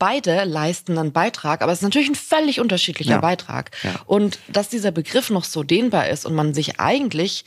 beide 0.00 0.44
leisten 0.44 0.98
einen 0.98 1.12
Beitrag, 1.12 1.62
aber 1.62 1.70
es 1.70 1.78
ist 1.78 1.84
natürlich 1.84 2.08
ein 2.08 2.16
völlig 2.16 2.58
unterschiedlicher 2.58 3.12
ja. 3.12 3.20
Beitrag. 3.20 3.70
Ja. 3.84 3.94
Und 4.06 4.40
dass 4.48 4.68
dieser 4.68 4.90
Begriff 4.90 5.30
noch 5.30 5.44
so 5.44 5.62
dehnbar 5.62 6.08
ist 6.08 6.26
und 6.26 6.34
man 6.34 6.54
sich 6.54 6.80
eigentlich 6.80 7.44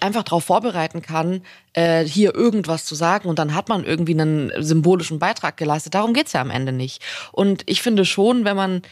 einfach 0.00 0.22
darauf 0.22 0.44
vorbereiten 0.44 1.02
kann, 1.02 1.42
äh, 1.72 2.04
hier 2.04 2.34
irgendwas 2.34 2.84
zu 2.84 2.94
sagen 2.94 3.28
und 3.28 3.38
dann 3.38 3.54
hat 3.54 3.68
man 3.68 3.84
irgendwie 3.84 4.12
einen 4.12 4.52
symbolischen 4.62 5.18
Beitrag 5.18 5.56
geleistet. 5.56 5.94
Darum 5.94 6.14
geht's 6.14 6.32
ja 6.32 6.40
am 6.40 6.50
Ende 6.50 6.72
nicht. 6.72 7.02
Und 7.32 7.62
ich 7.66 7.82
finde 7.82 8.04
schon, 8.04 8.44
wenn 8.44 8.56
man 8.56 8.82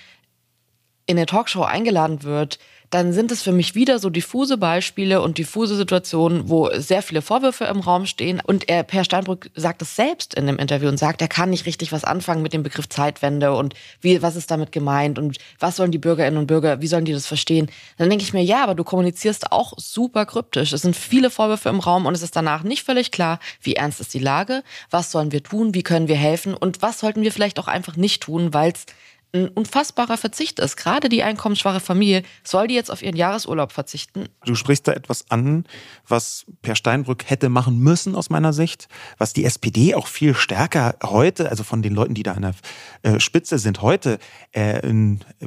in 1.07 1.16
eine 1.16 1.26
Talkshow 1.26 1.62
eingeladen 1.62 2.22
wird, 2.22 2.59
dann 2.93 3.14
sind 3.14 3.32
es 3.32 3.40
für 3.40 3.53
mich 3.53 3.74
wieder 3.74 3.99
so 3.99 4.11
diffuse 4.11 4.59
Beispiele 4.59 5.22
und 5.22 5.38
diffuse 5.38 5.76
Situationen, 5.76 6.51
wo 6.51 6.68
sehr 6.74 7.01
viele 7.01 7.22
Vorwürfe 7.22 7.64
im 7.64 7.80
Raum 7.80 8.05
stehen. 8.05 8.38
Und 8.45 8.68
er, 8.68 8.82
Per 8.82 9.05
Steinbrück 9.05 9.51
sagt 9.55 9.80
es 9.80 9.97
selbst 9.97 10.34
in 10.34 10.47
dem 10.47 10.59
Interview 10.59 10.88
und 10.88 10.99
sagt, 10.99 11.22
er 11.22 11.28
kann 11.28 11.49
nicht 11.49 11.64
richtig 11.64 11.90
was 11.90 12.05
anfangen 12.05 12.43
mit 12.43 12.53
dem 12.53 12.62
Begriff 12.62 12.90
Zeitwende 12.90 13.55
und 13.55 13.72
wie, 14.03 14.20
was 14.20 14.36
ist 14.36 14.51
damit 14.51 14.72
gemeint 14.72 15.18
und 15.18 15.38
was 15.59 15.76
sollen 15.76 15.90
die 15.90 15.97
Bürgerinnen 15.97 16.36
und 16.36 16.49
Bürger, 16.49 16.82
wie 16.82 16.86
sollen 16.86 17.07
die 17.07 17.14
das 17.14 17.26
verstehen? 17.26 17.70
Dann 17.97 18.11
denke 18.11 18.24
ich 18.24 18.34
mir, 18.34 18.45
ja, 18.45 18.62
aber 18.62 18.74
du 18.74 18.84
kommunizierst 18.84 19.53
auch 19.53 19.72
super 19.78 20.26
kryptisch. 20.26 20.74
Es 20.74 20.82
sind 20.82 20.95
viele 20.95 21.30
Vorwürfe 21.30 21.70
im 21.70 21.80
Raum 21.80 22.05
und 22.05 22.14
es 22.14 22.20
ist 22.20 22.36
danach 22.36 22.62
nicht 22.62 22.82
völlig 22.82 23.11
klar, 23.11 23.40
wie 23.62 23.74
ernst 23.74 24.01
ist 24.01 24.12
die 24.12 24.18
Lage, 24.18 24.62
was 24.90 25.11
sollen 25.11 25.32
wir 25.32 25.43
tun, 25.43 25.72
wie 25.72 25.82
können 25.82 26.09
wir 26.09 26.16
helfen 26.16 26.53
und 26.53 26.82
was 26.82 26.99
sollten 26.99 27.22
wir 27.22 27.32
vielleicht 27.32 27.59
auch 27.59 27.68
einfach 27.68 27.97
nicht 27.97 28.22
tun, 28.22 28.53
weil 28.53 28.72
es 28.72 28.84
ein 29.35 29.49
unfassbarer 29.49 30.18
Verzicht 30.18 30.59
ist. 30.59 30.76
Gerade 30.76 31.09
die 31.09 31.22
einkommensschwache 31.22 31.80
Familie, 31.80 32.22
soll 32.45 32.68
die 32.68 32.74
jetzt 32.74 32.91
auf 32.91 33.03
ihren 33.03 33.16
Jahresurlaub 33.16 33.72
verzichten? 33.72 34.28
Du 34.45 34.55
sprichst 34.55 34.87
da 34.87 34.93
etwas 34.93 35.30
an, 35.30 35.64
was 36.07 36.45
Per 36.61 36.76
Steinbrück 36.76 37.30
hätte 37.30 37.49
machen 37.49 37.78
müssen 37.78 38.14
aus 38.14 38.28
meiner 38.28 38.53
Sicht, 38.53 38.89
was 39.16 39.33
die 39.33 39.45
SPD 39.45 39.95
auch 39.95 40.07
viel 40.07 40.35
stärker 40.35 40.97
heute, 41.03 41.49
also 41.49 41.64
von 41.64 41.80
den 41.83 41.95
Leuten, 41.95 42.14
die 42.14 42.22
da 42.22 42.33
an 42.33 42.43
der 42.43 42.55
äh, 43.03 43.20
Spitze 43.20 43.59
sind, 43.59 43.80
heute 43.80 44.18
äh, 44.53 44.83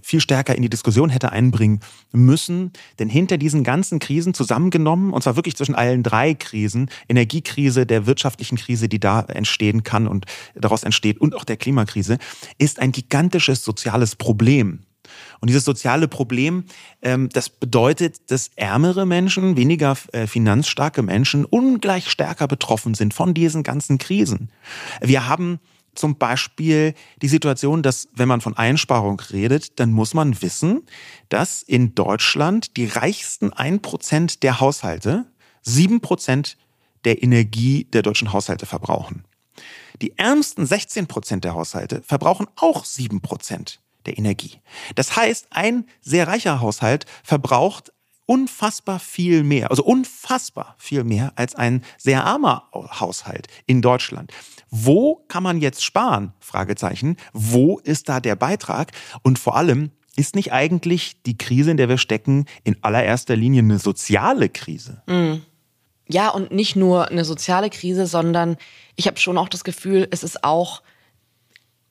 viel 0.01 0.19
stärker 0.19 0.55
in 0.55 0.63
die 0.63 0.69
Diskussion 0.69 1.09
hätte 1.09 1.31
einbringen 1.31 1.81
müssen. 2.11 2.71
Denn 2.97 3.09
hinter 3.09 3.37
diesen 3.37 3.63
ganzen 3.63 3.99
Krisen 3.99 4.33
zusammengenommen, 4.33 5.13
und 5.13 5.21
zwar 5.21 5.35
wirklich 5.35 5.55
zwischen 5.55 5.75
allen 5.75 6.01
drei 6.01 6.33
Krisen, 6.33 6.89
Energiekrise, 7.07 7.85
der 7.85 8.07
wirtschaftlichen 8.07 8.57
Krise, 8.57 8.89
die 8.89 8.99
da 8.99 9.21
entstehen 9.21 9.83
kann 9.83 10.07
und 10.07 10.25
daraus 10.55 10.83
entsteht, 10.83 11.21
und 11.21 11.35
auch 11.35 11.43
der 11.43 11.57
Klimakrise, 11.57 12.17
ist 12.57 12.79
ein 12.79 12.91
gigantisches 12.91 13.61
soziales 13.75 14.15
Problem. 14.15 14.79
Und 15.39 15.49
dieses 15.49 15.65
soziale 15.65 16.07
Problem, 16.07 16.63
ähm, 17.01 17.29
das 17.29 17.49
bedeutet, 17.49 18.31
dass 18.31 18.49
ärmere 18.55 19.05
Menschen, 19.05 19.57
weniger 19.57 19.95
äh, 20.11 20.27
finanzstarke 20.27 21.03
Menschen 21.03 21.45
ungleich 21.45 22.09
stärker 22.09 22.47
betroffen 22.47 22.93
sind 22.93 23.13
von 23.13 23.33
diesen 23.33 23.61
ganzen 23.61 23.97
Krisen. 23.97 24.49
Wir 25.01 25.27
haben 25.27 25.59
zum 25.93 26.17
Beispiel 26.17 26.93
die 27.21 27.27
Situation, 27.27 27.83
dass 27.83 28.07
wenn 28.13 28.27
man 28.27 28.41
von 28.41 28.57
Einsparung 28.57 29.19
redet, 29.31 29.79
dann 29.79 29.91
muss 29.91 30.13
man 30.13 30.41
wissen, 30.41 30.83
dass 31.29 31.61
in 31.61 31.95
Deutschland 31.95 32.75
die 32.77 32.85
reichsten 32.85 33.51
1% 33.51 34.39
der 34.39 34.59
Haushalte 34.59 35.25
7% 35.65 36.55
der 37.05 37.23
Energie 37.23 37.85
der 37.85 38.01
deutschen 38.01 38.33
Haushalte 38.33 38.65
verbrauchen. 38.65 39.23
Die 40.01 40.17
ärmsten 40.17 40.65
16 40.65 41.07
Prozent 41.07 41.43
der 41.43 41.53
Haushalte 41.53 42.01
verbrauchen 42.03 42.47
auch 42.55 42.85
7 42.85 43.21
Prozent 43.21 43.81
der 44.05 44.17
Energie. 44.17 44.59
Das 44.95 45.15
heißt, 45.15 45.47
ein 45.51 45.85
sehr 46.01 46.27
reicher 46.27 46.61
Haushalt 46.61 47.05
verbraucht 47.23 47.91
unfassbar 48.27 48.99
viel 48.99 49.43
mehr, 49.43 49.69
also 49.69 49.83
unfassbar 49.83 50.75
viel 50.77 51.03
mehr 51.03 51.33
als 51.35 51.55
ein 51.55 51.83
sehr 51.97 52.23
armer 52.23 52.69
Haushalt 52.73 53.47
in 53.67 53.81
Deutschland. 53.81 54.31
Wo 54.69 55.23
kann 55.27 55.43
man 55.43 55.61
jetzt 55.61 55.83
sparen? 55.83 56.33
Fragezeichen. 56.39 57.17
Wo 57.33 57.79
ist 57.79 58.09
da 58.09 58.19
der 58.19 58.35
Beitrag? 58.35 58.91
Und 59.21 59.37
vor 59.37 59.55
allem, 59.55 59.91
ist 60.15 60.35
nicht 60.35 60.53
eigentlich 60.53 61.21
die 61.23 61.37
Krise, 61.37 61.71
in 61.71 61.77
der 61.77 61.89
wir 61.89 61.97
stecken, 61.97 62.45
in 62.63 62.77
allererster 62.81 63.35
Linie 63.35 63.61
eine 63.61 63.79
soziale 63.79 64.49
Krise? 64.49 65.03
Mhm. 65.07 65.41
Ja, 66.07 66.29
und 66.29 66.51
nicht 66.51 66.75
nur 66.75 67.09
eine 67.09 67.25
soziale 67.25 67.69
Krise, 67.69 68.05
sondern 68.05 68.57
ich 68.95 69.07
habe 69.07 69.17
schon 69.17 69.37
auch 69.37 69.49
das 69.49 69.63
Gefühl, 69.63 70.07
es 70.11 70.23
ist 70.23 70.43
auch 70.43 70.81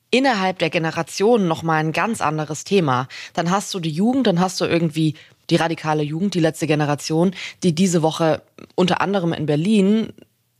innerhalb 0.09 0.59
der 0.59 0.69
Generation 0.69 1.47
nochmal 1.47 1.79
ein 1.79 1.91
ganz 1.91 2.21
anderes 2.21 2.63
Thema. 2.63 3.07
Dann 3.33 3.51
hast 3.51 3.73
du 3.73 3.79
die 3.79 3.89
Jugend, 3.89 4.27
dann 4.27 4.39
hast 4.39 4.61
du 4.61 4.65
irgendwie 4.65 5.15
die 5.49 5.57
radikale 5.57 6.03
Jugend, 6.03 6.33
die 6.33 6.39
letzte 6.39 6.67
Generation, 6.67 7.35
die 7.63 7.75
diese 7.75 8.01
Woche 8.01 8.41
unter 8.75 9.01
anderem 9.01 9.33
in 9.33 9.45
Berlin 9.45 10.13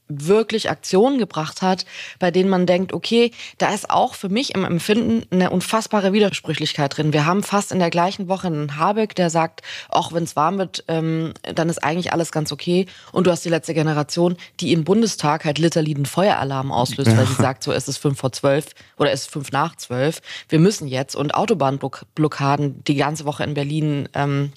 wirklich 0.08 0.70
Aktionen 0.70 1.18
gebracht 1.18 1.62
hat, 1.62 1.86
bei 2.20 2.30
denen 2.30 2.49
man 2.49 2.66
denkt, 2.66 2.93
okay, 2.93 3.32
da 3.58 3.74
ist 3.74 3.89
auch 3.89 4.14
für 4.14 4.30
mich 4.30 4.53
im 4.53 4.64
Empfinden 4.64 5.26
eine 5.32 5.49
unfassbare 5.49 6.14
Widersprüchlichkeit 6.14 6.95
drin. 6.95 7.14
Wir 7.14 7.26
haben 7.26 7.41
fast 7.41 7.72
in 7.72 7.80
der 7.80 7.89
gleichen 7.89 8.28
Woche 8.28 8.47
einen 8.47 8.78
Habeck, 8.78 9.16
der 9.16 9.30
sagt, 9.30 9.62
auch 9.89 10.14
wenn 10.14 10.24
es 10.24 10.36
warm 10.36 10.58
wird, 10.60 10.84
ähm, 10.88 11.34
dann 11.41 11.70
ist 11.70 11.84
eigentlich 11.84 12.14
alles 12.14 12.32
ganz 12.32 12.51
okay. 12.51 12.86
Und 13.12 13.26
du 13.26 13.32
hast 13.32 13.45
die 13.45 13.49
letzte 13.49 13.74
Generation, 13.74 14.38
die 14.60 14.74
im 14.74 14.84
Bundestag 14.84 15.43
halt 15.45 15.58
literally 15.58 15.95
einen 15.95 16.06
Feueralarm 16.06 16.72
auslöst, 16.72 17.12
ja. 17.12 17.18
weil 17.18 17.26
sie 17.26 17.34
sagt, 17.34 17.64
so 17.64 17.72
es 17.72 17.88
ist 17.88 17.97
fünf 17.97 18.20
vor 18.20 18.32
zwölf 18.32 18.68
oder 18.97 19.12
es 19.12 19.22
ist 19.22 19.32
fünf 19.32 19.51
nach 19.51 19.76
zwölf. 19.76 20.22
Wir 20.49 20.60
müssen 20.60 20.88
jetzt 20.88 21.16
und 21.16 21.34
Autobahnblockaden 21.34 22.84
die 22.84 22.95
ganze 22.95 23.26
Woche 23.26 23.43
in 23.43 23.56
Berlin 23.56 24.08
ähm, 24.14 24.51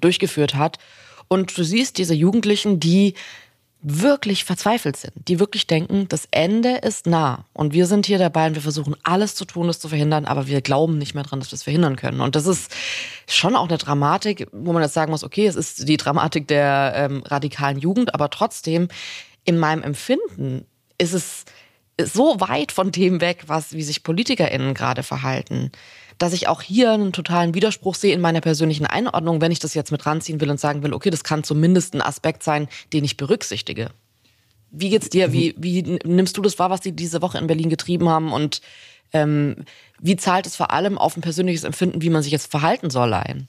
durchgeführt 0.00 0.54
hat. 0.54 0.78
Und 1.28 1.56
du 1.56 1.64
siehst 1.64 1.96
diese 1.96 2.14
Jugendlichen, 2.14 2.78
die 2.78 3.14
wirklich 3.82 4.44
verzweifelt 4.44 4.96
sind, 4.96 5.12
die 5.16 5.40
wirklich 5.40 5.66
denken, 5.66 6.06
das 6.08 6.28
Ende 6.30 6.76
ist 6.76 7.06
nah 7.06 7.44
und 7.52 7.72
wir 7.72 7.86
sind 7.86 8.06
hier 8.06 8.18
dabei 8.18 8.46
und 8.46 8.54
wir 8.54 8.62
versuchen 8.62 8.94
alles 9.02 9.34
zu 9.34 9.44
tun, 9.44 9.66
das 9.66 9.80
zu 9.80 9.88
verhindern, 9.88 10.24
aber 10.24 10.46
wir 10.46 10.60
glauben 10.60 10.98
nicht 10.98 11.14
mehr 11.14 11.24
dran, 11.24 11.40
dass 11.40 11.50
wir 11.50 11.56
es 11.56 11.64
verhindern 11.64 11.96
können. 11.96 12.20
Und 12.20 12.36
das 12.36 12.46
ist 12.46 12.72
schon 13.28 13.56
auch 13.56 13.68
eine 13.68 13.78
Dramatik, 13.78 14.46
wo 14.52 14.72
man 14.72 14.82
jetzt 14.82 14.94
sagen 14.94 15.10
muss, 15.10 15.24
okay, 15.24 15.46
es 15.46 15.56
ist 15.56 15.88
die 15.88 15.96
Dramatik 15.96 16.46
der 16.46 16.92
ähm, 16.96 17.22
radikalen 17.26 17.78
Jugend, 17.78 18.14
aber 18.14 18.30
trotzdem 18.30 18.88
in 19.44 19.58
meinem 19.58 19.82
Empfinden 19.82 20.64
ist 20.98 21.12
es 21.12 21.44
so 21.98 22.40
weit 22.40 22.70
von 22.72 22.92
dem 22.92 23.20
weg, 23.20 23.44
was 23.48 23.72
wie 23.72 23.82
sich 23.82 24.04
PolitikerInnen 24.04 24.74
gerade 24.74 25.02
verhalten 25.02 25.72
dass 26.22 26.32
ich 26.32 26.46
auch 26.46 26.62
hier 26.62 26.92
einen 26.92 27.12
totalen 27.12 27.52
Widerspruch 27.52 27.96
sehe 27.96 28.14
in 28.14 28.20
meiner 28.20 28.40
persönlichen 28.40 28.86
Einordnung, 28.86 29.40
wenn 29.40 29.50
ich 29.50 29.58
das 29.58 29.74
jetzt 29.74 29.90
mit 29.90 30.06
ranziehen 30.06 30.40
will 30.40 30.50
und 30.50 30.60
sagen 30.60 30.84
will, 30.84 30.94
okay, 30.94 31.10
das 31.10 31.24
kann 31.24 31.42
zumindest 31.42 31.94
ein 31.94 32.00
Aspekt 32.00 32.44
sein, 32.44 32.68
den 32.92 33.02
ich 33.02 33.16
berücksichtige. 33.16 33.90
Wie 34.70 34.90
geht's 34.90 35.08
dir? 35.08 35.32
Wie, 35.32 35.56
wie 35.58 35.82
nimmst 35.82 36.36
du 36.36 36.42
das 36.42 36.60
wahr, 36.60 36.70
was 36.70 36.80
die 36.80 36.92
diese 36.92 37.22
Woche 37.22 37.38
in 37.38 37.48
Berlin 37.48 37.70
getrieben 37.70 38.08
haben? 38.08 38.32
Und 38.32 38.60
ähm, 39.12 39.64
wie 39.98 40.14
zahlt 40.14 40.46
es 40.46 40.54
vor 40.54 40.70
allem 40.70 40.96
auf 40.96 41.16
ein 41.16 41.22
persönliches 41.22 41.64
Empfinden, 41.64 42.02
wie 42.02 42.10
man 42.10 42.22
sich 42.22 42.30
jetzt 42.30 42.52
verhalten 42.52 42.88
soll, 42.88 43.14
ein? 43.14 43.48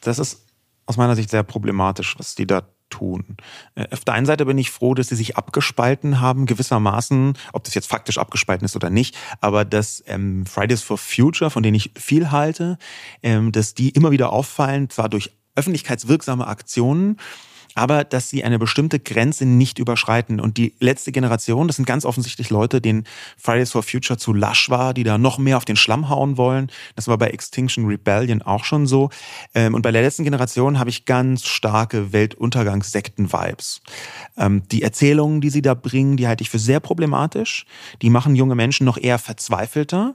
Das 0.00 0.20
ist 0.20 0.44
aus 0.86 0.96
meiner 0.96 1.16
Sicht 1.16 1.30
sehr 1.30 1.42
problematisch, 1.42 2.16
was 2.20 2.36
die 2.36 2.46
da 2.46 2.68
tun. 2.90 3.36
Äh, 3.74 3.86
auf 3.90 4.04
der 4.04 4.14
einen 4.14 4.26
Seite 4.26 4.44
bin 4.44 4.58
ich 4.58 4.70
froh, 4.70 4.94
dass 4.94 5.08
sie 5.08 5.16
sich 5.16 5.36
abgespalten 5.36 6.20
haben, 6.20 6.46
gewissermaßen, 6.46 7.34
ob 7.52 7.64
das 7.64 7.74
jetzt 7.74 7.88
faktisch 7.88 8.18
abgespalten 8.18 8.64
ist 8.64 8.76
oder 8.76 8.90
nicht, 8.90 9.16
aber 9.40 9.64
dass 9.64 10.02
ähm, 10.06 10.44
Fridays 10.46 10.82
for 10.82 10.98
Future, 10.98 11.50
von 11.50 11.62
denen 11.62 11.76
ich 11.76 11.92
viel 11.96 12.30
halte, 12.30 12.78
ähm, 13.22 13.52
dass 13.52 13.74
die 13.74 13.90
immer 13.90 14.10
wieder 14.10 14.32
auffallen, 14.32 14.90
zwar 14.90 15.08
durch 15.08 15.30
öffentlichkeitswirksame 15.56 16.46
Aktionen, 16.46 17.16
aber 17.74 18.04
dass 18.04 18.28
sie 18.28 18.44
eine 18.44 18.58
bestimmte 18.58 18.98
Grenze 18.98 19.46
nicht 19.46 19.78
überschreiten. 19.78 20.40
Und 20.40 20.56
die 20.56 20.74
letzte 20.80 21.12
Generation, 21.12 21.66
das 21.66 21.76
sind 21.76 21.86
ganz 21.86 22.04
offensichtlich 22.04 22.50
Leute, 22.50 22.80
denen 22.80 23.04
Fridays 23.36 23.72
for 23.72 23.82
Future 23.82 24.18
zu 24.18 24.32
lasch 24.32 24.70
war, 24.70 24.94
die 24.94 25.04
da 25.04 25.18
noch 25.18 25.38
mehr 25.38 25.56
auf 25.56 25.64
den 25.64 25.76
Schlamm 25.76 26.08
hauen 26.08 26.36
wollen. 26.36 26.70
Das 26.96 27.08
war 27.08 27.18
bei 27.18 27.28
Extinction 27.28 27.86
Rebellion 27.86 28.42
auch 28.42 28.64
schon 28.64 28.86
so. 28.86 29.10
Ähm, 29.54 29.74
und 29.74 29.82
bei 29.82 29.92
der 29.92 30.02
letzten 30.02 30.24
Generation 30.24 30.78
habe 30.78 30.90
ich 30.90 31.04
ganz 31.04 31.46
starke 31.46 32.12
Weltuntergangssekten-Vibes. 32.12 33.82
Ähm, 34.36 34.62
die 34.70 34.82
Erzählungen, 34.82 35.40
die 35.40 35.50
sie 35.50 35.62
da 35.62 35.74
bringen, 35.74 36.16
die 36.16 36.26
halte 36.26 36.42
ich 36.42 36.50
für 36.50 36.58
sehr 36.58 36.80
problematisch. 36.80 37.66
Die 38.02 38.10
machen 38.10 38.34
junge 38.36 38.54
Menschen 38.54 38.84
noch 38.84 38.98
eher 38.98 39.18
verzweifelter. 39.18 40.14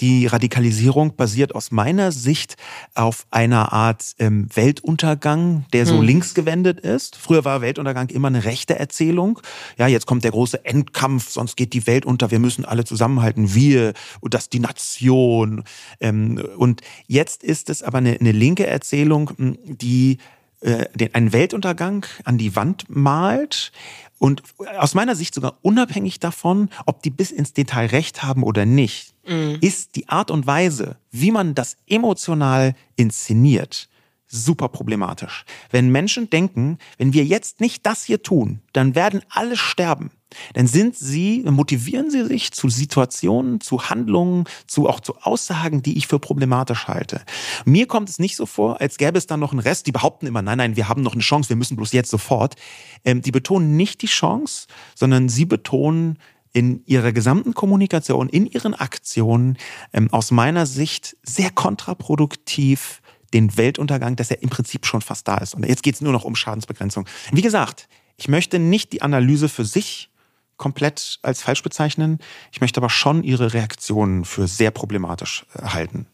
Die 0.00 0.26
Radikalisierung 0.26 1.16
basiert 1.16 1.54
aus 1.54 1.70
meiner 1.70 2.12
Sicht 2.12 2.56
auf 2.94 3.26
einer 3.30 3.72
Art 3.72 4.14
ähm, 4.18 4.46
Weltuntergang, 4.54 5.64
der 5.72 5.86
so 5.86 5.98
hm. 5.98 6.04
links 6.04 6.34
gewendet 6.34 6.80
ist. 6.80 7.16
Früher 7.16 7.44
war 7.46 7.62
Weltuntergang 7.62 8.10
immer 8.10 8.28
eine 8.28 8.44
rechte 8.44 8.78
Erzählung. 8.78 9.40
Ja, 9.78 9.86
jetzt 9.86 10.06
kommt 10.06 10.24
der 10.24 10.32
große 10.32 10.64
Endkampf, 10.64 11.30
sonst 11.30 11.56
geht 11.56 11.72
die 11.72 11.86
Welt 11.86 12.04
unter. 12.04 12.30
Wir 12.30 12.38
müssen 12.38 12.66
alle 12.66 12.84
zusammenhalten. 12.84 13.54
Wir 13.54 13.94
und 14.20 14.34
das 14.34 14.50
die 14.50 14.60
Nation. 14.60 15.64
Ähm, 16.00 16.44
und 16.58 16.82
jetzt 17.06 17.42
ist 17.42 17.70
es 17.70 17.82
aber 17.82 17.98
eine, 17.98 18.18
eine 18.20 18.32
linke 18.32 18.66
Erzählung, 18.66 19.32
die 19.64 20.18
äh, 20.60 20.86
den, 20.94 21.14
einen 21.14 21.32
Weltuntergang 21.32 22.06
an 22.24 22.38
die 22.38 22.56
Wand 22.56 22.86
malt 22.88 23.72
und 24.18 24.42
aus 24.78 24.94
meiner 24.94 25.14
Sicht 25.14 25.34
sogar 25.34 25.58
unabhängig 25.60 26.18
davon, 26.18 26.70
ob 26.86 27.02
die 27.02 27.10
bis 27.10 27.30
ins 27.30 27.52
Detail 27.52 27.86
recht 27.86 28.22
haben 28.22 28.42
oder 28.42 28.64
nicht, 28.64 29.14
mhm. 29.26 29.58
ist 29.60 29.96
die 29.96 30.08
Art 30.08 30.30
und 30.30 30.46
Weise, 30.46 30.96
wie 31.10 31.30
man 31.30 31.54
das 31.54 31.76
emotional 31.86 32.74
inszeniert, 32.96 33.88
super 34.28 34.68
problematisch. 34.68 35.44
Wenn 35.70 35.90
Menschen 35.90 36.30
denken, 36.30 36.78
wenn 36.98 37.12
wir 37.12 37.24
jetzt 37.24 37.60
nicht 37.60 37.86
das 37.86 38.04
hier 38.04 38.22
tun, 38.22 38.60
dann 38.72 38.94
werden 38.94 39.22
alle 39.28 39.56
sterben, 39.56 40.10
dann 40.54 40.66
sind 40.66 40.96
sie, 40.96 41.42
motivieren 41.44 42.10
sie 42.10 42.24
sich 42.24 42.52
zu 42.52 42.68
Situationen, 42.68 43.60
zu 43.60 43.88
Handlungen, 43.88 44.44
zu 44.66 44.88
auch 44.88 45.00
zu 45.00 45.16
Aussagen, 45.18 45.82
die 45.82 45.96
ich 45.96 46.08
für 46.08 46.18
problematisch 46.18 46.88
halte. 46.88 47.22
Mir 47.64 47.86
kommt 47.86 48.08
es 48.08 48.18
nicht 48.18 48.36
so 48.36 48.44
vor, 48.46 48.80
als 48.80 48.98
gäbe 48.98 49.18
es 49.18 49.26
dann 49.26 49.40
noch 49.40 49.52
einen 49.52 49.60
Rest, 49.60 49.86
die 49.86 49.92
behaupten 49.92 50.26
immer, 50.26 50.42
nein, 50.42 50.58
nein, 50.58 50.76
wir 50.76 50.88
haben 50.88 51.02
noch 51.02 51.12
eine 51.12 51.22
Chance, 51.22 51.48
wir 51.48 51.56
müssen 51.56 51.76
bloß 51.76 51.92
jetzt 51.92 52.10
sofort. 52.10 52.56
Ähm, 53.04 53.22
die 53.22 53.30
betonen 53.30 53.76
nicht 53.76 54.02
die 54.02 54.06
Chance, 54.06 54.66
sondern 54.94 55.28
sie 55.28 55.44
betonen 55.44 56.18
in 56.56 56.82
ihrer 56.86 57.12
gesamten 57.12 57.52
Kommunikation, 57.52 58.30
in 58.30 58.46
ihren 58.46 58.72
Aktionen 58.72 59.58
ähm, 59.92 60.10
aus 60.10 60.30
meiner 60.30 60.64
Sicht 60.64 61.14
sehr 61.22 61.50
kontraproduktiv 61.50 63.02
den 63.34 63.58
Weltuntergang, 63.58 64.16
dass 64.16 64.30
er 64.30 64.42
im 64.42 64.48
Prinzip 64.48 64.86
schon 64.86 65.02
fast 65.02 65.28
da 65.28 65.36
ist. 65.36 65.54
Und 65.54 65.66
jetzt 65.66 65.82
geht 65.82 65.96
es 65.96 66.00
nur 66.00 66.14
noch 66.14 66.24
um 66.24 66.34
Schadensbegrenzung. 66.34 67.06
Wie 67.30 67.42
gesagt, 67.42 67.88
ich 68.16 68.28
möchte 68.28 68.58
nicht 68.58 68.94
die 68.94 69.02
Analyse 69.02 69.50
für 69.50 69.66
sich 69.66 70.08
komplett 70.56 71.18
als 71.20 71.42
falsch 71.42 71.62
bezeichnen. 71.62 72.20
Ich 72.50 72.62
möchte 72.62 72.80
aber 72.80 72.88
schon 72.88 73.22
ihre 73.22 73.52
Reaktionen 73.52 74.24
für 74.24 74.48
sehr 74.48 74.70
problematisch 74.70 75.44
äh, 75.58 75.62
halten. 75.62 76.06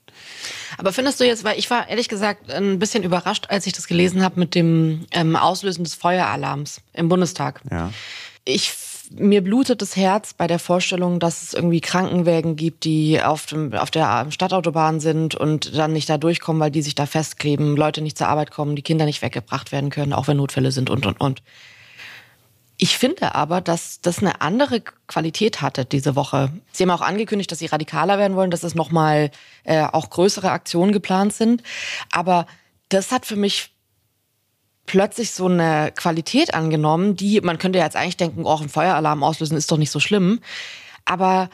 Aber 0.76 0.92
findest 0.92 1.20
du 1.20 1.24
jetzt, 1.24 1.44
weil 1.44 1.56
ich 1.56 1.70
war 1.70 1.88
ehrlich 1.88 2.08
gesagt 2.08 2.50
ein 2.50 2.80
bisschen 2.80 3.04
überrascht, 3.04 3.46
als 3.48 3.64
ich 3.68 3.74
das 3.74 3.86
gelesen 3.86 4.24
habe 4.24 4.40
mit 4.40 4.56
dem 4.56 5.06
ähm, 5.12 5.36
Auslösen 5.36 5.84
des 5.84 5.94
Feueralarms 5.94 6.80
im 6.94 7.08
Bundestag. 7.08 7.60
Ja. 7.70 7.92
Ich 8.44 8.72
mir 9.16 9.42
blutet 9.42 9.82
das 9.82 9.96
Herz 9.96 10.34
bei 10.34 10.46
der 10.46 10.58
Vorstellung, 10.58 11.20
dass 11.20 11.42
es 11.42 11.54
irgendwie 11.54 11.80
Krankenwägen 11.80 12.56
gibt, 12.56 12.84
die 12.84 13.22
auf, 13.22 13.46
dem, 13.46 13.72
auf 13.74 13.90
der 13.90 14.30
Stadtautobahn 14.30 15.00
sind 15.00 15.34
und 15.34 15.76
dann 15.76 15.92
nicht 15.92 16.08
da 16.08 16.18
durchkommen, 16.18 16.60
weil 16.60 16.70
die 16.70 16.82
sich 16.82 16.94
da 16.94 17.06
festkleben, 17.06 17.76
Leute 17.76 18.02
nicht 18.02 18.18
zur 18.18 18.28
Arbeit 18.28 18.50
kommen, 18.50 18.76
die 18.76 18.82
Kinder 18.82 19.04
nicht 19.04 19.22
weggebracht 19.22 19.72
werden 19.72 19.90
können, 19.90 20.12
auch 20.12 20.28
wenn 20.28 20.36
Notfälle 20.36 20.72
sind 20.72 20.90
und, 20.90 21.06
und, 21.06 21.20
und. 21.20 21.42
Ich 22.78 22.98
finde 22.98 23.34
aber, 23.34 23.60
dass 23.60 24.00
das 24.00 24.18
eine 24.18 24.40
andere 24.40 24.80
Qualität 25.06 25.62
hatte 25.62 25.84
diese 25.84 26.16
Woche. 26.16 26.50
Sie 26.72 26.82
haben 26.82 26.90
auch 26.90 27.00
angekündigt, 27.00 27.52
dass 27.52 27.60
sie 27.60 27.66
radikaler 27.66 28.18
werden 28.18 28.36
wollen, 28.36 28.50
dass 28.50 28.64
es 28.64 28.74
nochmal 28.74 29.30
äh, 29.62 29.84
auch 29.84 30.10
größere 30.10 30.50
Aktionen 30.50 30.90
geplant 30.90 31.32
sind. 31.32 31.62
Aber 32.10 32.46
das 32.88 33.12
hat 33.12 33.24
für 33.24 33.36
mich 33.36 33.70
plötzlich 34.92 35.30
so 35.30 35.46
eine 35.46 35.90
Qualität 35.96 36.52
angenommen, 36.52 37.16
die, 37.16 37.40
man 37.40 37.56
könnte 37.56 37.78
ja 37.78 37.86
jetzt 37.86 37.96
eigentlich 37.96 38.18
denken, 38.18 38.44
oh, 38.44 38.58
ein 38.60 38.68
Feueralarm 38.68 39.24
auslösen 39.24 39.56
ist 39.56 39.72
doch 39.72 39.78
nicht 39.78 39.90
so 39.90 40.00
schlimm. 40.00 40.40
Aber 41.06 41.48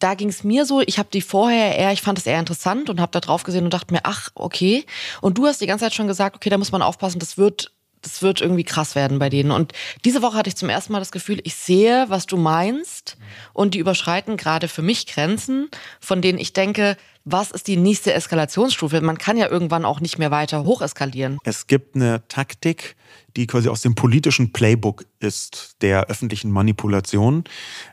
da 0.00 0.14
ging 0.14 0.28
es 0.28 0.42
mir 0.42 0.66
so, 0.66 0.80
ich 0.80 0.98
habe 0.98 1.10
die 1.12 1.20
vorher 1.20 1.76
eher, 1.76 1.92
ich 1.92 2.02
fand 2.02 2.18
es 2.18 2.26
eher 2.26 2.40
interessant 2.40 2.90
und 2.90 3.00
habe 3.00 3.12
da 3.12 3.20
drauf 3.20 3.44
gesehen 3.44 3.62
und 3.62 3.72
dachte 3.72 3.94
mir, 3.94 4.00
ach, 4.02 4.30
okay. 4.34 4.84
Und 5.20 5.38
du 5.38 5.46
hast 5.46 5.60
die 5.60 5.68
ganze 5.68 5.84
Zeit 5.84 5.94
schon 5.94 6.08
gesagt, 6.08 6.34
okay, 6.34 6.50
da 6.50 6.58
muss 6.58 6.72
man 6.72 6.82
aufpassen, 6.82 7.20
das 7.20 7.38
wird 7.38 7.70
das 8.02 8.22
wird 8.22 8.40
irgendwie 8.40 8.64
krass 8.64 8.94
werden 8.94 9.18
bei 9.18 9.28
denen. 9.28 9.50
Und 9.50 9.72
diese 10.04 10.22
Woche 10.22 10.36
hatte 10.36 10.48
ich 10.48 10.56
zum 10.56 10.68
ersten 10.68 10.92
Mal 10.92 11.00
das 11.00 11.10
Gefühl, 11.10 11.40
ich 11.42 11.56
sehe, 11.56 12.06
was 12.08 12.26
du 12.26 12.36
meinst 12.36 13.16
und 13.52 13.74
die 13.74 13.78
überschreiten 13.78 14.36
gerade 14.36 14.68
für 14.68 14.82
mich 14.82 15.06
Grenzen, 15.06 15.68
von 16.00 16.22
denen 16.22 16.38
ich 16.38 16.52
denke, 16.52 16.96
was 17.30 17.50
ist 17.50 17.66
die 17.66 17.76
nächste 17.76 18.12
Eskalationsstufe? 18.12 19.00
Man 19.00 19.18
kann 19.18 19.36
ja 19.36 19.48
irgendwann 19.48 19.84
auch 19.84 20.00
nicht 20.00 20.18
mehr 20.18 20.30
weiter 20.30 20.64
hocheskalieren. 20.64 21.38
Es 21.44 21.66
gibt 21.66 21.94
eine 21.96 22.26
Taktik, 22.28 22.96
die 23.36 23.46
quasi 23.46 23.68
aus 23.68 23.82
dem 23.82 23.94
politischen 23.94 24.52
Playbook 24.52 25.04
ist, 25.20 25.76
der 25.80 26.06
öffentlichen 26.06 26.50
Manipulation. 26.50 27.44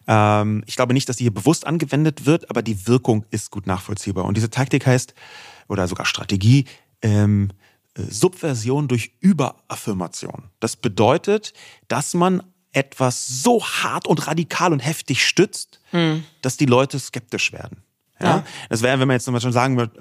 Ähm, 0.08 0.64
ich 0.66 0.76
glaube 0.76 0.94
nicht, 0.94 1.10
dass 1.10 1.18
die 1.18 1.24
hier 1.24 1.34
bewusst 1.34 1.68
angewendet 1.68 2.26
wird, 2.26 2.50
aber 2.50 2.62
die 2.62 2.88
Wirkung 2.88 3.26
ist 3.32 3.52
gut 3.52 3.68
nachvollziehbar. 3.68 4.26
Und 4.26 4.38
diese 4.38 4.50
Taktik 4.50 4.86
heißt, 4.86 5.14
oder 5.68 5.88
sogar 5.88 6.06
Strategie, 6.06 6.66
ähm, 7.02 7.50
Subversion 7.98 8.88
durch 8.88 9.14
Überaffirmation. 9.20 10.50
Das 10.60 10.76
bedeutet, 10.76 11.54
dass 11.88 12.14
man 12.14 12.44
etwas 12.74 13.26
so 13.26 13.64
hart 13.64 14.06
und 14.06 14.28
radikal 14.28 14.74
und 14.74 14.80
heftig 14.80 15.26
stützt, 15.26 15.80
hm. 15.92 16.26
dass 16.42 16.58
die 16.58 16.66
Leute 16.66 17.00
skeptisch 17.00 17.54
werden. 17.54 17.85
Ja? 18.20 18.28
ja. 18.28 18.44
Das 18.70 18.82
wäre, 18.82 19.00
wenn 19.00 19.08
man 19.08 19.16
jetzt 19.16 19.26
zum 19.26 19.34
Beispiel 19.34 19.52
sagen 19.52 19.78
würde, 19.78 19.94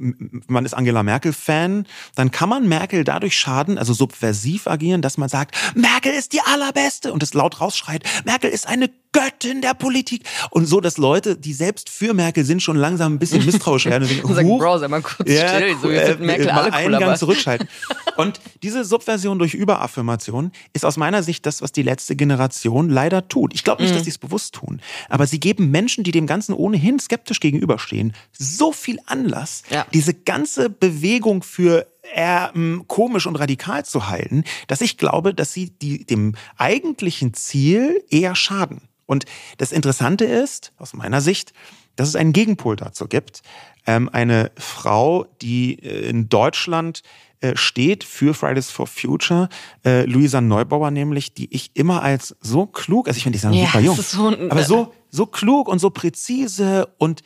man 0.46 0.64
ist 0.64 0.74
Angela 0.74 1.02
Merkel-Fan, 1.02 1.86
dann 2.14 2.30
kann 2.30 2.48
man 2.48 2.68
Merkel 2.68 3.04
dadurch 3.04 3.38
schaden, 3.38 3.78
also 3.78 3.92
subversiv 3.92 4.66
agieren, 4.66 5.02
dass 5.02 5.18
man 5.18 5.28
sagt, 5.28 5.56
Merkel 5.74 6.12
ist 6.12 6.32
die 6.32 6.40
allerbeste 6.40 7.12
und 7.12 7.22
es 7.22 7.34
laut 7.34 7.60
rausschreit, 7.60 8.04
Merkel 8.24 8.50
ist 8.50 8.68
eine 8.68 8.90
Göttin 9.14 9.62
der 9.62 9.72
Politik. 9.74 10.24
Und 10.50 10.66
so, 10.66 10.80
dass 10.80 10.98
Leute, 10.98 11.36
die 11.36 11.54
selbst 11.54 11.88
für 11.88 12.12
Merkel 12.12 12.44
sind, 12.44 12.62
schon 12.62 12.76
langsam 12.76 13.14
ein 13.14 13.18
bisschen 13.18 13.46
misstrauisch 13.46 13.86
werden 13.86 14.02
und 14.02 14.10
denken, 14.10 14.26
und 14.26 14.34
sagen, 14.34 14.58
Bro, 14.58 14.78
sei 14.78 14.88
mal 14.88 15.00
kurz 15.00 15.30
ja, 15.30 15.48
still, 15.48 15.76
so 15.80 15.88
äh, 15.88 16.16
Merkel 16.16 16.46
mal 16.46 16.54
alle 16.54 16.70
cool, 16.70 16.94
einen 16.94 16.98
Gang 16.98 17.16
zurückschalten. 17.16 17.68
Und 18.16 18.40
diese 18.62 18.84
Subversion 18.84 19.40
durch 19.40 19.54
Überaffirmation 19.54 20.52
ist 20.72 20.84
aus 20.84 20.96
meiner 20.96 21.24
Sicht 21.24 21.46
das, 21.46 21.62
was 21.62 21.72
die 21.72 21.82
letzte 21.82 22.14
Generation 22.14 22.88
leider 22.88 23.26
tut. 23.26 23.52
Ich 23.54 23.64
glaube 23.64 23.82
nicht, 23.82 23.90
mhm. 23.90 23.96
dass 23.96 24.04
sie 24.04 24.10
es 24.10 24.18
bewusst 24.18 24.54
tun, 24.54 24.80
aber 25.08 25.26
sie 25.26 25.40
geben 25.40 25.72
Menschen, 25.72 26.04
die 26.04 26.12
dem 26.12 26.28
Ganzen 26.28 26.52
ohnehin 26.52 27.00
skeptisch 27.00 27.40
gegenüberstehen, 27.40 28.12
so 28.32 28.70
viel 28.70 29.00
Anlass, 29.06 29.64
ja. 29.70 29.84
diese 29.92 30.14
ganze 30.14 30.70
Bewegung 30.70 31.42
für 31.42 31.88
eher 32.14 32.52
ähm, 32.54 32.84
komisch 32.86 33.26
und 33.26 33.36
radikal 33.36 33.84
zu 33.84 34.08
halten, 34.08 34.44
dass 34.68 34.80
ich 34.80 34.98
glaube, 34.98 35.34
dass 35.34 35.52
sie 35.52 35.70
die, 35.70 36.04
dem 36.04 36.34
eigentlichen 36.56 37.34
Ziel 37.34 38.02
eher 38.10 38.34
schaden. 38.34 38.82
Und 39.06 39.24
das 39.58 39.72
Interessante 39.72 40.24
ist, 40.24 40.72
aus 40.78 40.94
meiner 40.94 41.20
Sicht, 41.20 41.52
dass 41.96 42.08
es 42.08 42.16
einen 42.16 42.32
Gegenpol 42.32 42.76
dazu 42.76 43.06
gibt. 43.06 43.42
Ähm, 43.86 44.08
eine 44.12 44.50
Frau, 44.56 45.26
die 45.42 45.78
äh, 45.82 46.08
in 46.08 46.28
Deutschland 46.28 47.02
äh, 47.40 47.56
steht 47.56 48.04
für 48.04 48.34
Fridays 48.34 48.70
for 48.70 48.86
Future, 48.86 49.48
äh, 49.84 50.04
Luisa 50.06 50.40
Neubauer 50.40 50.90
nämlich, 50.90 51.34
die 51.34 51.54
ich 51.54 51.70
immer 51.74 52.02
als 52.02 52.34
so 52.40 52.66
klug, 52.66 53.06
also 53.06 53.18
ich 53.18 53.22
finde, 53.22 53.38
die 53.38 53.46
ist 53.46 53.54
ja, 53.54 53.66
super 53.66 53.80
jung, 53.80 53.96
so 53.96 54.48
aber 54.48 54.64
so, 54.64 54.94
so 55.10 55.26
klug 55.26 55.68
und 55.68 55.78
so 55.78 55.90
präzise 55.90 56.88
und 56.98 57.22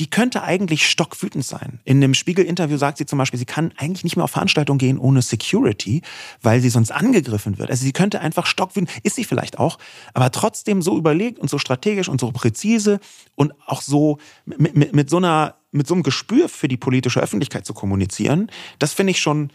die 0.00 0.08
könnte 0.08 0.42
eigentlich 0.42 0.88
stockwütend 0.88 1.44
sein. 1.44 1.78
In 1.84 1.98
einem 1.98 2.14
Spiegel-Interview 2.14 2.78
sagt 2.78 2.96
sie 2.96 3.04
zum 3.04 3.18
Beispiel, 3.18 3.38
sie 3.38 3.44
kann 3.44 3.74
eigentlich 3.76 4.02
nicht 4.02 4.16
mehr 4.16 4.24
auf 4.24 4.30
Veranstaltungen 4.30 4.78
gehen 4.78 4.98
ohne 4.98 5.20
Security, 5.20 6.00
weil 6.40 6.62
sie 6.62 6.70
sonst 6.70 6.90
angegriffen 6.90 7.58
wird. 7.58 7.68
Also 7.68 7.84
sie 7.84 7.92
könnte 7.92 8.20
einfach 8.20 8.46
stockwütend, 8.46 8.90
ist 9.02 9.16
sie 9.16 9.24
vielleicht 9.24 9.58
auch, 9.58 9.78
aber 10.14 10.32
trotzdem 10.32 10.80
so 10.80 10.96
überlegt 10.96 11.38
und 11.38 11.50
so 11.50 11.58
strategisch 11.58 12.08
und 12.08 12.18
so 12.18 12.32
präzise 12.32 12.98
und 13.34 13.52
auch 13.66 13.82
so 13.82 14.16
mit, 14.46 14.74
mit, 14.74 14.94
mit 14.94 15.10
so 15.10 15.18
einer, 15.18 15.56
mit 15.70 15.86
so 15.86 15.92
einem 15.92 16.02
Gespür 16.02 16.48
für 16.48 16.66
die 16.66 16.78
politische 16.78 17.20
Öffentlichkeit 17.20 17.66
zu 17.66 17.74
kommunizieren, 17.74 18.50
das 18.78 18.94
finde 18.94 19.10
ich 19.10 19.20
schon 19.20 19.50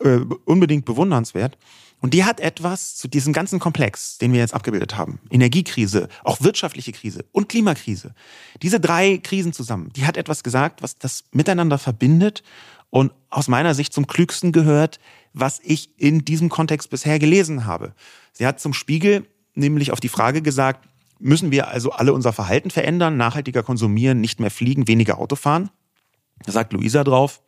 äh, 0.00 0.18
unbedingt 0.44 0.84
bewundernswert. 0.84 1.56
Und 2.00 2.14
die 2.14 2.24
hat 2.24 2.38
etwas 2.40 2.96
zu 2.96 3.08
diesem 3.08 3.32
ganzen 3.32 3.58
Komplex, 3.58 4.18
den 4.18 4.32
wir 4.32 4.40
jetzt 4.40 4.54
abgebildet 4.54 4.96
haben. 4.96 5.18
Energiekrise, 5.30 6.08
auch 6.22 6.40
wirtschaftliche 6.40 6.92
Krise 6.92 7.24
und 7.32 7.48
Klimakrise. 7.48 8.14
Diese 8.62 8.78
drei 8.78 9.18
Krisen 9.18 9.52
zusammen, 9.52 9.90
die 9.94 10.06
hat 10.06 10.16
etwas 10.16 10.44
gesagt, 10.44 10.82
was 10.82 10.96
das 10.98 11.24
miteinander 11.32 11.78
verbindet 11.78 12.42
und 12.90 13.12
aus 13.30 13.48
meiner 13.48 13.74
Sicht 13.74 13.92
zum 13.92 14.06
klügsten 14.06 14.52
gehört, 14.52 15.00
was 15.32 15.60
ich 15.62 15.90
in 15.98 16.24
diesem 16.24 16.48
Kontext 16.48 16.88
bisher 16.90 17.18
gelesen 17.18 17.66
habe. 17.66 17.94
Sie 18.32 18.46
hat 18.46 18.60
zum 18.60 18.74
Spiegel 18.74 19.26
nämlich 19.54 19.90
auf 19.90 20.00
die 20.00 20.08
Frage 20.08 20.40
gesagt, 20.40 20.88
müssen 21.18 21.50
wir 21.50 21.68
also 21.68 21.90
alle 21.90 22.12
unser 22.12 22.32
Verhalten 22.32 22.70
verändern, 22.70 23.16
nachhaltiger 23.16 23.64
konsumieren, 23.64 24.20
nicht 24.20 24.38
mehr 24.38 24.52
fliegen, 24.52 24.86
weniger 24.86 25.18
Auto 25.18 25.34
fahren? 25.36 25.70
Da 26.44 26.52
sagt 26.52 26.72
Luisa 26.72 27.02
drauf, 27.02 27.42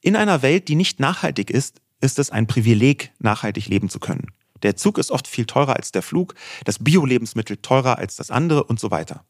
in 0.00 0.16
einer 0.16 0.42
Welt, 0.42 0.68
die 0.68 0.74
nicht 0.74 1.00
nachhaltig 1.00 1.50
ist, 1.50 1.82
ist 2.00 2.18
es 2.18 2.30
ein 2.30 2.46
Privileg, 2.46 3.12
nachhaltig 3.18 3.66
leben 3.66 3.88
zu 3.88 3.98
können. 3.98 4.28
Der 4.62 4.76
Zug 4.76 4.98
ist 4.98 5.10
oft 5.10 5.28
viel 5.28 5.46
teurer 5.46 5.76
als 5.76 5.92
der 5.92 6.02
Flug, 6.02 6.34
das 6.64 6.82
Bio-Lebensmittel 6.82 7.58
teurer 7.58 7.98
als 7.98 8.16
das 8.16 8.30
andere 8.30 8.64
und 8.64 8.80
so 8.80 8.90
weiter. 8.90 9.24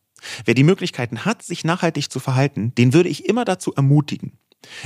Wer 0.45 0.55
die 0.55 0.64
Möglichkeiten 0.64 1.25
hat, 1.25 1.43
sich 1.43 1.64
nachhaltig 1.64 2.11
zu 2.11 2.21
verhalten, 2.21 2.75
den 2.75 2.93
würde 2.93 3.09
ich 3.09 3.27
immer 3.27 3.45
dazu 3.45 3.73
ermutigen. 3.75 4.39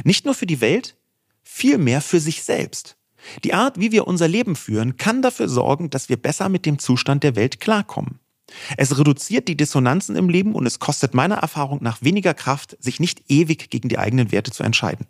Nicht 0.05 0.25
nur 0.25 0.35
für 0.35 0.47
die 0.47 0.61
Welt, 0.61 0.97
vielmehr 1.43 2.01
für 2.01 2.21
sich 2.21 2.43
selbst. 2.43 2.97
Die 3.45 3.55
Art, 3.55 3.79
wie 3.79 3.93
wir 3.93 4.07
unser 4.07 4.29
Leben 4.29 4.57
führen, 4.57 4.97
kann 4.97 5.23
dafür 5.23 5.49
sorgen, 5.49 5.91
dass 5.91 6.09
wir 6.09 6.17
besser 6.17 6.49
mit 6.49 6.67
dem 6.67 6.79
Zustand 6.79 7.23
der 7.23 7.37
Welt 7.37 7.61
klarkommen. 7.61 8.19
Es 8.77 8.99
reduziert 8.99 9.49
die 9.49 9.57
Dissonanzen 9.57 10.17
im 10.17 10.29
Leben 10.29 10.55
und 10.55 10.67
es 10.67 10.79
kostet 10.79 11.15
meiner 11.15 11.37
Erfahrung 11.37 11.79
nach 11.83 12.03
weniger 12.03 12.35
Kraft, 12.35 12.77
sich 12.81 13.01
nicht 13.01 13.31
ewig 13.31 13.71
gegen 13.71 13.89
die 13.89 13.99
eigenen 13.99 14.33
Werte 14.33 14.51
zu 14.51 14.63
entscheiden. 14.63 15.07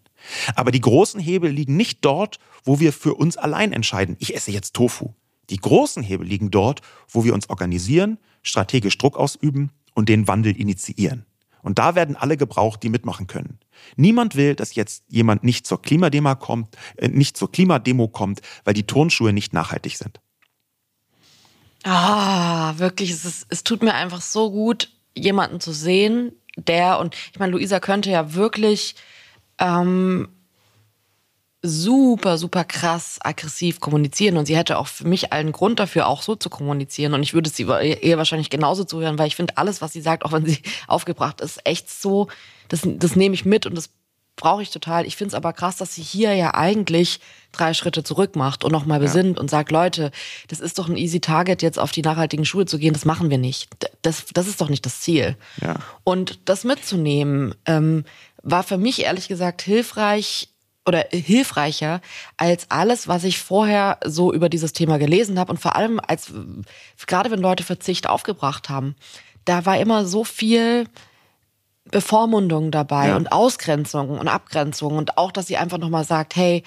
Aber 0.54 0.70
die 0.70 0.80
großen 0.80 1.20
Hebel 1.20 1.50
liegen 1.50 1.76
nicht 1.76 2.04
dort, 2.04 2.38
wo 2.64 2.80
wir 2.80 2.92
für 2.92 3.14
uns 3.14 3.36
allein 3.36 3.72
entscheiden, 3.72 4.16
ich 4.18 4.34
esse 4.34 4.50
jetzt 4.50 4.74
Tofu. 4.74 5.14
Die 5.50 5.56
großen 5.56 6.02
Hebel 6.02 6.26
liegen 6.26 6.50
dort, 6.50 6.80
wo 7.08 7.24
wir 7.24 7.34
uns 7.34 7.50
organisieren, 7.50 8.18
strategisch 8.42 8.96
Druck 8.98 9.16
ausüben 9.16 9.70
und 9.94 10.08
den 10.08 10.28
Wandel 10.28 10.56
initiieren. 10.56 11.26
Und 11.62 11.78
da 11.78 11.94
werden 11.94 12.16
alle 12.16 12.36
gebraucht, 12.36 12.82
die 12.82 12.88
mitmachen 12.88 13.28
können. 13.28 13.58
Niemand 13.96 14.34
will, 14.34 14.54
dass 14.54 14.74
jetzt 14.74 15.04
jemand 15.08 15.44
nicht 15.44 15.66
zur 15.66 15.80
Klimademo 15.80 16.34
kommt, 16.36 16.76
äh, 16.96 17.08
nicht 17.08 17.36
zur 17.36 17.50
Klimademo 17.50 18.08
kommt, 18.08 18.40
weil 18.64 18.74
die 18.74 18.86
Turnschuhe 18.86 19.32
nicht 19.32 19.52
nachhaltig 19.52 19.96
sind. 19.96 20.20
Ah, 21.84 22.74
wirklich, 22.78 23.10
es, 23.10 23.24
ist, 23.24 23.46
es 23.48 23.64
tut 23.64 23.82
mir 23.82 23.94
einfach 23.94 24.20
so 24.20 24.50
gut, 24.50 24.90
jemanden 25.14 25.60
zu 25.60 25.72
sehen, 25.72 26.32
der, 26.56 26.98
und 26.98 27.16
ich 27.32 27.38
meine, 27.38 27.52
Luisa 27.52 27.80
könnte 27.80 28.10
ja 28.10 28.34
wirklich 28.34 28.94
ähm, 29.58 30.28
super, 31.62 32.38
super 32.38 32.64
krass 32.64 33.18
aggressiv 33.22 33.80
kommunizieren 33.80 34.36
und 34.36 34.46
sie 34.46 34.56
hätte 34.56 34.78
auch 34.78 34.88
für 34.88 35.06
mich 35.06 35.32
allen 35.32 35.52
Grund 35.52 35.78
dafür, 35.78 36.08
auch 36.08 36.22
so 36.22 36.34
zu 36.34 36.50
kommunizieren. 36.50 37.14
Und 37.14 37.22
ich 37.22 37.34
würde 37.34 37.48
sie 37.48 37.64
eher 37.64 38.18
wahrscheinlich 38.18 38.50
genauso 38.50 38.84
zuhören, 38.84 39.18
weil 39.18 39.28
ich 39.28 39.36
finde, 39.36 39.56
alles, 39.56 39.80
was 39.80 39.92
sie 39.92 40.00
sagt, 40.00 40.24
auch 40.24 40.32
wenn 40.32 40.44
sie 40.44 40.58
aufgebracht 40.88 41.40
ist, 41.40 41.64
echt 41.64 41.88
so, 41.88 42.28
das, 42.68 42.82
das 42.84 43.16
nehme 43.16 43.34
ich 43.34 43.44
mit 43.44 43.66
und 43.66 43.76
das 43.76 43.90
brauche 44.36 44.62
ich 44.62 44.70
total. 44.70 45.06
Ich 45.06 45.16
finde 45.16 45.30
es 45.30 45.34
aber 45.34 45.52
krass, 45.52 45.76
dass 45.76 45.94
sie 45.94 46.02
hier 46.02 46.34
ja 46.34 46.54
eigentlich 46.54 47.20
drei 47.52 47.74
Schritte 47.74 48.02
zurück 48.02 48.34
macht 48.34 48.64
und 48.64 48.72
nochmal 48.72 48.98
besinnt 48.98 49.36
ja. 49.36 49.40
und 49.40 49.50
sagt, 49.50 49.70
Leute, 49.70 50.10
das 50.48 50.60
ist 50.60 50.78
doch 50.78 50.88
ein 50.88 50.96
easy 50.96 51.20
Target, 51.20 51.62
jetzt 51.62 51.78
auf 51.78 51.92
die 51.92 52.02
nachhaltigen 52.02 52.44
Schuhe 52.44 52.66
zu 52.66 52.78
gehen, 52.78 52.94
das 52.94 53.04
machen 53.04 53.30
wir 53.30 53.38
nicht. 53.38 53.68
Das, 54.00 54.24
das 54.32 54.48
ist 54.48 54.60
doch 54.60 54.68
nicht 54.68 54.86
das 54.86 55.00
Ziel. 55.00 55.36
Ja. 55.60 55.76
Und 56.02 56.40
das 56.46 56.64
mitzunehmen, 56.64 57.54
ähm, 57.66 58.04
war 58.42 58.62
für 58.62 58.78
mich 58.78 59.02
ehrlich 59.02 59.28
gesagt 59.28 59.62
hilfreich, 59.62 60.48
oder 60.84 61.06
hilfreicher 61.10 62.00
als 62.36 62.70
alles, 62.70 63.06
was 63.06 63.24
ich 63.24 63.38
vorher 63.38 63.98
so 64.04 64.32
über 64.32 64.48
dieses 64.48 64.72
Thema 64.72 64.98
gelesen 64.98 65.38
habe 65.38 65.52
und 65.52 65.58
vor 65.58 65.76
allem 65.76 66.00
als 66.04 66.32
gerade 67.06 67.30
wenn 67.30 67.38
Leute 67.38 67.62
Verzicht 67.62 68.08
aufgebracht 68.08 68.68
haben, 68.68 68.96
da 69.44 69.64
war 69.64 69.78
immer 69.78 70.04
so 70.04 70.24
viel 70.24 70.88
Bevormundung 71.90 72.70
dabei 72.70 73.08
ja. 73.08 73.16
und 73.16 73.32
Ausgrenzung 73.32 74.10
und 74.10 74.28
Abgrenzung 74.28 74.96
und 74.96 75.18
auch, 75.18 75.32
dass 75.32 75.46
sie 75.46 75.56
einfach 75.56 75.78
nochmal 75.78 76.04
sagt, 76.04 76.36
hey, 76.36 76.62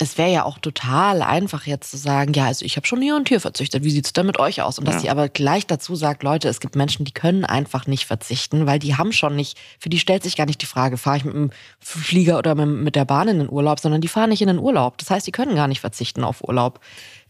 es 0.00 0.16
wäre 0.16 0.30
ja 0.30 0.44
auch 0.44 0.58
total 0.58 1.22
einfach 1.22 1.66
jetzt 1.66 1.90
zu 1.90 1.96
sagen, 1.96 2.32
ja, 2.32 2.46
also 2.46 2.64
ich 2.64 2.76
habe 2.76 2.86
schon 2.86 3.02
hier 3.02 3.16
und 3.16 3.28
hier 3.28 3.40
verzichtet, 3.40 3.82
wie 3.82 3.90
sieht's 3.90 4.12
denn 4.12 4.26
mit 4.26 4.38
euch 4.38 4.62
aus? 4.62 4.78
Und 4.78 4.86
dass 4.86 4.96
ja. 4.96 5.00
sie 5.00 5.10
aber 5.10 5.28
gleich 5.28 5.66
dazu 5.66 5.96
sagt, 5.96 6.22
Leute, 6.22 6.48
es 6.48 6.60
gibt 6.60 6.76
Menschen, 6.76 7.04
die 7.04 7.12
können 7.12 7.44
einfach 7.44 7.88
nicht 7.88 8.06
verzichten, 8.06 8.66
weil 8.66 8.78
die 8.78 8.94
haben 8.94 9.12
schon 9.12 9.34
nicht, 9.34 9.58
für 9.80 9.88
die 9.88 9.98
stellt 9.98 10.22
sich 10.22 10.36
gar 10.36 10.46
nicht 10.46 10.62
die 10.62 10.66
Frage, 10.66 10.98
fahre 10.98 11.16
ich 11.16 11.24
mit 11.24 11.34
dem 11.34 11.50
Flieger 11.80 12.38
oder 12.38 12.54
mit 12.54 12.94
der 12.94 13.06
Bahn 13.06 13.26
in 13.26 13.40
den 13.40 13.50
Urlaub, 13.50 13.80
sondern 13.80 14.00
die 14.00 14.06
fahren 14.06 14.30
nicht 14.30 14.40
in 14.40 14.46
den 14.46 14.60
Urlaub. 14.60 14.98
Das 14.98 15.10
heißt, 15.10 15.26
die 15.26 15.32
können 15.32 15.56
gar 15.56 15.66
nicht 15.66 15.80
verzichten 15.80 16.22
auf 16.22 16.44
Urlaub. 16.44 16.78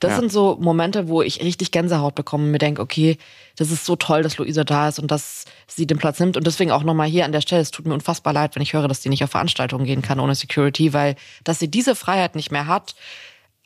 Das 0.01 0.12
ja. 0.12 0.20
sind 0.20 0.30
so 0.30 0.57
Momente, 0.61 1.09
wo 1.09 1.22
ich 1.22 1.42
richtig 1.42 1.72
Gänsehaut 1.72 2.14
bekomme 2.14 2.44
und 2.44 2.51
mir 2.51 2.59
denke, 2.59 2.82
okay, 2.82 3.18
das 3.57 3.70
ist 3.70 3.84
so 3.84 3.96
toll, 3.96 4.22
dass 4.22 4.38
Luisa 4.38 4.64
da 4.64 4.88
ist 4.88 4.99
und 4.99 5.11
dass 5.11 5.44
sie 5.66 5.86
den 5.86 5.99
Platz 5.99 6.20
nimmt. 6.20 6.36
Und 6.36 6.46
deswegen 6.46 6.70
auch 6.70 6.84
nochmal 6.84 7.09
hier 7.09 7.24
an 7.24 7.32
der 7.32 7.40
Stelle, 7.40 7.62
es 7.62 7.70
tut 7.70 7.86
mir 7.86 7.94
unfassbar 7.94 8.32
leid, 8.32 8.55
wenn 8.55 8.62
ich 8.62 8.72
höre, 8.72 8.88
dass 8.88 9.03
sie 9.03 9.09
nicht 9.09 9.24
auf 9.24 9.30
Veranstaltungen 9.30 9.84
gehen 9.84 10.03
kann 10.03 10.20
ohne 10.20 10.34
Security, 10.34 10.92
weil 10.92 11.16
dass 11.44 11.59
sie 11.59 11.68
diese 11.68 11.94
Freiheit 11.94 12.36
nicht 12.36 12.53
mehr 12.53 12.66
hat, 12.66 12.94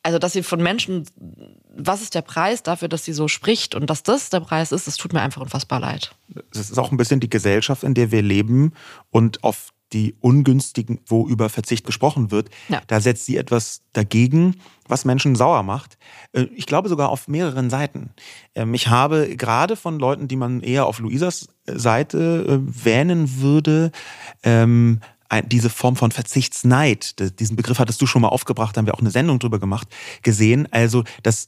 also 0.02 0.18
dass 0.18 0.32
sie 0.32 0.42
von 0.42 0.62
Menschen, 0.62 1.06
was 1.76 2.02
ist 2.02 2.14
der 2.14 2.22
Preis 2.22 2.62
dafür, 2.62 2.88
dass 2.88 3.04
sie 3.04 3.12
so 3.12 3.28
spricht 3.28 3.74
und 3.74 3.88
dass 3.88 4.02
das 4.02 4.30
der 4.30 4.40
Preis 4.40 4.72
ist, 4.72 4.86
das 4.86 4.96
tut 4.96 5.12
mir 5.12 5.20
einfach 5.20 5.40
unfassbar 5.40 5.80
leid. 5.80 6.12
Es 6.50 6.70
ist 6.70 6.78
auch 6.78 6.90
ein 6.90 6.96
bisschen 6.96 7.20
die 7.20 7.30
Gesellschaft, 7.30 7.84
in 7.84 7.94
der 7.94 8.10
wir 8.10 8.22
leben 8.22 8.72
und 9.10 9.44
auf 9.44 9.71
die 9.92 10.14
ungünstigen, 10.20 11.00
wo 11.06 11.26
über 11.26 11.48
Verzicht 11.48 11.84
gesprochen 11.86 12.30
wird, 12.30 12.50
ja. 12.68 12.80
da 12.86 13.00
setzt 13.00 13.26
sie 13.26 13.36
etwas 13.36 13.82
dagegen, 13.92 14.56
was 14.88 15.04
Menschen 15.04 15.34
sauer 15.34 15.62
macht. 15.62 15.98
Äh, 16.32 16.46
ich 16.54 16.66
glaube 16.66 16.88
sogar 16.88 17.08
auf 17.08 17.28
mehreren 17.28 17.70
Seiten. 17.70 18.10
Ähm, 18.54 18.74
ich 18.74 18.88
habe 18.88 19.36
gerade 19.36 19.76
von 19.76 19.98
Leuten, 19.98 20.28
die 20.28 20.36
man 20.36 20.60
eher 20.60 20.86
auf 20.86 20.98
Luisas 20.98 21.48
Seite 21.66 22.62
äh, 22.62 22.84
wähnen 22.84 23.40
würde, 23.40 23.92
ähm, 24.42 25.00
diese 25.40 25.70
Form 25.70 25.96
von 25.96 26.10
Verzichtsneid, 26.10 27.40
diesen 27.40 27.56
Begriff 27.56 27.78
hattest 27.78 28.02
du 28.02 28.06
schon 28.06 28.22
mal 28.22 28.28
aufgebracht, 28.28 28.76
haben 28.76 28.86
wir 28.86 28.94
auch 28.94 29.00
eine 29.00 29.10
Sendung 29.10 29.38
drüber 29.38 29.58
gemacht, 29.58 29.88
gesehen. 30.22 30.68
Also, 30.70 31.04
dass 31.22 31.46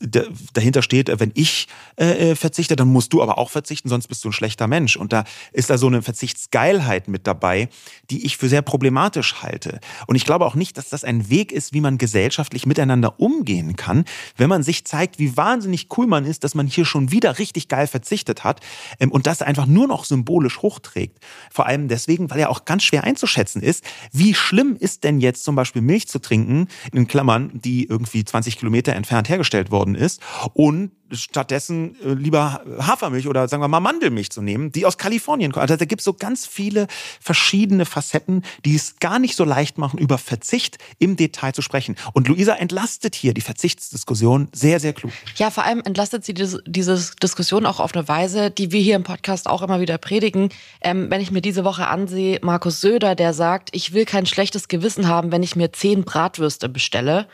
dahinter 0.55 0.83
steht, 0.83 1.11
wenn 1.21 1.33
ich 1.35 1.69
äh, 1.97 2.31
äh, 2.31 2.37
verzichte, 2.37 2.77
dann 2.77 2.89
musst 2.89 3.13
du 3.13 3.23
aber 3.23 3.39
auch 3.39 3.51
verzichten, 3.51 3.89
sonst 3.89 4.09
bist 4.09 4.25
du 4.25 4.31
ein 4.31 4.33
schlechter 4.33 4.67
Mensch. 4.67 4.97
Und 4.97 5.13
da 5.13 5.25
ist 5.53 5.71
da 5.71 5.77
so 5.77 5.87
eine 5.87 6.03
Verzichtsgeilheit 6.03 7.09
mit 7.09 7.27
dabei, 7.27 7.69
die 8.11 8.25
ich 8.25 8.37
für 8.37 8.49
sehr 8.49 8.63
problematisch 8.63 9.43
halte. 9.43 9.81
Und 10.07 10.17
ich 10.17 10.25
glaube 10.25 10.47
auch 10.47 10.55
nicht, 10.55 10.79
dass 10.79 10.89
das 10.89 11.05
ein 11.05 11.29
Weg 11.29 11.53
ist, 11.53 11.73
wie 11.73 11.81
man 11.81 11.99
gesellschaftlich 11.99 12.67
miteinander 12.67 13.21
umgehen 13.21 13.77
kann, 13.77 14.05
wenn 14.37 14.49
man 14.49 14.63
sich 14.63 14.85
zeigt, 14.87 15.19
wie 15.19 15.37
wahnsinnig 15.37 15.89
cool 15.97 16.07
man 16.07 16.25
ist, 16.25 16.45
dass 16.45 16.55
man 16.55 16.67
hier 16.67 16.85
schon 16.85 17.11
wieder 17.11 17.39
richtig 17.39 17.69
geil 17.69 17.87
verzichtet 17.87 18.45
hat 18.45 18.61
ähm, 19.01 19.11
und 19.11 19.27
das 19.27 19.43
einfach 19.43 19.67
nur 19.67 19.89
noch 19.89 20.05
symbolisch 20.05 20.63
hochträgt. 20.63 21.19
Vor 21.51 21.67
allem 21.67 21.89
deswegen, 21.89 22.31
weil 22.31 22.39
er 22.39 22.51
auch 22.51 22.65
ganz 22.65 22.85
schwer 22.85 23.05
einzuschätzen 23.05 23.63
ist, 23.63 23.74
ist, 23.75 23.85
wie 24.13 24.35
schlimm 24.35 24.77
ist 24.79 25.05
denn 25.05 25.21
jetzt 25.21 25.45
zum 25.45 25.55
Beispiel 25.55 25.83
Milch 25.83 26.09
zu 26.09 26.21
trinken, 26.21 26.69
in 26.93 27.07
Klammern, 27.07 27.51
die 27.55 27.87
irgendwie 27.87 28.25
20 28.25 28.59
Kilometer 28.59 28.95
entfernt 28.95 29.29
hergestellt 29.29 29.71
worden 29.71 29.95
ist 29.95 30.21
und 30.53 30.93
stattdessen 31.13 31.97
äh, 32.03 32.15
lieber 32.15 32.63
Hafermilch 32.79 33.29
oder 33.29 33.47
sagen 33.49 33.63
wir 33.63 33.69
mal 33.69 33.81
Mandelmilch 33.81 34.31
zu 34.31 34.43
nehmen, 34.43 34.73
die 34.73 34.87
aus 34.87 34.99
Kalifornien 34.99 35.53
kommt. 35.53 35.63
Also 35.63 35.77
da 35.77 35.85
gibt 35.85 36.01
es 36.01 36.05
so 36.05 36.15
ganz 36.15 36.47
viele 36.47 36.87
verschiedene 37.21 37.87
Facetten, 37.87 38.43
die 38.65 38.75
es 38.75 38.97
gar 39.01 39.19
nicht 39.19 39.37
so 39.37 39.45
leicht 39.45 39.79
machen, 39.79 39.99
über 39.99 40.19
Verzicht 40.19 40.79
im 40.99 41.17
Detail 41.17 41.53
zu 41.53 41.63
sprechen. 41.63 41.97
Und 42.13 42.29
Luisa 42.29 42.55
entlastet 42.55 43.15
hier 43.15 43.35
die 43.35 43.41
Verzichtsdiskussion 43.41 44.49
sehr, 44.53 44.81
sehr 44.81 44.93
klug. 44.93 45.13
Ja, 45.37 45.51
vor 45.51 45.65
allem 45.65 45.83
entlastet 45.85 46.25
sie 46.25 46.35
diese, 46.35 46.63
diese 46.67 47.01
Diskussion 47.23 47.67
auch 47.67 47.81
auf 47.81 47.95
eine 47.95 48.09
Weise, 48.09 48.51
die 48.51 48.73
wir 48.73 48.81
hier 48.81 48.97
im 48.97 49.05
Podcast 49.05 49.49
auch 49.49 49.63
immer 49.63 49.81
wieder 49.81 49.99
predigen. 49.99 50.49
Ähm, 50.81 51.11
wenn 51.11 51.21
ich 51.21 51.31
mir 51.31 51.43
diese 51.43 51.65
Woche 51.65 51.89
ansehe, 51.89 52.41
Markus 52.43 52.81
Söder, 52.81 53.15
der 53.15 53.35
sagt, 53.35 53.71
ich 53.73 53.93
will 53.93 54.05
kein 54.05 54.27
schlechtes 54.27 54.69
Gewissen 54.69 55.09
haben, 55.09 55.33
wenn 55.33 55.43
ich 55.43 55.57
mir 55.57 55.73
zehn 55.73 56.05
Bratwürste 56.05 56.69
bestelle 56.69 57.27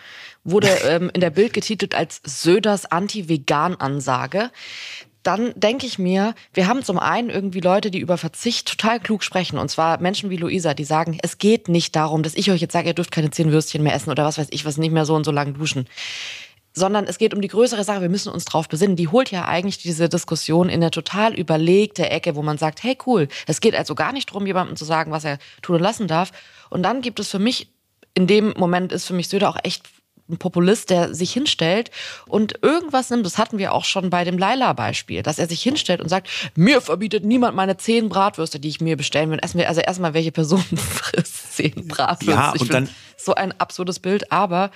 wurde 0.44 0.68
ähm, 0.84 1.10
in 1.12 1.20
der 1.20 1.30
Bild 1.30 1.52
getitelt 1.52 1.94
als 1.94 2.20
Söders 2.24 2.86
Anti-Vegan-Ansage 2.86 4.50
dann 5.22 5.52
denke 5.54 5.86
ich 5.86 5.98
mir, 5.98 6.34
wir 6.54 6.66
haben 6.66 6.82
zum 6.82 6.98
einen 6.98 7.30
irgendwie 7.30 7.60
Leute, 7.60 7.90
die 7.90 7.98
über 7.98 8.16
Verzicht 8.16 8.68
total 8.68 9.00
klug 9.00 9.22
sprechen. 9.22 9.58
Und 9.58 9.70
zwar 9.70 10.00
Menschen 10.00 10.30
wie 10.30 10.36
Luisa, 10.36 10.74
die 10.74 10.84
sagen, 10.84 11.18
es 11.22 11.38
geht 11.38 11.68
nicht 11.68 11.94
darum, 11.94 12.22
dass 12.22 12.34
ich 12.34 12.50
euch 12.50 12.60
jetzt 12.60 12.72
sage, 12.72 12.88
ihr 12.88 12.94
dürft 12.94 13.10
keine 13.10 13.30
zehn 13.30 13.52
Würstchen 13.52 13.82
mehr 13.82 13.94
essen 13.94 14.10
oder 14.10 14.24
was 14.24 14.38
weiß 14.38 14.48
ich, 14.50 14.64
was 14.64 14.78
nicht 14.78 14.92
mehr 14.92 15.04
so 15.04 15.14
und 15.14 15.24
so 15.24 15.30
lange 15.30 15.52
duschen. 15.52 15.86
Sondern 16.72 17.04
es 17.04 17.18
geht 17.18 17.34
um 17.34 17.42
die 17.42 17.48
größere 17.48 17.84
Sache, 17.84 18.00
wir 18.00 18.08
müssen 18.08 18.32
uns 18.32 18.44
drauf 18.44 18.68
besinnen. 18.68 18.96
Die 18.96 19.08
holt 19.08 19.30
ja 19.30 19.44
eigentlich 19.44 19.78
diese 19.78 20.08
Diskussion 20.08 20.68
in 20.68 20.80
eine 20.80 20.90
total 20.90 21.34
überlegte 21.34 22.08
Ecke, 22.08 22.34
wo 22.36 22.42
man 22.42 22.58
sagt, 22.58 22.82
hey 22.82 22.96
cool, 23.06 23.28
es 23.46 23.60
geht 23.60 23.74
also 23.74 23.94
gar 23.94 24.12
nicht 24.12 24.30
darum, 24.30 24.46
jemandem 24.46 24.76
zu 24.76 24.84
sagen, 24.84 25.10
was 25.10 25.24
er 25.24 25.38
tun 25.60 25.76
und 25.76 25.82
lassen 25.82 26.06
darf. 26.06 26.30
Und 26.70 26.82
dann 26.82 27.02
gibt 27.02 27.20
es 27.20 27.28
für 27.28 27.40
mich, 27.40 27.68
in 28.14 28.26
dem 28.26 28.54
Moment 28.56 28.92
ist 28.92 29.04
für 29.04 29.14
mich 29.14 29.28
Söder 29.28 29.50
auch 29.50 29.58
echt 29.64 29.82
ein 30.30 30.38
Populist, 30.38 30.90
der 30.90 31.14
sich 31.14 31.32
hinstellt 31.32 31.90
und 32.26 32.62
irgendwas 32.62 33.10
nimmt, 33.10 33.26
das 33.26 33.38
hatten 33.38 33.58
wir 33.58 33.72
auch 33.72 33.84
schon 33.84 34.10
bei 34.10 34.24
dem 34.24 34.38
Laila-Beispiel, 34.38 35.22
dass 35.22 35.38
er 35.38 35.48
sich 35.48 35.62
hinstellt 35.62 36.00
und 36.00 36.08
sagt, 36.08 36.28
mir 36.54 36.80
verbietet 36.80 37.24
niemand 37.24 37.56
meine 37.56 37.76
zehn 37.76 38.08
Bratwürste, 38.08 38.60
die 38.60 38.68
ich 38.68 38.80
mir 38.80 38.96
bestellen 38.96 39.30
will. 39.30 39.40
Also 39.40 39.80
erstmal, 39.80 40.14
welche 40.14 40.32
Person 40.32 40.62
frisst 40.76 41.56
zehn 41.56 41.88
Bratwürste? 41.88 42.30
Ja, 42.32 42.52
und 42.58 42.72
dann 42.72 42.88
so 43.16 43.34
ein 43.34 43.58
absurdes 43.60 43.98
Bild, 43.98 44.32
aber 44.32 44.70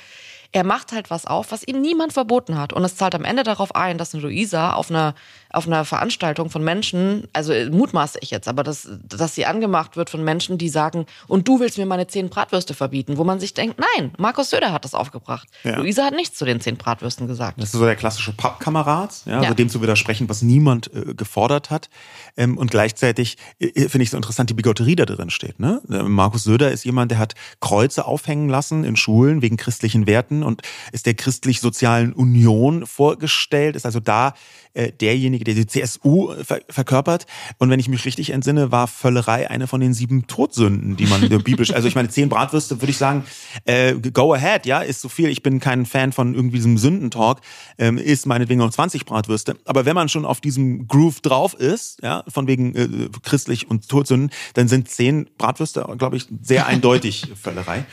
er 0.55 0.63
macht 0.63 0.93
halt 0.93 1.11
was 1.11 1.27
auf, 1.27 1.51
was 1.51 1.67
ihm 1.67 1.81
niemand 1.81 2.13
verboten 2.13 2.57
hat. 2.57 2.73
Und 2.73 2.85
es 2.85 2.95
zahlt 2.95 3.17
am 3.17 3.25
Ende 3.25 3.43
darauf 3.43 3.75
ein, 3.75 3.99
dass 3.99 4.15
eine 4.15 4.23
Luisa 4.23 4.75
auf 4.75 4.89
einer, 4.89 5.17
auf 5.51 5.67
einer 5.67 5.85
Veranstaltung 5.85 6.49
von 6.49 6.63
Menschen, 6.63 7.27
also 7.33 7.53
mutmaße 7.73 8.19
ich 8.21 8.31
jetzt, 8.31 8.47
aber 8.47 8.63
dass, 8.63 8.89
dass 9.03 9.35
sie 9.35 9.47
angemacht 9.47 9.97
wird 9.97 10.11
von 10.11 10.23
Menschen, 10.23 10.57
die 10.57 10.69
sagen, 10.69 11.07
und 11.27 11.49
du 11.49 11.59
willst 11.59 11.77
mir 11.77 11.87
meine 11.87 12.07
zehn 12.07 12.29
Bratwürste 12.29 12.73
verbieten, 12.73 13.17
wo 13.17 13.25
man 13.25 13.41
sich 13.41 13.53
denkt, 13.53 13.81
nein, 13.81 14.13
Markus 14.17 14.51
Söder 14.51 14.73
hat 14.73 14.85
das 14.85 14.95
aufgebracht. 14.95 15.49
Ja. 15.65 15.77
Luisa 15.77 16.05
hat 16.05 16.15
nichts 16.15 16.39
zu 16.39 16.45
den 16.45 16.61
zehn 16.61 16.77
Bratwürsten 16.77 17.27
gesagt. 17.27 17.59
Das 17.59 17.67
ist 17.67 17.73
so 17.73 17.85
der 17.85 17.97
klassische 17.97 18.33
Pappkamerad, 18.33 19.13
ja, 19.27 19.33
ja. 19.33 19.41
Also 19.41 19.55
dem 19.55 19.69
zu 19.69 19.83
widersprechen, 19.83 20.29
was 20.29 20.43
niemand 20.43 20.95
äh, 20.95 21.15
gefordert 21.15 21.71
hat. 21.71 21.91
Ähm, 22.37 22.59
und 22.59 22.71
gleichzeitig 22.71 23.39
äh, 23.59 23.89
finde 23.89 24.05
ich 24.05 24.11
so 24.11 24.17
interessant, 24.17 24.51
die 24.51 24.55
Bigotterie 24.55 24.95
da 24.95 25.05
drin 25.05 25.31
steht. 25.31 25.59
Ne? 25.59 25.83
Äh, 25.91 26.05
Markus 26.05 26.45
Söder 26.45 26.71
ist 26.71 26.85
jemand, 26.85 27.11
der 27.11 27.19
hat 27.19 27.35
Kreuze 27.59 28.05
aufhängen 28.05 28.49
lassen 28.49 28.85
in 28.85 28.95
Schulen 28.95 29.43
wegen 29.43 29.57
christlichen 29.57 30.07
Werten 30.07 30.43
und 30.45 30.62
ist 30.92 31.07
der 31.07 31.14
christlich-sozialen 31.14 32.12
Union 32.12 32.86
vorgestellt, 32.86 33.76
ist 33.76 33.86
also 33.86 34.01
da 34.01 34.34
äh, 34.74 34.92
derjenige, 34.92 35.45
der 35.45 35.55
die 35.55 35.66
CSU 35.66 36.34
ver 36.42 36.61
verkörpert. 36.68 37.26
Und 37.59 37.70
wenn 37.70 37.78
ich 37.78 37.88
mich 37.88 38.05
richtig 38.05 38.30
entsinne, 38.30 38.72
war 38.72 38.88
Völlerei 38.88 39.49
eine 39.49 39.66
von 39.66 39.80
den 39.80 39.95
sieben 39.95 40.26
Todsünden, 40.26 40.97
die 40.97 41.07
man 41.07 41.28
biblisch, 41.45 41.72
also 41.72 41.86
ich 41.88 41.95
meine, 41.95 42.09
zehn 42.09 42.28
Bratwürste 42.28 42.80
würde 42.80 42.90
ich 42.90 42.99
sagen, 42.99 43.24
äh, 43.64 43.95
go 43.95 44.34
ahead, 44.34 44.66
ja, 44.66 44.80
ist 44.80 45.01
so 45.01 45.09
viel. 45.09 45.28
Ich 45.28 45.42
bin 45.42 45.61
kein 45.61 45.86
Fan 45.86 46.12
von 46.12 46.34
irgendwie 46.34 46.57
diesem 46.57 46.78
Sündentalk, 46.78 47.40
ähm, 47.78 47.99
ist 47.99 48.26
meinetwegen 48.26 48.59
noch 48.59 48.70
20 48.70 49.07
Bratwürste. 49.07 49.57
Aber 49.64 49.84
wenn 49.84 49.95
man 49.95 50.09
schon 50.09 50.24
auf 50.24 50.40
diesem 50.40 50.88
Groove 50.88 51.20
drauf 51.20 51.55
ist, 51.55 52.03
ja, 52.03 52.24
von 52.28 52.47
wegen 52.47 52.74
äh, 52.74 53.09
christlich 53.22 53.70
und 53.70 53.88
Todsünden, 53.88 54.30
dann 54.55 54.68
sind 54.68 54.88
zehn 54.88 55.30
Bratwürste, 55.38 55.86
glaube 55.99 56.16
ich, 56.16 56.26
sehr 56.42 56.66
eindeutig 56.66 57.28
Völlerei. 57.40 57.84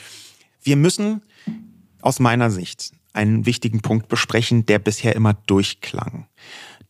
Wir 0.64 0.76
müssen 0.76 1.22
aus 2.02 2.20
meiner 2.20 2.52
Sicht 2.52 2.92
einen 3.14 3.46
wichtigen 3.46 3.82
Punkt 3.82 4.08
besprechen, 4.08 4.66
der 4.66 4.80
bisher 4.80 5.16
immer 5.16 5.34
durchklang, 5.34 6.28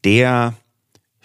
der 0.03 0.55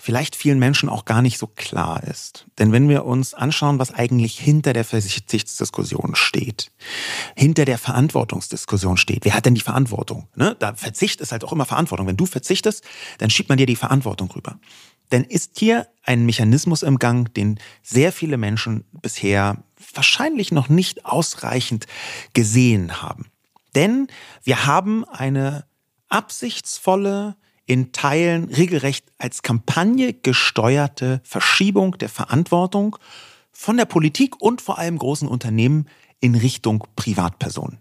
vielleicht 0.06 0.36
vielen 0.36 0.60
Menschen 0.60 0.88
auch 0.88 1.04
gar 1.04 1.20
nicht 1.20 1.36
so 1.36 1.48
klar 1.48 2.04
ist. 2.04 2.46
Denn 2.60 2.70
wenn 2.70 2.88
wir 2.88 3.04
uns 3.04 3.34
anschauen, 3.34 3.80
was 3.80 3.92
eigentlich 3.92 4.38
hinter 4.38 4.72
der 4.72 4.84
Verzichtsdiskussion 4.84 6.14
steht, 6.14 6.70
hinter 7.34 7.64
der 7.64 7.76
Verantwortungsdiskussion 7.76 8.98
steht, 8.98 9.24
wer 9.24 9.34
hat 9.34 9.46
denn 9.46 9.56
die 9.56 9.62
Verantwortung? 9.62 10.28
Ne? 10.36 10.54
Da 10.60 10.74
Verzicht 10.74 11.20
ist 11.20 11.32
halt 11.32 11.42
auch 11.42 11.52
immer 11.52 11.64
Verantwortung. 11.64 12.06
Wenn 12.06 12.16
du 12.16 12.26
verzichtest, 12.26 12.84
dann 13.18 13.30
schiebt 13.30 13.48
man 13.48 13.58
dir 13.58 13.66
die 13.66 13.74
Verantwortung 13.74 14.30
rüber. 14.30 14.60
Denn 15.10 15.24
ist 15.24 15.58
hier 15.58 15.88
ein 16.04 16.24
Mechanismus 16.24 16.84
im 16.84 17.00
Gang, 17.00 17.34
den 17.34 17.58
sehr 17.82 18.12
viele 18.12 18.36
Menschen 18.36 18.84
bisher 18.92 19.64
wahrscheinlich 19.92 20.52
noch 20.52 20.68
nicht 20.68 21.04
ausreichend 21.04 21.86
gesehen 22.32 23.02
haben. 23.02 23.26
Denn 23.76 24.08
wir 24.42 24.66
haben 24.66 25.04
eine 25.04 25.64
absichtsvolle, 26.08 27.36
in 27.66 27.92
Teilen 27.92 28.44
regelrecht 28.44 29.12
als 29.18 29.42
Kampagne 29.42 30.14
gesteuerte 30.14 31.20
Verschiebung 31.24 31.98
der 31.98 32.08
Verantwortung 32.08 32.96
von 33.52 33.76
der 33.76 33.86
Politik 33.86 34.40
und 34.40 34.62
vor 34.62 34.78
allem 34.78 34.98
großen 34.98 35.28
Unternehmen 35.28 35.88
in 36.20 36.36
Richtung 36.36 36.86
Privatpersonen. 36.94 37.78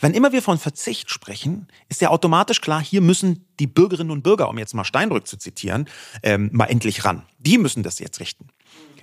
Wenn 0.00 0.14
immer 0.14 0.32
wir 0.32 0.42
von 0.42 0.58
Verzicht 0.58 1.10
sprechen, 1.10 1.68
ist 1.88 2.00
ja 2.00 2.08
automatisch 2.08 2.60
klar, 2.60 2.82
hier 2.82 3.00
müssen 3.00 3.46
die 3.60 3.68
Bürgerinnen 3.68 4.10
und 4.10 4.22
Bürger, 4.22 4.48
um 4.48 4.58
jetzt 4.58 4.74
mal 4.74 4.84
Steinbrück 4.84 5.28
zu 5.28 5.36
zitieren, 5.36 5.88
ähm, 6.22 6.50
mal 6.52 6.66
endlich 6.66 7.04
ran. 7.04 7.22
Die 7.38 7.58
müssen 7.58 7.82
das 7.82 7.98
jetzt 8.00 8.18
richten. 8.18 8.48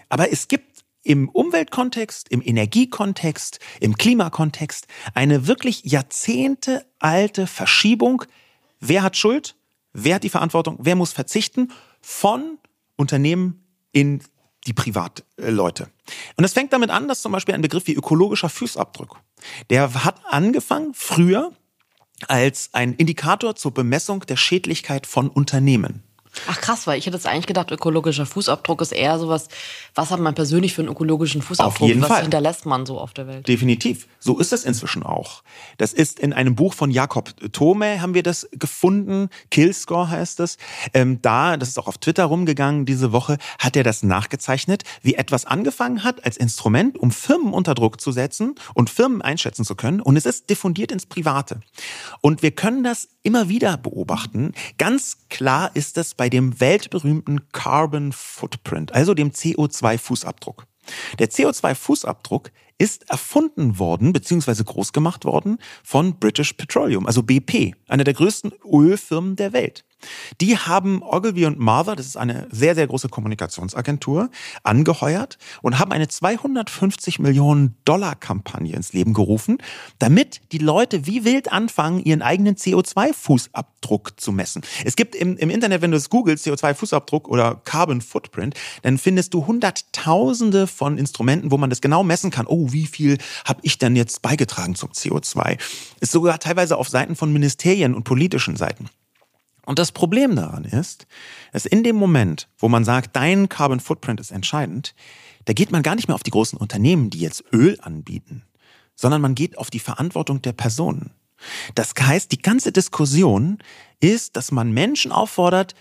Aber 0.09 0.33
es 0.33 0.47
gibt 0.47 0.78
im 1.03 1.29
Umweltkontext, 1.29 2.29
im 2.29 2.41
Energiekontext, 2.41 3.59
im 3.79 3.95
Klimakontext 3.95 4.87
eine 5.13 5.47
wirklich 5.47 5.83
jahrzehntealte 5.83 7.47
Verschiebung. 7.47 8.23
Wer 8.79 9.03
hat 9.03 9.17
Schuld? 9.17 9.55
Wer 9.93 10.15
hat 10.15 10.23
die 10.23 10.29
Verantwortung? 10.29 10.77
Wer 10.79 10.95
muss 10.95 11.13
verzichten? 11.13 11.71
Von 12.01 12.57
Unternehmen 12.95 13.65
in 13.91 14.21
die 14.67 14.73
Privatleute. 14.73 15.89
Und 16.35 16.43
es 16.43 16.53
fängt 16.53 16.73
damit 16.73 16.89
an, 16.89 17.07
dass 17.07 17.21
zum 17.21 17.31
Beispiel 17.31 17.55
ein 17.55 17.61
Begriff 17.61 17.87
wie 17.87 17.93
ökologischer 17.93 18.49
Fußabdruck, 18.49 19.19
der 19.69 20.03
hat 20.03 20.21
angefangen 20.25 20.93
früher 20.93 21.53
als 22.27 22.69
ein 22.73 22.93
Indikator 22.93 23.55
zur 23.55 23.73
Bemessung 23.73 24.21
der 24.21 24.35
Schädlichkeit 24.35 25.07
von 25.07 25.29
Unternehmen. 25.29 26.03
Ach 26.47 26.61
krass, 26.61 26.87
weil 26.87 26.97
ich 26.97 27.05
hätte 27.05 27.17
jetzt 27.17 27.27
eigentlich 27.27 27.47
gedacht, 27.47 27.71
ökologischer 27.71 28.25
Fußabdruck 28.25 28.81
ist 28.81 28.91
eher 28.91 29.19
sowas, 29.19 29.47
was 29.95 30.11
hat 30.11 30.19
man 30.19 30.35
persönlich 30.35 30.73
für 30.73 30.81
einen 30.81 30.91
ökologischen 30.91 31.41
Fußabdruck? 31.41 31.81
Auf 31.81 31.87
jeden 31.87 32.01
was 32.01 32.09
Fall. 32.09 32.21
hinterlässt 32.21 32.65
man 32.65 32.85
so 32.85 32.99
auf 32.99 33.13
der 33.13 33.27
Welt? 33.27 33.47
Definitiv. 33.47 34.07
So 34.19 34.37
ist 34.39 34.53
es 34.53 34.63
inzwischen 34.63 35.03
auch. 35.03 35.43
Das 35.77 35.93
ist 35.93 36.19
in 36.19 36.33
einem 36.33 36.55
Buch 36.55 36.73
von 36.73 36.91
Jakob 36.91 37.33
Thome 37.53 38.01
haben 38.01 38.13
wir 38.13 38.23
das 38.23 38.47
gefunden. 38.51 39.29
Killscore 39.51 40.09
heißt 40.09 40.39
es. 40.39 40.57
Ähm, 40.93 41.21
da, 41.21 41.57
das 41.57 41.69
ist 41.69 41.79
auch 41.79 41.87
auf 41.87 41.97
Twitter 41.97 42.25
rumgegangen 42.25 42.85
diese 42.85 43.11
Woche, 43.11 43.37
hat 43.57 43.75
er 43.75 43.83
das 43.83 44.03
nachgezeichnet, 44.03 44.83
wie 45.01 45.15
etwas 45.15 45.45
angefangen 45.45 46.03
hat 46.03 46.25
als 46.25 46.37
Instrument, 46.37 46.97
um 46.97 47.11
Firmen 47.11 47.53
unter 47.53 47.75
Druck 47.75 48.01
zu 48.01 48.11
setzen 48.11 48.55
und 48.73 48.89
Firmen 48.89 49.21
einschätzen 49.21 49.65
zu 49.65 49.75
können. 49.75 50.01
Und 50.01 50.17
es 50.17 50.25
ist 50.25 50.49
diffundiert 50.49 50.91
ins 50.91 51.05
Private. 51.05 51.61
Und 52.21 52.41
wir 52.41 52.51
können 52.51 52.83
das 52.83 53.09
immer 53.23 53.49
wieder 53.49 53.77
beobachten. 53.77 54.53
Ganz 54.77 55.17
klar 55.29 55.71
ist 55.73 55.97
das 55.97 56.13
bei 56.13 56.28
dem 56.29 56.59
weltberühmten 56.59 57.51
Carbon 57.51 58.11
Footprint, 58.11 58.93
also 58.93 59.13
dem 59.13 59.31
CO2-Fußabdruck. 59.31 60.63
Der 61.19 61.29
CO2-Fußabdruck 61.29 62.51
ist 62.77 63.09
erfunden 63.09 63.77
worden 63.77 64.13
bzw. 64.13 64.63
groß 64.63 64.93
gemacht 64.93 65.25
worden 65.25 65.59
von 65.83 66.17
British 66.17 66.53
Petroleum, 66.53 67.05
also 67.05 67.23
BP, 67.23 67.75
einer 67.87 68.03
der 68.05 68.13
größten 68.13 68.53
Ölfirmen 68.65 69.35
der 69.35 69.53
Welt. 69.53 69.83
Die 70.41 70.57
haben 70.57 71.01
Ogilvy 71.03 71.45
und 71.45 71.59
Mather, 71.59 71.95
das 71.95 72.05
ist 72.05 72.17
eine 72.17 72.47
sehr, 72.51 72.75
sehr 72.75 72.87
große 72.87 73.09
Kommunikationsagentur, 73.09 74.29
angeheuert 74.63 75.37
und 75.61 75.79
haben 75.79 75.91
eine 75.91 76.07
250 76.07 77.19
Millionen 77.19 77.75
Dollar 77.85 78.15
Kampagne 78.15 78.75
ins 78.75 78.93
Leben 78.93 79.13
gerufen, 79.13 79.57
damit 79.99 80.41
die 80.51 80.57
Leute 80.57 81.05
wie 81.05 81.25
wild 81.25 81.51
anfangen, 81.51 82.03
ihren 82.03 82.21
eigenen 82.21 82.55
CO2-Fußabdruck 82.55 84.17
zu 84.17 84.31
messen. 84.31 84.61
Es 84.85 84.95
gibt 84.95 85.15
im, 85.15 85.37
im 85.37 85.49
Internet, 85.49 85.81
wenn 85.81 85.91
du 85.91 85.97
es 85.97 86.09
googelst, 86.09 86.45
CO2-Fußabdruck 86.47 87.27
oder 87.27 87.61
Carbon 87.65 88.01
Footprint, 88.01 88.55
dann 88.83 88.97
findest 88.97 89.33
du 89.33 89.45
hunderttausende 89.45 90.67
von 90.67 90.97
Instrumenten, 90.97 91.51
wo 91.51 91.57
man 91.57 91.69
das 91.69 91.81
genau 91.81 92.03
messen 92.03 92.31
kann. 92.31 92.47
Oh, 92.47 92.71
wie 92.71 92.87
viel 92.87 93.17
habe 93.45 93.59
ich 93.63 93.77
denn 93.77 93.95
jetzt 93.95 94.21
beigetragen 94.21 94.75
zum 94.75 94.91
CO2? 94.91 95.57
Ist 95.99 96.11
sogar 96.11 96.39
teilweise 96.39 96.77
auf 96.77 96.89
Seiten 96.89 97.15
von 97.15 97.31
Ministerien 97.33 97.93
und 97.93 98.03
politischen 98.03 98.55
Seiten. 98.55 98.89
Und 99.69 99.77
das 99.77 99.91
Problem 99.91 100.35
daran 100.35 100.63
ist, 100.63 101.05
dass 101.53 101.67
in 101.67 101.83
dem 101.83 101.95
Moment, 101.95 102.49
wo 102.57 102.67
man 102.67 102.83
sagt, 102.83 103.15
dein 103.15 103.49
Carbon 103.49 103.79
Footprint 103.79 104.19
ist 104.19 104.31
entscheidend, 104.31 104.95
da 105.45 105.53
geht 105.53 105.71
man 105.71 105.83
gar 105.83 105.93
nicht 105.93 106.07
mehr 106.07 106.15
auf 106.15 106.23
die 106.23 106.31
großen 106.31 106.57
Unternehmen, 106.57 107.11
die 107.11 107.19
jetzt 107.19 107.43
Öl 107.53 107.77
anbieten, 107.79 108.41
sondern 108.95 109.21
man 109.21 109.35
geht 109.35 109.59
auf 109.59 109.69
die 109.69 109.77
Verantwortung 109.77 110.41
der 110.41 110.53
Personen. 110.53 111.11
Das 111.75 111.93
heißt, 111.99 112.31
die 112.31 112.41
ganze 112.41 112.71
Diskussion 112.71 113.59
ist, 113.99 114.35
dass 114.37 114.51
man 114.51 114.71
Menschen 114.71 115.11
auffordert, 115.11 115.75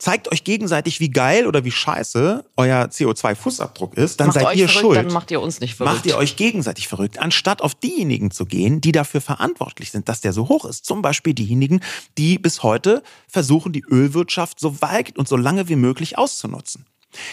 zeigt 0.00 0.32
euch 0.32 0.42
gegenseitig, 0.44 0.98
wie 0.98 1.10
geil 1.10 1.46
oder 1.46 1.64
wie 1.64 1.70
scheiße 1.70 2.44
euer 2.56 2.84
CO2-Fußabdruck 2.86 3.94
ist, 3.94 4.18
dann 4.18 4.28
Macht 4.28 4.40
seid 4.40 4.56
ihr 4.56 4.68
verrückt, 4.68 4.86
schuld. 4.86 4.96
dann 4.96 5.12
macht 5.12 5.30
ihr 5.30 5.40
uns 5.40 5.60
nicht 5.60 5.74
verrückt. 5.74 5.96
Macht 5.96 6.06
ihr 6.06 6.16
euch 6.16 6.36
gegenseitig 6.36 6.88
verrückt, 6.88 7.18
anstatt 7.18 7.62
auf 7.62 7.74
diejenigen 7.74 8.30
zu 8.30 8.46
gehen, 8.46 8.80
die 8.80 8.92
dafür 8.92 9.20
verantwortlich 9.20 9.90
sind, 9.90 10.08
dass 10.08 10.20
der 10.20 10.32
so 10.32 10.48
hoch 10.48 10.64
ist. 10.64 10.84
Zum 10.86 11.02
Beispiel 11.02 11.34
diejenigen, 11.34 11.80
die 12.18 12.38
bis 12.38 12.62
heute 12.62 13.02
versuchen, 13.28 13.72
die 13.72 13.84
Ölwirtschaft 13.88 14.58
so 14.58 14.80
weit 14.80 15.18
und 15.18 15.28
so 15.28 15.36
lange 15.36 15.68
wie 15.68 15.76
möglich 15.76 16.18
auszunutzen. 16.18 16.86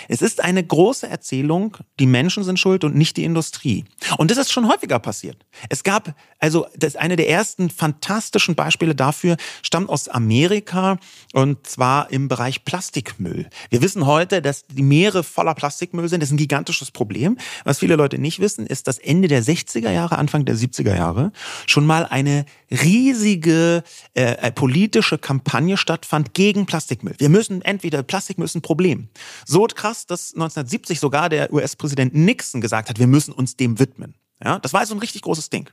Es 0.08 0.22
ist 0.22 0.44
eine 0.44 0.64
große 0.64 1.08
Erzählung, 1.08 1.78
die 2.00 2.06
Menschen 2.06 2.44
sind 2.44 2.60
schuld 2.60 2.84
und 2.84 2.96
nicht 2.96 3.18
die 3.18 3.24
Industrie. 3.24 3.86
Und 4.18 4.32
das 4.32 4.38
ist 4.38 4.52
schon 4.52 4.68
häufiger 4.68 5.00
passiert. 5.00 5.46
Es 5.70 5.84
gab, 5.84 6.16
also 6.40 6.66
das 6.76 6.96
eine 6.96 7.16
der 7.16 7.30
ersten 7.30 7.70
fantastischen 7.70 8.56
Beispiele 8.56 8.96
dafür 8.96 9.38
stammt 9.62 9.90
aus 9.90 10.08
Amerika 10.08 10.98
und 11.34 11.68
zwar 11.68 12.12
im 12.12 12.28
Bereich 12.28 12.66
Plastikmüll. 12.66 13.50
Wir 13.70 13.82
wissen 13.82 14.06
heute, 14.06 14.42
dass 14.42 14.66
die 14.68 14.84
Meere 14.84 15.24
voller 15.24 15.54
Plastikmüll 15.54 16.08
sind. 16.10 16.22
Das 16.22 16.30
ist 16.30 16.34
ein 16.34 16.38
gigantisches 16.38 16.92
Problem. 16.92 17.38
Was 17.64 17.80
viele 17.80 17.96
Leute 17.96 18.18
nicht 18.18 18.40
wissen, 18.40 18.66
ist, 18.66 18.88
dass 18.88 18.98
Ende 18.98 19.28
der 19.28 19.44
60er 19.44 19.92
Jahre, 19.92 20.18
Anfang 20.18 20.46
der 20.46 20.56
70er 20.56 20.96
Jahre 20.96 21.32
schon 21.66 21.86
mal 21.86 22.06
eine 22.06 22.46
riesige 22.72 23.84
äh, 24.14 24.52
politische 24.52 25.18
Kampagne 25.18 25.78
stattfand 25.78 26.34
gegen 26.34 26.66
Plastikmüll. 26.66 27.16
Wir 27.18 27.30
müssen 27.30 27.62
entweder 27.62 28.04
Plastikmüll 28.04 28.46
ist 28.46 28.56
ein 28.56 28.62
Problem. 28.62 29.10
So 29.46 29.66
krass, 29.76 30.05
dass 30.05 30.34
1970 30.34 30.99
sogar 30.99 31.30
der 31.30 31.53
US-Präsident 31.53 32.13
Nixon 32.13 32.61
gesagt 32.61 32.89
hat, 32.89 32.99
wir 32.99 33.07
müssen 33.07 33.34
uns 33.34 33.55
dem 33.55 33.80
widmen. 33.80 34.15
Ja, 34.43 34.59
das 34.59 34.74
war 34.74 34.86
so 34.86 34.93
ein 34.93 34.99
richtig 34.99 35.24
großes 35.24 35.49
Ding. 35.49 35.70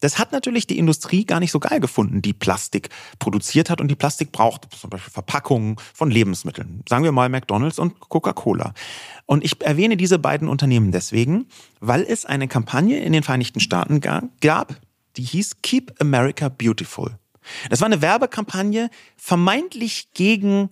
Das 0.00 0.18
hat 0.18 0.32
natürlich 0.32 0.66
die 0.66 0.78
Industrie 0.78 1.26
gar 1.26 1.40
nicht 1.40 1.52
so 1.52 1.60
geil 1.60 1.80
gefunden, 1.80 2.22
die 2.22 2.32
Plastik 2.32 2.88
produziert 3.18 3.68
hat 3.68 3.82
und 3.82 3.88
die 3.88 3.94
Plastik 3.94 4.32
braucht, 4.32 4.68
zum 4.74 4.88
Beispiel 4.88 5.12
Verpackungen 5.12 5.76
von 5.92 6.10
Lebensmitteln. 6.10 6.82
Sagen 6.88 7.04
wir 7.04 7.12
mal 7.12 7.28
McDonald's 7.28 7.78
und 7.78 8.00
Coca-Cola. 8.00 8.72
Und 9.26 9.44
ich 9.44 9.60
erwähne 9.60 9.98
diese 9.98 10.18
beiden 10.18 10.48
Unternehmen 10.48 10.92
deswegen, 10.92 11.46
weil 11.80 12.02
es 12.02 12.24
eine 12.24 12.48
Kampagne 12.48 13.00
in 13.00 13.12
den 13.12 13.22
Vereinigten 13.22 13.60
Staaten 13.60 14.00
gab, 14.00 14.74
die 15.16 15.22
hieß 15.22 15.56
Keep 15.62 16.00
America 16.00 16.48
Beautiful. 16.48 17.18
Das 17.68 17.80
war 17.80 17.86
eine 17.86 18.00
Werbekampagne 18.00 18.88
vermeintlich 19.16 20.12
gegen 20.14 20.70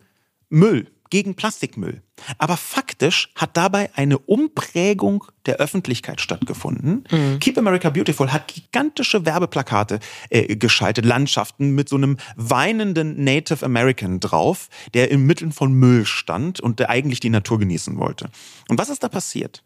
Müll, 0.49 0.91
gegen 1.11 1.35
Plastikmüll. 1.35 2.03
Aber 2.39 2.57
faktisch 2.57 3.31
hat 3.35 3.57
dabei 3.57 3.91
eine 3.95 4.19
Umprägung 4.19 5.25
der 5.47 5.57
Öffentlichkeit 5.57 6.21
stattgefunden. 6.21 7.05
Mhm. 7.11 7.39
Keep 7.39 7.59
America 7.59 7.91
Beautiful 7.91 8.33
hat 8.33 8.49
gigantische 8.49 9.25
Werbeplakate 9.25 10.01
äh, 10.31 10.57
geschaltet, 10.57 11.05
Landschaften 11.05 11.75
mit 11.75 11.89
so 11.89 11.97
einem 11.97 12.17
weinenden 12.37 13.23
Native 13.23 13.65
American 13.65 14.21
drauf, 14.21 14.69
der 14.95 15.11
im 15.11 15.27
Mitteln 15.27 15.53
von 15.53 15.73
Müll 15.73 16.07
stand 16.07 16.61
und 16.61 16.81
der 16.81 16.91
eigentlich 16.91 17.21
die 17.21 17.31
Natur 17.31 17.59
genießen 17.59 17.99
wollte. 17.99 18.31
Und 18.69 18.79
was 18.79 18.91
ist 18.91 19.03
da 19.03 19.09
passiert? 19.09 19.63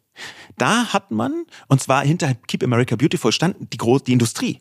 Da 0.58 0.92
hat 0.92 1.10
man, 1.10 1.44
und 1.68 1.80
zwar 1.80 2.04
hinter 2.04 2.34
Keep 2.46 2.62
America 2.62 2.96
Beautiful 2.96 3.32
stand 3.32 3.72
die, 3.72 3.78
Groß 3.78 4.04
die 4.04 4.12
Industrie. 4.12 4.60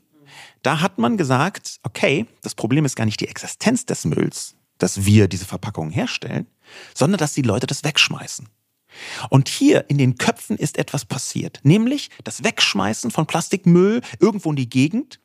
Da 0.63 0.82
hat 0.82 0.97
man 0.97 1.17
gesagt, 1.17 1.79
okay, 1.84 2.25
das 2.41 2.55
Problem 2.55 2.86
ist 2.86 2.95
gar 2.95 3.05
nicht 3.05 3.19
die 3.19 3.27
Existenz 3.27 3.86
des 3.86 4.05
Mülls, 4.05 4.55
dass 4.77 5.05
wir 5.05 5.27
diese 5.27 5.45
Verpackungen 5.45 5.91
herstellen, 5.91 6.47
sondern 6.93 7.17
dass 7.17 7.34
die 7.34 7.41
Leute 7.41 7.67
das 7.67 7.84
wegschmeißen. 7.84 8.47
Und 9.30 9.47
hier 9.47 9.89
in 9.89 9.97
den 9.97 10.17
Köpfen 10.17 10.57
ist 10.57 10.78
etwas 10.78 11.05
passiert, 11.05 11.59
nämlich 11.63 12.09
das 12.24 12.43
Wegschmeißen 12.43 13.11
von 13.11 13.26
Plastikmüll 13.26 14.01
irgendwo 14.19 14.49
in 14.49 14.57
die 14.57 14.69
Gegend. 14.69 15.19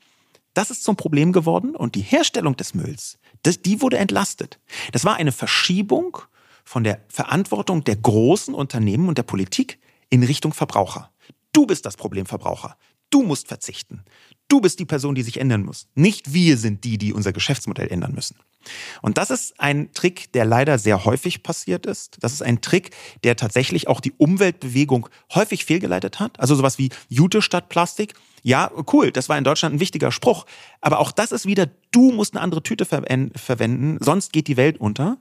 Das 0.55 0.71
ist 0.71 0.85
zum 0.85 0.97
Problem 0.97 1.33
geworden 1.33 1.75
und 1.75 1.95
die 1.95 2.01
Herstellung 2.01 2.57
des 2.57 2.75
Mülls, 2.75 3.19
die 3.45 3.83
wurde 3.83 3.99
entlastet. 3.99 4.59
Das 4.93 5.05
war 5.05 5.17
eine 5.17 5.33
Verschiebung 5.33 6.19
von 6.65 6.85
der 6.85 7.01
Verantwortung 7.09 7.85
der 7.85 7.97
großen 7.97 8.55
Unternehmen 8.55 9.09
und 9.09 9.19
der 9.19 9.23
Politik 9.23 9.79
in 10.11 10.23
Richtung 10.23 10.53
Verbraucher. 10.53 11.11
Du 11.53 11.67
bist 11.67 11.87
das 11.87 11.97
Problem 11.97 12.27
Verbraucher. 12.27 12.77
Du 13.11 13.23
musst 13.23 13.49
verzichten. 13.49 14.03
Du 14.49 14.61
bist 14.61 14.79
die 14.79 14.85
Person, 14.85 15.15
die 15.15 15.23
sich 15.23 15.41
ändern 15.41 15.65
muss. 15.65 15.89
Nicht 15.95 16.33
wir 16.33 16.57
sind 16.57 16.85
die, 16.85 16.99
die 16.99 17.13
unser 17.13 17.33
Geschäftsmodell 17.33 17.89
ändern 17.89 18.15
müssen. 18.15 18.37
Und 19.03 19.19
das 19.19 19.31
ist 19.31 19.59
ein 19.59 19.93
Trick, 19.93 20.33
der 20.33 20.45
leider 20.45 20.79
sehr 20.79 21.05
häufig 21.05 21.43
passiert 21.43 21.87
ist. 21.87 22.19
Das 22.21 22.33
ist 22.33 22.43
ein 22.43 22.61
Trick, 22.61 22.91
der 23.25 23.37
tatsächlich 23.37 23.89
auch 23.89 24.01
die 24.01 24.13
Umweltbewegung 24.13 25.09
häufig 25.35 25.65
fehlgeleitet 25.65 26.21
hat. 26.21 26.39
Also 26.41 26.55
sowas 26.55 26.79
wie 26.79 26.91
Jute 27.09 27.43
statt 27.43 27.69
Plastik. 27.69 28.15
Ja, 28.43 28.71
cool, 28.93 29.11
das 29.11 29.29
war 29.29 29.37
in 29.39 29.45
Deutschland 29.45 29.75
ein 29.75 29.81
wichtiger 29.81 30.13
Spruch. 30.13 30.47
Aber 30.81 31.01
auch 31.01 31.11
das 31.11 31.33
ist 31.33 31.47
wieder, 31.47 31.69
du 31.91 32.13
musst 32.13 32.35
eine 32.35 32.43
andere 32.43 32.63
Tüte 32.63 32.85
ver 32.85 33.03
verwenden, 33.35 33.99
sonst 34.01 34.33
geht 34.33 34.49
die 34.49 34.57
Welt 34.57 34.79
unter. 34.79 35.19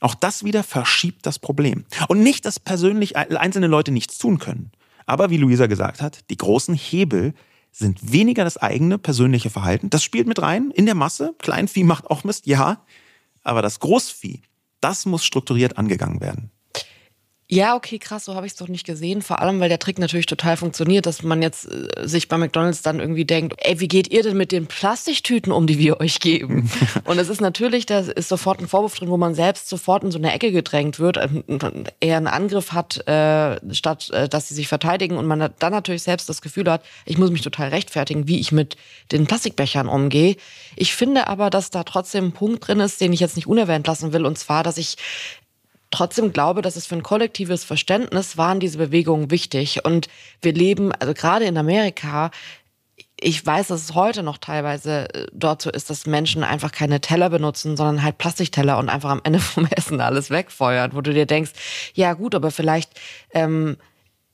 Auch 0.00 0.14
das 0.14 0.42
wieder 0.42 0.62
verschiebt 0.64 1.26
das 1.26 1.38
Problem. 1.38 1.84
Und 2.08 2.22
nicht, 2.22 2.44
dass 2.44 2.58
persönlich 2.58 3.16
einzelne 3.16 3.68
Leute 3.68 3.92
nichts 3.92 4.18
tun 4.18 4.38
können. 4.38 4.72
Aber 5.06 5.30
wie 5.30 5.36
Luisa 5.36 5.66
gesagt 5.66 6.00
hat, 6.00 6.30
die 6.30 6.36
großen 6.36 6.74
Hebel 6.74 7.34
sind 7.72 8.12
weniger 8.12 8.44
das 8.44 8.58
eigene 8.58 8.98
persönliche 8.98 9.50
Verhalten. 9.50 9.90
Das 9.90 10.04
spielt 10.04 10.28
mit 10.28 10.40
rein 10.40 10.70
in 10.70 10.86
der 10.86 10.94
Masse. 10.94 11.34
Kleinvieh 11.38 11.84
macht 11.84 12.10
auch 12.10 12.22
Mist, 12.22 12.46
ja. 12.46 12.84
Aber 13.42 13.62
das 13.62 13.80
Großvieh, 13.80 14.42
das 14.80 15.06
muss 15.06 15.24
strukturiert 15.24 15.78
angegangen 15.78 16.20
werden. 16.20 16.50
Ja, 17.48 17.76
okay, 17.76 17.98
krass, 17.98 18.24
so 18.24 18.34
habe 18.34 18.46
ich 18.46 18.52
es 18.52 18.58
doch 18.58 18.68
nicht 18.68 18.86
gesehen. 18.86 19.20
Vor 19.20 19.42
allem, 19.42 19.60
weil 19.60 19.68
der 19.68 19.78
Trick 19.78 19.98
natürlich 19.98 20.24
total 20.24 20.56
funktioniert, 20.56 21.04
dass 21.04 21.22
man 21.22 21.42
jetzt 21.42 21.70
äh, 21.70 22.08
sich 22.08 22.28
bei 22.28 22.38
McDonalds 22.38 22.80
dann 22.80 22.98
irgendwie 22.98 23.26
denkt, 23.26 23.56
ey, 23.58 23.78
wie 23.78 23.88
geht 23.88 24.10
ihr 24.10 24.22
denn 24.22 24.38
mit 24.38 24.52
den 24.52 24.66
Plastiktüten 24.66 25.52
um, 25.52 25.66
die 25.66 25.78
wir 25.78 26.00
euch 26.00 26.20
geben? 26.20 26.70
und 27.04 27.18
es 27.18 27.28
ist 27.28 27.42
natürlich, 27.42 27.84
da 27.84 27.98
ist 27.98 28.30
sofort 28.30 28.60
ein 28.60 28.68
Vorwurf 28.68 28.94
drin, 28.94 29.10
wo 29.10 29.18
man 29.18 29.34
selbst 29.34 29.68
sofort 29.68 30.02
in 30.02 30.10
so 30.10 30.16
eine 30.16 30.32
Ecke 30.32 30.50
gedrängt 30.50 30.98
wird, 30.98 31.18
äh, 31.18 31.28
eher 32.00 32.16
einen 32.16 32.26
Angriff 32.26 32.72
hat, 32.72 33.06
äh, 33.06 33.58
statt 33.74 34.08
äh, 34.10 34.30
dass 34.30 34.48
sie 34.48 34.54
sich 34.54 34.68
verteidigen 34.68 35.18
und 35.18 35.26
man 35.26 35.52
dann 35.58 35.72
natürlich 35.72 36.04
selbst 36.04 36.30
das 36.30 36.40
Gefühl 36.40 36.70
hat, 36.70 36.82
ich 37.04 37.18
muss 37.18 37.30
mich 37.30 37.42
total 37.42 37.68
rechtfertigen, 37.68 38.28
wie 38.28 38.40
ich 38.40 38.52
mit 38.52 38.76
den 39.10 39.26
Plastikbechern 39.26 39.88
umgehe. 39.88 40.36
Ich 40.74 40.94
finde 40.94 41.28
aber, 41.28 41.50
dass 41.50 41.68
da 41.68 41.82
trotzdem 41.82 42.28
ein 42.28 42.32
Punkt 42.32 42.66
drin 42.66 42.80
ist, 42.80 42.98
den 43.02 43.12
ich 43.12 43.20
jetzt 43.20 43.36
nicht 43.36 43.46
unerwähnt 43.46 43.86
lassen 43.86 44.14
will, 44.14 44.24
und 44.24 44.38
zwar, 44.38 44.62
dass 44.62 44.78
ich 44.78 44.96
trotzdem 45.92 46.32
glaube, 46.32 46.62
dass 46.62 46.74
es 46.74 46.86
für 46.86 46.96
ein 46.96 47.04
kollektives 47.04 47.62
Verständnis 47.62 48.36
waren 48.36 48.58
diese 48.58 48.78
Bewegungen 48.78 49.30
wichtig. 49.30 49.84
Und 49.84 50.08
wir 50.40 50.52
leben, 50.52 50.90
also 50.92 51.14
gerade 51.14 51.44
in 51.44 51.56
Amerika, 51.56 52.32
ich 53.20 53.44
weiß, 53.44 53.68
dass 53.68 53.82
es 53.82 53.94
heute 53.94 54.22
noch 54.22 54.38
teilweise 54.38 55.14
äh, 55.14 55.26
dort 55.32 55.62
so 55.62 55.70
ist, 55.70 55.90
dass 55.90 56.06
Menschen 56.06 56.42
einfach 56.42 56.72
keine 56.72 57.00
Teller 57.00 57.30
benutzen, 57.30 57.76
sondern 57.76 58.02
halt 58.02 58.18
Plastikteller 58.18 58.78
und 58.78 58.88
einfach 58.88 59.10
am 59.10 59.20
Ende 59.22 59.38
vom 59.40 59.66
Essen 59.66 60.00
alles 60.00 60.30
wegfeuern, 60.30 60.92
wo 60.94 61.00
du 61.00 61.12
dir 61.12 61.26
denkst, 61.26 61.52
ja 61.94 62.14
gut, 62.14 62.34
aber 62.34 62.50
vielleicht 62.50 62.90
ähm, 63.32 63.76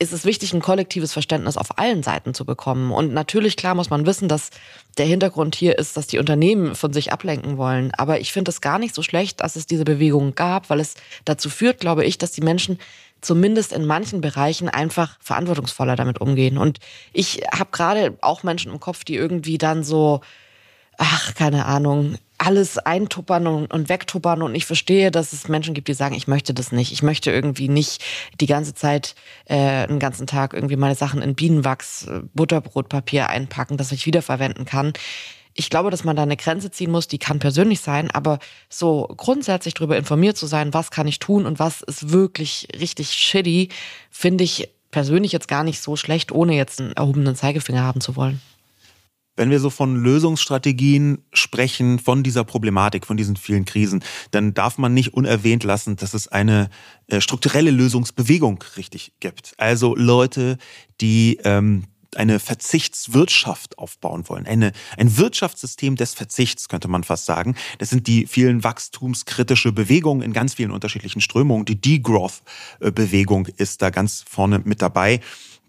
ist 0.00 0.12
es 0.12 0.24
wichtig, 0.24 0.52
ein 0.52 0.62
kollektives 0.62 1.12
Verständnis 1.12 1.56
auf 1.56 1.78
allen 1.78 2.04
Seiten 2.04 2.32
zu 2.32 2.44
bekommen. 2.44 2.92
Und 2.92 3.12
natürlich, 3.12 3.56
klar, 3.56 3.74
muss 3.74 3.90
man 3.90 4.06
wissen, 4.06 4.28
dass 4.28 4.50
der 4.96 5.06
Hintergrund 5.06 5.56
hier 5.56 5.76
ist, 5.76 5.96
dass 5.96 6.06
die 6.06 6.18
Unternehmen 6.18 6.76
von 6.76 6.92
sich 6.92 7.12
ablenken 7.12 7.56
wollen. 7.56 7.92
Aber 7.94 8.20
ich 8.20 8.32
finde 8.32 8.50
es 8.50 8.60
gar 8.60 8.78
nicht 8.78 8.94
so 8.94 9.02
schlecht, 9.02 9.40
dass 9.40 9.56
es 9.56 9.66
diese 9.66 9.84
Bewegung 9.84 10.36
gab, 10.36 10.70
weil 10.70 10.78
es 10.78 10.94
dazu 11.24 11.50
führt, 11.50 11.80
glaube 11.80 12.04
ich, 12.04 12.16
dass 12.16 12.30
die 12.30 12.42
Menschen 12.42 12.78
zumindest 13.20 13.72
in 13.72 13.86
manchen 13.86 14.20
Bereichen 14.20 14.68
einfach 14.68 15.18
verantwortungsvoller 15.20 15.96
damit 15.96 16.20
umgehen. 16.20 16.58
Und 16.58 16.78
ich 17.12 17.42
habe 17.52 17.70
gerade 17.72 18.16
auch 18.20 18.44
Menschen 18.44 18.70
im 18.70 18.78
Kopf, 18.78 19.02
die 19.02 19.16
irgendwie 19.16 19.58
dann 19.58 19.82
so, 19.82 20.20
ach, 20.96 21.34
keine 21.34 21.66
Ahnung, 21.66 22.18
alles 22.38 22.78
eintuppern 22.78 23.46
und, 23.46 23.72
und 23.72 23.88
wegtuppern. 23.88 24.42
Und 24.42 24.54
ich 24.54 24.64
verstehe, 24.64 25.10
dass 25.10 25.32
es 25.32 25.48
Menschen 25.48 25.74
gibt, 25.74 25.88
die 25.88 25.94
sagen, 25.94 26.14
ich 26.14 26.28
möchte 26.28 26.54
das 26.54 26.72
nicht. 26.72 26.92
Ich 26.92 27.02
möchte 27.02 27.30
irgendwie 27.30 27.68
nicht 27.68 28.02
die 28.40 28.46
ganze 28.46 28.74
Zeit, 28.74 29.14
äh, 29.46 29.86
den 29.86 29.98
ganzen 29.98 30.26
Tag 30.26 30.54
irgendwie 30.54 30.76
meine 30.76 30.94
Sachen 30.94 31.20
in 31.20 31.34
Bienenwachs, 31.34 32.06
äh, 32.06 32.20
Butterbrotpapier 32.34 33.28
einpacken, 33.28 33.76
das 33.76 33.92
ich 33.92 34.06
wiederverwenden 34.06 34.64
kann. 34.64 34.92
Ich 35.54 35.70
glaube, 35.70 35.90
dass 35.90 36.04
man 36.04 36.14
da 36.14 36.22
eine 36.22 36.36
Grenze 36.36 36.70
ziehen 36.70 36.92
muss, 36.92 37.08
die 37.08 37.18
kann 37.18 37.40
persönlich 37.40 37.80
sein, 37.80 38.12
aber 38.12 38.38
so 38.68 39.12
grundsätzlich 39.16 39.74
darüber 39.74 39.96
informiert 39.96 40.36
zu 40.36 40.46
sein, 40.46 40.72
was 40.72 40.92
kann 40.92 41.08
ich 41.08 41.18
tun 41.18 41.46
und 41.46 41.58
was 41.58 41.82
ist 41.82 42.12
wirklich 42.12 42.68
richtig 42.78 43.10
shitty, 43.10 43.68
finde 44.08 44.44
ich 44.44 44.68
persönlich 44.92 45.32
jetzt 45.32 45.48
gar 45.48 45.64
nicht 45.64 45.80
so 45.80 45.96
schlecht, 45.96 46.30
ohne 46.30 46.54
jetzt 46.54 46.80
einen 46.80 46.92
erhobenen 46.92 47.34
Zeigefinger 47.34 47.82
haben 47.82 48.00
zu 48.00 48.14
wollen. 48.14 48.40
Wenn 49.38 49.50
wir 49.50 49.60
so 49.60 49.70
von 49.70 49.94
Lösungsstrategien 49.94 51.18
sprechen, 51.32 52.00
von 52.00 52.24
dieser 52.24 52.42
Problematik, 52.42 53.06
von 53.06 53.16
diesen 53.16 53.36
vielen 53.36 53.64
Krisen, 53.64 54.02
dann 54.32 54.52
darf 54.52 54.78
man 54.78 54.92
nicht 54.92 55.14
unerwähnt 55.14 55.62
lassen, 55.62 55.94
dass 55.94 56.12
es 56.12 56.26
eine 56.26 56.70
äh, 57.06 57.20
strukturelle 57.20 57.70
Lösungsbewegung 57.70 58.64
richtig 58.76 59.12
gibt. 59.20 59.54
Also 59.56 59.94
Leute, 59.94 60.58
die 61.00 61.38
ähm, 61.44 61.84
eine 62.16 62.40
Verzichtswirtschaft 62.40 63.78
aufbauen 63.78 64.28
wollen. 64.28 64.46
Eine, 64.46 64.72
ein 64.96 65.16
Wirtschaftssystem 65.16 65.94
des 65.94 66.14
Verzichts, 66.14 66.68
könnte 66.68 66.88
man 66.88 67.04
fast 67.04 67.26
sagen. 67.26 67.54
Das 67.78 67.90
sind 67.90 68.08
die 68.08 68.26
vielen 68.26 68.64
wachstumskritische 68.64 69.70
Bewegungen 69.70 70.22
in 70.22 70.32
ganz 70.32 70.54
vielen 70.54 70.72
unterschiedlichen 70.72 71.20
Strömungen. 71.20 71.64
Die 71.64 71.80
Degrowth-Bewegung 71.80 73.46
ist 73.46 73.82
da 73.82 73.90
ganz 73.90 74.24
vorne 74.28 74.62
mit 74.64 74.82
dabei 74.82 75.20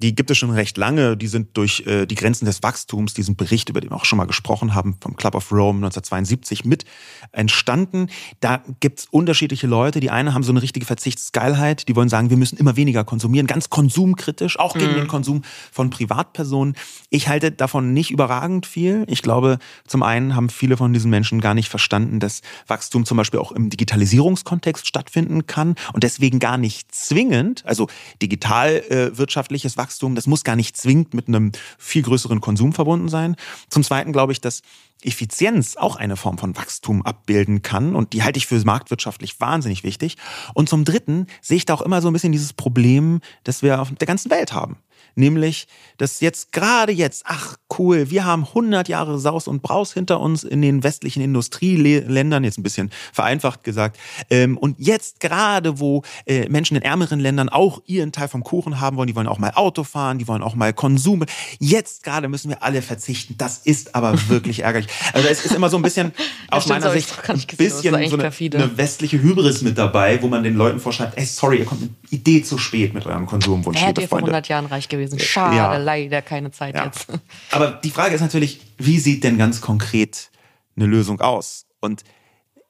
die 0.02 0.16
gibt 0.16 0.32
es 0.32 0.38
schon 0.38 0.52
recht 0.52 0.78
lange. 0.78 1.18
Die 1.18 1.28
sind 1.28 1.58
durch 1.58 1.84
äh, 1.86 2.06
die 2.06 2.16
Grenzen 2.16 2.46
des 2.46 2.64
Wachstums, 2.64 3.14
diesen 3.14 3.36
Bericht, 3.36 3.70
über 3.70 3.82
den 3.82 3.92
wir 3.92 3.98
auch 3.98 4.06
schon 4.06 4.18
mal 4.18 4.26
gesprochen 4.26 4.74
haben, 4.74 4.96
vom 5.02 5.16
Club 5.18 5.36
of 5.36 5.52
Rome 5.52 5.80
1972 5.80 6.64
mit 6.64 6.86
entstanden. 7.34 8.08
Da 8.40 8.64
gibt 8.80 9.00
es 9.00 9.06
unterschiedliche 9.12 9.68
Leute. 9.68 10.00
Die 10.00 10.10
einen 10.10 10.34
haben 10.34 10.44
so 10.44 10.54
eine 10.54 10.62
richtige 10.62 10.86
Verzichtsgeilheit. 10.86 11.88
Die 11.90 11.96
wollen 11.98 12.08
sagen, 12.08 12.30
wir 12.30 12.38
müssen 12.38 12.58
immer 12.58 12.78
weniger 12.78 13.04
konsumieren, 13.04 13.46
ganz 13.46 13.70
konsumkritisch, 13.70 14.58
auch 14.58 14.74
gegen 14.74 14.94
mhm. 14.94 14.98
den 14.98 15.08
Konsum 15.08 15.42
von 15.72 15.90
Privatpersonen. 15.90 16.76
Ich 17.10 17.28
halte 17.28 17.52
davon 17.52 17.94
nicht 17.94 18.10
überragend 18.10 18.66
viel. 18.66 19.04
Ich 19.08 19.22
glaube, 19.22 19.60
zum 19.86 20.02
einen 20.02 20.34
haben 20.36 20.50
viele 20.50 20.78
von 20.78 20.94
diesen 20.94 21.12
Menschen 21.12 21.42
gar 21.42 21.54
nicht 21.54 21.68
verstanden, 21.68 22.22
dass 22.22 22.42
Wachstum 22.68 23.06
zum 23.06 23.18
Beispiel 23.18 23.40
auch 23.40 23.52
im 23.52 23.70
Digitalisierungskontext 23.70 24.88
stattfinden 24.88 25.46
kann 25.46 25.76
und 25.92 26.04
deswegen 26.04 26.40
gar 26.40 26.58
nicht 26.58 26.96
zwingend, 26.96 27.66
also 27.66 27.88
digitalwirtschaftliches 28.22 29.74
äh, 29.74 29.78
Wachstum 29.78 29.89
Wachstum, 29.90 30.14
das 30.14 30.28
muss 30.28 30.44
gar 30.44 30.56
nicht 30.56 30.78
zwingend 30.78 31.16
mit 31.16 31.28
einem 31.28 31.52
viel 31.80 32.04
größeren 32.04 32.42
Konsum 32.42 32.74
verbunden 32.74 33.10
sein. 33.10 33.36
Zum 33.70 33.84
Zweiten 33.84 34.14
glaube 34.14 34.32
ich, 34.34 34.40
dass 34.40 34.62
Effizienz 35.02 35.78
auch 35.78 35.96
eine 35.96 36.16
Form 36.16 36.38
von 36.38 36.56
Wachstum 36.56 37.04
abbilden 37.04 37.64
kann 37.64 37.96
und 37.96 38.14
die 38.14 38.22
halte 38.22 38.38
ich 38.38 38.46
für 38.46 38.64
marktwirtschaftlich 38.64 39.40
wahnsinnig 39.42 39.84
wichtig. 39.84 40.18
Und 40.54 40.70
zum 40.70 40.86
Dritten 40.86 41.26
sehe 41.42 41.58
ich 41.58 41.66
da 41.66 41.74
auch 41.74 41.82
immer 41.82 42.04
so 42.04 42.08
ein 42.08 42.14
bisschen 42.14 42.32
dieses 42.32 42.54
Problem, 42.54 43.20
das 43.44 43.64
wir 43.64 43.82
auf 43.82 43.92
der 43.92 44.06
ganzen 44.06 44.30
Welt 44.30 44.54
haben 44.54 44.78
nämlich, 45.20 45.68
dass 45.98 46.22
jetzt 46.22 46.52
gerade 46.52 46.92
jetzt, 46.92 47.24
ach 47.28 47.58
cool, 47.78 48.10
wir 48.10 48.26
haben 48.26 48.46
100 48.46 48.88
Jahre 48.88 49.20
Saus 49.20 49.48
und 49.48 49.62
Braus 49.62 49.94
hinter 49.94 50.20
uns 50.20 50.44
in 50.44 50.62
den 50.62 50.84
westlichen 50.84 51.22
Industrieländern, 51.22 52.44
jetzt 52.44 52.58
ein 52.58 52.64
bisschen 52.64 52.90
vereinfacht 53.14 53.64
gesagt, 53.64 54.00
ähm, 54.30 54.58
und 54.58 54.80
jetzt 54.80 55.20
gerade, 55.20 55.80
wo 55.80 56.04
äh, 56.26 56.48
Menschen 56.50 56.78
in 56.78 56.84
ärmeren 56.84 57.20
Ländern 57.20 57.50
auch 57.50 57.82
ihren 57.86 58.12
Teil 58.12 58.28
vom 58.28 58.44
Kuchen 58.44 58.80
haben 58.80 58.98
wollen, 58.98 59.08
die 59.08 59.16
wollen 59.16 59.28
auch 59.28 59.38
mal 59.38 59.52
Auto 59.54 59.84
fahren, 59.84 60.18
die 60.18 60.28
wollen 60.28 60.42
auch 60.42 60.56
mal 60.56 60.74
Konsum, 60.74 61.26
jetzt 61.60 62.04
gerade 62.04 62.30
müssen 62.30 62.50
wir 62.50 62.64
alle 62.64 62.82
verzichten, 62.82 63.36
das 63.38 63.60
ist 63.60 63.96
aber 63.96 64.18
wirklich 64.30 64.64
ärgerlich. 64.64 64.90
Also 65.14 65.28
es 65.28 65.46
ist 65.46 65.54
immer 65.54 65.70
so 65.70 65.78
ein 65.78 65.84
bisschen, 65.84 66.14
aus 66.50 66.68
meiner 66.68 66.92
Sicht, 66.92 67.14
ein 67.28 67.38
bisschen 67.58 67.82
so 67.82 67.96
eine, 67.96 68.32
eine, 68.32 68.78
westliche 68.78 69.22
Hybris 69.22 69.62
mit 69.62 69.78
dabei, 69.78 70.22
wo 70.22 70.28
man 70.28 70.44
den 70.44 70.56
Leuten 70.56 70.80
vorschreibt, 70.80 71.18
ey, 71.18 71.26
sorry, 71.26 71.60
ihr 71.60 71.66
kommt 71.66 71.82
mit 71.82 71.99
Idee 72.12 72.44
zu 72.44 72.58
spät 72.58 72.94
mit 72.94 73.06
eurem 73.06 73.26
Konsumwunsch. 73.26 73.82
Hätte 73.82 74.02
ihr 74.02 74.08
vor 74.08 74.20
100 74.20 74.48
Jahren 74.48 74.66
reich 74.66 74.88
gewesen 74.88 75.00
gewesen. 75.00 75.20
Schade, 75.20 75.58
ja. 75.58 75.78
leider 75.78 76.22
keine 76.22 76.52
Zeit 76.52 76.76
ja. 76.76 76.86
jetzt. 76.86 77.08
Aber 77.52 77.72
die 77.72 77.92
Frage 77.92 78.16
ist 78.16 78.22
natürlich, 78.22 78.62
wie 78.78 79.00
sieht 79.00 79.24
denn 79.24 79.38
ganz 79.38 79.62
konkret 79.62 80.32
eine 80.76 80.86
Lösung 80.86 81.22
aus? 81.22 81.66
Und 81.80 82.04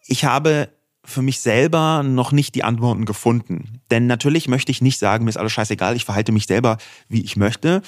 ich 0.05 0.25
habe 0.25 0.69
für 1.05 1.21
mich 1.21 1.39
selber 1.39 2.03
noch 2.03 2.31
nicht 2.31 2.55
die 2.55 2.63
Antworten 2.63 3.05
gefunden. 3.05 3.81
Denn 3.89 4.05
natürlich 4.05 4.47
möchte 4.47 4.71
ich 4.71 4.81
nicht 4.81 4.99
sagen, 4.99 5.23
mir 5.25 5.29
ist 5.29 5.37
alles 5.37 5.53
scheißegal, 5.53 5.95
ich 5.95 6.05
verhalte 6.05 6.31
mich 6.31 6.45
selber, 6.45 6.77
wie 7.07 7.23
ich 7.23 7.35
möchte. 7.35 7.81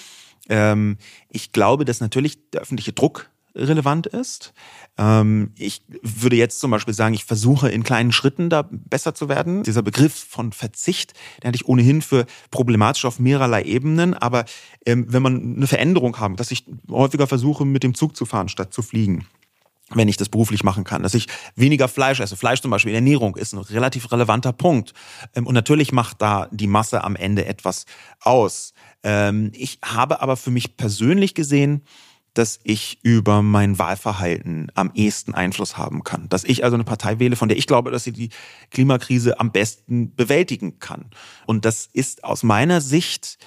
Ähm, 0.50 0.98
ich 1.30 1.52
glaube, 1.52 1.86
dass 1.86 2.00
natürlich 2.00 2.50
der 2.52 2.62
öffentliche 2.62 2.94
Druck 2.94 3.30
relevant 3.56 4.08
ist. 4.08 4.54
Ähm, 4.98 5.54
ich 5.58 5.84
würde 6.02 6.36
jetzt 6.36 6.60
zum 6.60 6.72
Beispiel 6.72 6.94
sagen, 6.94 7.14
ich 7.14 7.26
versuche 7.26 7.70
in 7.70 7.84
kleinen 7.84 8.12
Schritten 8.12 8.50
da 8.50 8.68
besser 8.70 9.14
zu 9.14 9.30
werden. 9.30 9.64
Dieser 9.64 9.82
Begriff 9.82 10.14
von 10.14 10.52
Verzicht, 10.52 11.14
den 11.42 11.48
halte 11.48 11.58
ich 11.58 11.68
ohnehin 11.68 12.02
für 12.02 12.26
problematisch 12.50 13.06
auf 13.06 13.20
mehrerlei 13.20 13.64
Ebenen. 13.64 14.14
Aber 14.14 14.46
ähm, 14.86 15.06
wenn 15.10 15.22
man 15.22 15.56
eine 15.56 15.68
Veränderung 15.68 16.20
haben, 16.20 16.36
dass 16.36 16.52
ich 16.52 16.66
häufiger 16.90 17.28
versuche, 17.28 17.66
mit 17.66 17.84
dem 17.84 17.94
Zug 17.94 18.16
zu 18.16 18.26
fahren, 18.26 18.50
statt 18.50 18.74
zu 18.74 18.82
fliegen, 18.82 19.26
wenn 19.94 20.08
ich 20.08 20.16
das 20.16 20.30
beruflich 20.30 20.64
machen 20.64 20.86
kann, 20.86 21.04
dass 21.04 21.14
ich 21.14 21.28
weniger 21.56 21.90
Fleisch 21.90 22.22
esse. 22.22 22.38
Fleisch 22.38 22.62
zum 22.62 22.72
Beispiel 22.72 22.92
in 22.92 22.96
Ernährung 22.96 23.36
ist 23.36 23.54
ein 23.54 23.60
relativ 23.60 24.10
relevanter 24.12 24.54
Punkt. 24.54 24.94
Ähm, 25.36 25.46
und 25.46 25.54
natürlich 25.54 25.92
macht 25.92 26.22
da 26.22 26.48
die 26.52 26.68
Masse 26.68 27.04
am 27.04 27.16
Ende 27.16 27.46
etwas 27.46 27.86
aus. 28.20 28.74
Ich 29.54 29.80
habe 29.84 30.22
aber 30.22 30.38
für 30.38 30.52
mich 30.52 30.78
persönlich 30.78 31.34
gesehen, 31.34 31.82
dass 32.34 32.60
ich 32.64 33.00
über 33.04 33.42
mein 33.42 33.78
Wahlverhalten 33.78 34.72
am 34.74 34.92
ehesten 34.94 35.34
Einfluss 35.34 35.78
haben 35.78 36.04
kann. 36.04 36.30
Dass 36.30 36.44
ich 36.44 36.64
also 36.64 36.76
eine 36.76 36.84
Partei 36.84 37.20
wähle, 37.20 37.36
von 37.36 37.50
der 37.50 37.58
ich 37.58 37.68
glaube, 37.68 37.92
dass 37.92 38.06
sie 38.06 38.14
die 38.14 38.30
Klimakrise 38.70 39.40
am 39.40 39.52
besten 39.52 40.16
bewältigen 40.16 40.80
kann. 40.80 41.10
Und 41.46 41.66
das 41.66 41.90
ist 41.92 42.24
aus 42.24 42.44
meiner 42.44 42.80
Sicht, 42.80 43.38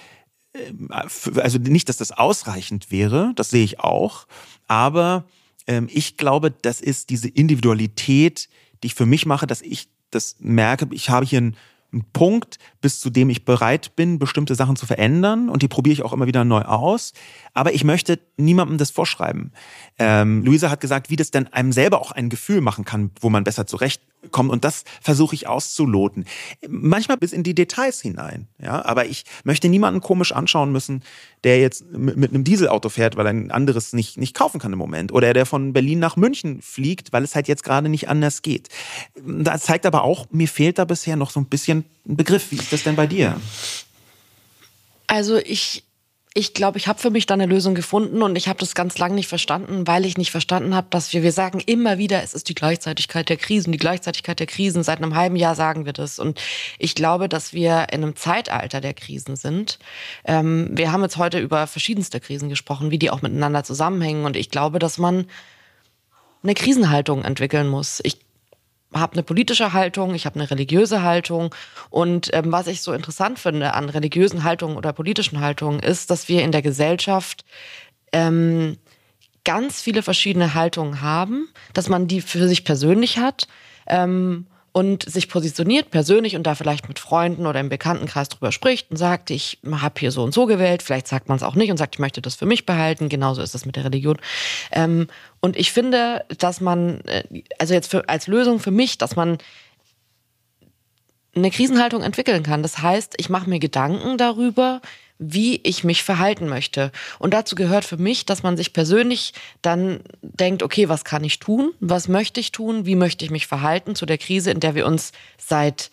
ähm, 0.53 0.89
also 0.91 1.57
nicht, 1.57 1.89
dass 1.89 1.97
das 1.97 2.11
ausreichend 2.11 2.91
wäre, 2.91 3.33
das 3.35 3.49
sehe 3.49 3.63
ich 3.63 3.79
auch, 3.79 4.27
aber 4.67 5.25
ähm, 5.67 5.87
ich 5.91 6.17
glaube, 6.17 6.51
das 6.51 6.79
ist 6.81 7.09
diese 7.09 7.27
Individualität, 7.27 8.49
die 8.83 8.87
ich 8.87 8.95
für 8.95 9.07
mich 9.07 9.25
mache, 9.25 9.47
dass 9.47 9.61
ich 9.61 9.89
das 10.11 10.35
merke, 10.39 10.87
ich 10.91 11.09
habe 11.09 11.25
hier 11.25 11.41
ein 11.41 11.57
ein 11.95 12.05
Punkt, 12.13 12.57
bis 12.81 12.99
zu 12.99 13.09
dem 13.09 13.29
ich 13.29 13.45
bereit 13.45 13.95
bin, 13.95 14.19
bestimmte 14.19 14.53
Sachen 14.53 14.75
zu 14.75 14.85
verändern 14.85 15.49
und 15.49 15.61
die 15.61 15.67
probiere 15.67 15.93
ich 15.93 16.03
auch 16.03 16.13
immer 16.13 16.27
wieder 16.27 16.43
neu 16.43 16.61
aus. 16.61 17.13
Aber 17.53 17.73
ich 17.73 17.83
möchte 17.83 18.19
niemandem 18.37 18.77
das 18.77 18.91
vorschreiben. 18.91 19.53
Ähm, 19.97 20.43
Luisa 20.43 20.69
hat 20.69 20.81
gesagt, 20.81 21.09
wie 21.09 21.15
das 21.15 21.31
denn 21.31 21.47
einem 21.47 21.71
selber 21.71 22.01
auch 22.01 22.11
ein 22.11 22.29
Gefühl 22.29 22.61
machen 22.61 22.85
kann, 22.85 23.11
wo 23.21 23.29
man 23.29 23.43
besser 23.43 23.65
zurecht 23.65 24.01
kommen 24.31 24.49
und 24.49 24.63
das 24.63 24.83
versuche 25.01 25.35
ich 25.35 25.47
auszuloten. 25.47 26.25
Manchmal 26.67 27.17
bis 27.17 27.33
in 27.33 27.43
die 27.43 27.55
Details 27.55 28.01
hinein, 28.01 28.47
ja, 28.61 28.83
aber 28.85 29.05
ich 29.05 29.25
möchte 29.43 29.69
niemanden 29.69 30.01
komisch 30.01 30.31
anschauen 30.31 30.71
müssen, 30.71 31.03
der 31.43 31.59
jetzt 31.59 31.85
mit, 31.91 32.31
einem 32.31 32.43
Dieselauto 32.43 32.89
fährt, 32.89 33.17
weil 33.17 33.27
er 33.27 33.33
ein 33.33 33.51
anderes 33.51 33.93
nicht, 33.93 34.17
nicht 34.17 34.35
kaufen 34.35 34.59
kann 34.59 34.73
im 34.73 34.79
Moment 34.79 35.11
oder 35.11 35.33
der 35.33 35.45
von 35.45 35.73
Berlin 35.73 35.99
nach 35.99 36.17
München 36.17 36.61
fliegt, 36.61 37.13
weil 37.13 37.23
es 37.23 37.35
halt 37.35 37.47
jetzt 37.47 37.63
gerade 37.63 37.89
nicht 37.89 38.09
anders 38.09 38.41
geht. 38.41 38.69
Das 39.25 39.63
zeigt 39.63 39.85
aber 39.85 40.03
auch, 40.03 40.27
mir 40.31 40.47
fehlt 40.47 40.79
da 40.79 40.85
bisher 40.85 41.15
noch 41.15 41.29
so 41.29 41.39
ein 41.39 41.45
bisschen 41.45 41.85
ein 42.07 42.17
Begriff. 42.17 42.51
Wie 42.51 42.57
ist 42.57 42.73
das 42.73 42.83
denn 42.83 42.95
bei 42.95 43.07
dir? 43.07 43.39
Also 45.07 45.37
ich 45.37 45.84
ich 46.37 46.53
glaube, 46.53 46.77
ich 46.77 46.89
habe 46.89 46.99
für 46.99 47.11
mich 47.11 47.25
da 47.27 47.33
eine 47.33 47.45
Lösung 47.45 47.75
gefunden 47.75 48.21
und 48.21 48.35
ich 48.35 48.49
habe 48.49 48.59
das 48.59 48.75
ganz 48.75 48.97
lange 48.97 49.15
nicht 49.15 49.29
verstanden, 49.29 49.87
weil 49.87 50.03
ich 50.03 50.17
nicht 50.17 50.31
verstanden 50.31 50.75
habe, 50.75 50.87
dass 50.89 51.13
wir, 51.13 51.23
wir 51.23 51.31
sagen 51.31 51.61
immer 51.65 51.97
wieder, 51.97 52.21
es 52.21 52.33
ist 52.33 52.49
die 52.49 52.55
Gleichzeitigkeit 52.55 53.29
der 53.29 53.37
Krisen, 53.37 53.71
die 53.71 53.77
Gleichzeitigkeit 53.77 54.37
der 54.41 54.45
Krisen. 54.45 54.83
Seit 54.83 55.01
einem 55.01 55.15
halben 55.15 55.37
Jahr 55.37 55.55
sagen 55.55 55.85
wir 55.85 55.93
das. 55.93 56.19
Und 56.19 56.41
ich 56.77 56.93
glaube, 56.93 57.29
dass 57.29 57.53
wir 57.53 57.87
in 57.89 58.03
einem 58.03 58.17
Zeitalter 58.17 58.81
der 58.81 58.93
Krisen 58.93 59.37
sind. 59.37 59.79
Ähm, 60.25 60.71
wir 60.73 60.91
haben 60.91 61.03
jetzt 61.03 61.15
heute 61.15 61.39
über 61.39 61.67
verschiedenste 61.67 62.19
Krisen 62.19 62.49
gesprochen, 62.49 62.91
wie 62.91 62.99
die 62.99 63.11
auch 63.11 63.21
miteinander 63.21 63.63
zusammenhängen. 63.63 64.25
Und 64.25 64.35
ich 64.35 64.49
glaube, 64.49 64.77
dass 64.77 64.97
man 64.97 65.27
eine 66.43 66.53
Krisenhaltung 66.53 67.23
entwickeln 67.23 67.69
muss. 67.69 68.01
Ich 68.03 68.24
habe 68.93 69.13
eine 69.13 69.23
politische 69.23 69.73
Haltung, 69.73 70.15
ich 70.15 70.25
habe 70.25 70.39
eine 70.39 70.49
religiöse 70.49 71.01
Haltung. 71.01 71.53
Und 71.89 72.29
ähm, 72.33 72.51
was 72.51 72.67
ich 72.67 72.81
so 72.81 72.93
interessant 72.93 73.39
finde 73.39 73.73
an 73.73 73.89
religiösen 73.89 74.43
Haltungen 74.43 74.77
oder 74.77 74.93
politischen 74.93 75.41
Haltungen, 75.41 75.79
ist, 75.79 76.11
dass 76.11 76.29
wir 76.29 76.43
in 76.43 76.51
der 76.51 76.61
Gesellschaft 76.61 77.45
ähm, 78.11 78.77
ganz 79.43 79.81
viele 79.81 80.01
verschiedene 80.01 80.53
Haltungen 80.53 81.01
haben, 81.01 81.49
dass 81.73 81.89
man 81.89 82.07
die 82.07 82.21
für 82.21 82.47
sich 82.47 82.63
persönlich 82.63 83.17
hat. 83.17 83.47
Ähm, 83.87 84.47
und 84.75 85.09
sich 85.09 85.29
positioniert 85.29 85.89
persönlich 85.89 86.35
und 86.35 86.43
da 86.43 86.53
vielleicht 86.53 86.89
mit 86.89 86.99
Freunden 86.99 87.45
oder 87.45 87.61
im 87.61 87.69
Bekanntenkreis 87.69 88.27
drüber 88.27 88.51
spricht 88.51 88.91
und 88.91 88.97
sagt, 88.97 89.29
ich 89.29 89.57
habe 89.71 89.97
hier 89.97 90.11
so 90.11 90.21
und 90.21 90.33
so 90.33 90.47
gewählt, 90.47 90.83
vielleicht 90.83 91.07
sagt 91.07 91.29
man 91.29 91.37
es 91.37 91.43
auch 91.43 91.55
nicht 91.55 91.71
und 91.71 91.77
sagt, 91.77 91.95
ich 91.95 91.99
möchte 91.99 92.21
das 92.21 92.35
für 92.35 92.45
mich 92.45 92.65
behalten, 92.65 93.07
genauso 93.07 93.41
ist 93.41 93.53
das 93.53 93.65
mit 93.65 93.77
der 93.77 93.85
Religion. 93.85 94.17
Ähm, 94.73 95.07
und 95.39 95.55
ich 95.55 95.71
finde, 95.71 96.25
dass 96.39 96.59
man, 96.59 96.99
äh, 97.05 97.23
also 97.57 97.73
jetzt 97.73 97.89
für, 97.89 98.09
als 98.09 98.27
Lösung 98.27 98.59
für 98.59 98.71
mich, 98.71 98.97
dass 98.97 99.15
man 99.15 99.37
eine 101.33 101.51
Krisenhaltung 101.51 102.03
entwickeln 102.03 102.43
kann. 102.43 102.61
Das 102.61 102.79
heißt, 102.81 103.13
ich 103.15 103.29
mache 103.29 103.49
mir 103.49 103.59
Gedanken 103.59 104.17
darüber, 104.17 104.81
wie 105.17 105.61
ich 105.63 105.83
mich 105.83 106.03
verhalten 106.03 106.47
möchte. 106.47 106.91
Und 107.19 107.33
dazu 107.33 107.55
gehört 107.55 107.85
für 107.85 107.97
mich, 107.97 108.25
dass 108.25 108.43
man 108.43 108.57
sich 108.57 108.73
persönlich 108.73 109.33
dann 109.61 110.01
denkt, 110.21 110.61
okay, 110.61 110.89
was 110.89 111.05
kann 111.05 111.23
ich 111.23 111.39
tun? 111.39 111.71
Was 111.79 112.07
möchte 112.07 112.39
ich 112.39 112.51
tun? 112.51 112.85
Wie 112.85 112.95
möchte 112.95 113.23
ich 113.23 113.31
mich 113.31 113.47
verhalten 113.47 113.95
zu 113.95 114.05
der 114.05 114.17
Krise, 114.17 114.51
in 114.51 114.59
der 114.59 114.75
wir 114.75 114.85
uns 114.85 115.11
seit 115.37 115.89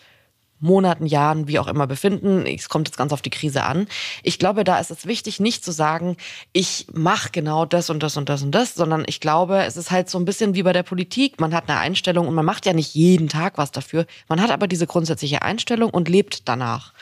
Monaten, 0.62 1.06
Jahren, 1.06 1.48
wie 1.48 1.58
auch 1.58 1.66
immer 1.66 1.86
befinden. 1.88 2.46
Es 2.46 2.68
kommt 2.68 2.88
jetzt 2.88 2.96
ganz 2.96 3.12
auf 3.12 3.20
die 3.20 3.30
Krise 3.30 3.64
an. 3.64 3.88
Ich 4.22 4.38
glaube, 4.38 4.62
da 4.62 4.78
ist 4.78 4.92
es 4.92 5.06
wichtig, 5.06 5.40
nicht 5.40 5.64
zu 5.64 5.72
sagen, 5.72 6.16
ich 6.52 6.86
mache 6.92 7.30
genau 7.32 7.66
das 7.66 7.90
und 7.90 8.02
das 8.02 8.16
und 8.16 8.28
das 8.28 8.42
und 8.42 8.52
das, 8.52 8.74
sondern 8.74 9.02
ich 9.06 9.20
glaube, 9.20 9.64
es 9.64 9.76
ist 9.76 9.90
halt 9.90 10.08
so 10.08 10.18
ein 10.18 10.24
bisschen 10.24 10.54
wie 10.54 10.62
bei 10.62 10.72
der 10.72 10.84
Politik. 10.84 11.40
Man 11.40 11.52
hat 11.52 11.68
eine 11.68 11.80
Einstellung 11.80 12.28
und 12.28 12.34
man 12.34 12.44
macht 12.44 12.64
ja 12.64 12.72
nicht 12.72 12.94
jeden 12.94 13.28
Tag 13.28 13.58
was 13.58 13.72
dafür. 13.72 14.06
Man 14.28 14.40
hat 14.40 14.52
aber 14.52 14.68
diese 14.68 14.86
grundsätzliche 14.86 15.42
Einstellung 15.42 15.90
und 15.90 16.08
lebt 16.08 16.48
danach. 16.48 16.92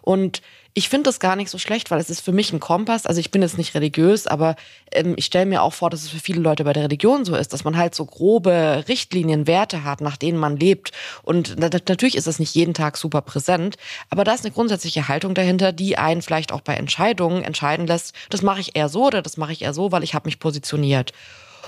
Und 0.00 0.40
ich 0.74 0.88
finde 0.88 1.08
das 1.08 1.18
gar 1.18 1.34
nicht 1.36 1.50
so 1.50 1.58
schlecht, 1.58 1.90
weil 1.90 1.98
es 1.98 2.10
ist 2.10 2.20
für 2.20 2.32
mich 2.32 2.52
ein 2.52 2.60
Kompass. 2.60 3.06
Also 3.06 3.20
ich 3.20 3.30
bin 3.30 3.42
jetzt 3.42 3.58
nicht 3.58 3.74
religiös, 3.74 4.26
aber 4.26 4.54
ähm, 4.92 5.14
ich 5.16 5.26
stelle 5.26 5.46
mir 5.46 5.62
auch 5.62 5.72
vor, 5.72 5.90
dass 5.90 6.02
es 6.02 6.10
für 6.10 6.20
viele 6.20 6.40
Leute 6.40 6.64
bei 6.64 6.72
der 6.72 6.84
Religion 6.84 7.24
so 7.24 7.34
ist, 7.34 7.52
dass 7.52 7.64
man 7.64 7.76
halt 7.76 7.94
so 7.94 8.04
grobe 8.04 8.84
Richtlinien, 8.86 9.46
Werte 9.46 9.82
hat, 9.82 10.00
nach 10.00 10.16
denen 10.16 10.38
man 10.38 10.56
lebt. 10.56 10.92
Und 11.22 11.58
natürlich 11.58 12.16
ist 12.16 12.26
das 12.26 12.38
nicht 12.38 12.54
jeden 12.54 12.74
Tag 12.74 12.96
super 12.96 13.20
präsent, 13.20 13.76
aber 14.10 14.22
da 14.22 14.32
ist 14.32 14.44
eine 14.44 14.54
grundsätzliche 14.54 15.08
Haltung 15.08 15.34
dahinter, 15.34 15.72
die 15.72 15.98
einen 15.98 16.22
vielleicht 16.22 16.52
auch 16.52 16.60
bei 16.60 16.74
Entscheidungen 16.74 17.42
entscheiden 17.42 17.86
lässt, 17.86 18.14
das 18.30 18.42
mache 18.42 18.60
ich 18.60 18.76
eher 18.76 18.88
so 18.88 19.06
oder 19.06 19.22
das 19.22 19.36
mache 19.36 19.52
ich 19.52 19.62
eher 19.62 19.74
so, 19.74 19.90
weil 19.90 20.04
ich 20.04 20.14
habe 20.14 20.28
mich 20.28 20.38
positioniert. 20.38 21.12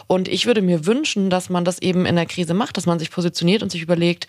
Und 0.07 0.29
ich 0.29 0.47
würde 0.47 0.63
mir 0.63 0.87
wünschen, 0.87 1.31
dass 1.31 1.49
man 1.49 1.65
das 1.65 1.81
eben 1.81 2.07
in 2.07 2.17
der 2.17 2.27
Krise 2.27 2.55
macht, 2.55 2.77
dass 2.77 2.87
man 2.87 2.99
sich 2.99 3.11
positioniert 3.11 3.63
und 3.63 3.71
sich 3.71 3.83
überlegt, 3.83 4.27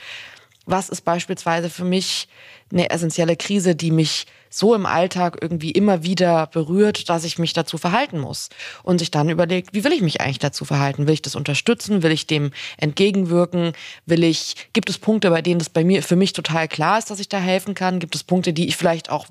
was 0.66 0.90
ist 0.90 1.02
beispielsweise 1.02 1.70
für 1.70 1.84
mich 1.84 2.28
eine 2.72 2.90
essentielle 2.90 3.36
Krise, 3.36 3.76
die 3.76 3.92
mich 3.92 4.26
so 4.54 4.76
im 4.76 4.86
Alltag 4.86 5.38
irgendwie 5.42 5.72
immer 5.72 6.04
wieder 6.04 6.48
berührt, 6.48 7.10
dass 7.10 7.24
ich 7.24 7.40
mich 7.40 7.54
dazu 7.54 7.80
verhalten 7.80 8.20
muss. 8.20 8.50
Und 8.84 9.00
sich 9.00 9.10
dann 9.10 9.30
überlegt, 9.30 9.74
wie 9.74 9.84
will 9.84 9.92
ich 9.92 10.02
mich 10.02 10.22
eigentlich 10.22 10.40
dazu 10.40 10.64
verhalten? 10.64 11.08
Will 11.08 11.16
ich 11.16 11.24
das 11.24 11.36
unterstützen? 11.36 12.04
Will 12.04 12.12
ich 12.12 12.28
dem 12.28 12.52
entgegenwirken? 12.78 13.74
Will 14.06 14.24
ich, 14.24 14.56
gibt 14.74 14.90
es 14.92 15.00
Punkte, 15.00 15.32
bei 15.32 15.42
denen 15.42 15.58
das 15.58 15.70
bei 15.70 15.84
mir, 15.84 16.04
für 16.04 16.16
mich 16.16 16.34
total 16.34 16.68
klar 16.68 17.00
ist, 17.00 17.10
dass 17.10 17.20
ich 17.20 17.30
da 17.30 17.40
helfen 17.40 17.74
kann? 17.74 17.98
Gibt 17.98 18.14
es 18.14 18.24
Punkte, 18.24 18.54
die 18.54 18.68
ich 18.68 18.78
vielleicht 18.78 19.10
auch 19.10 19.26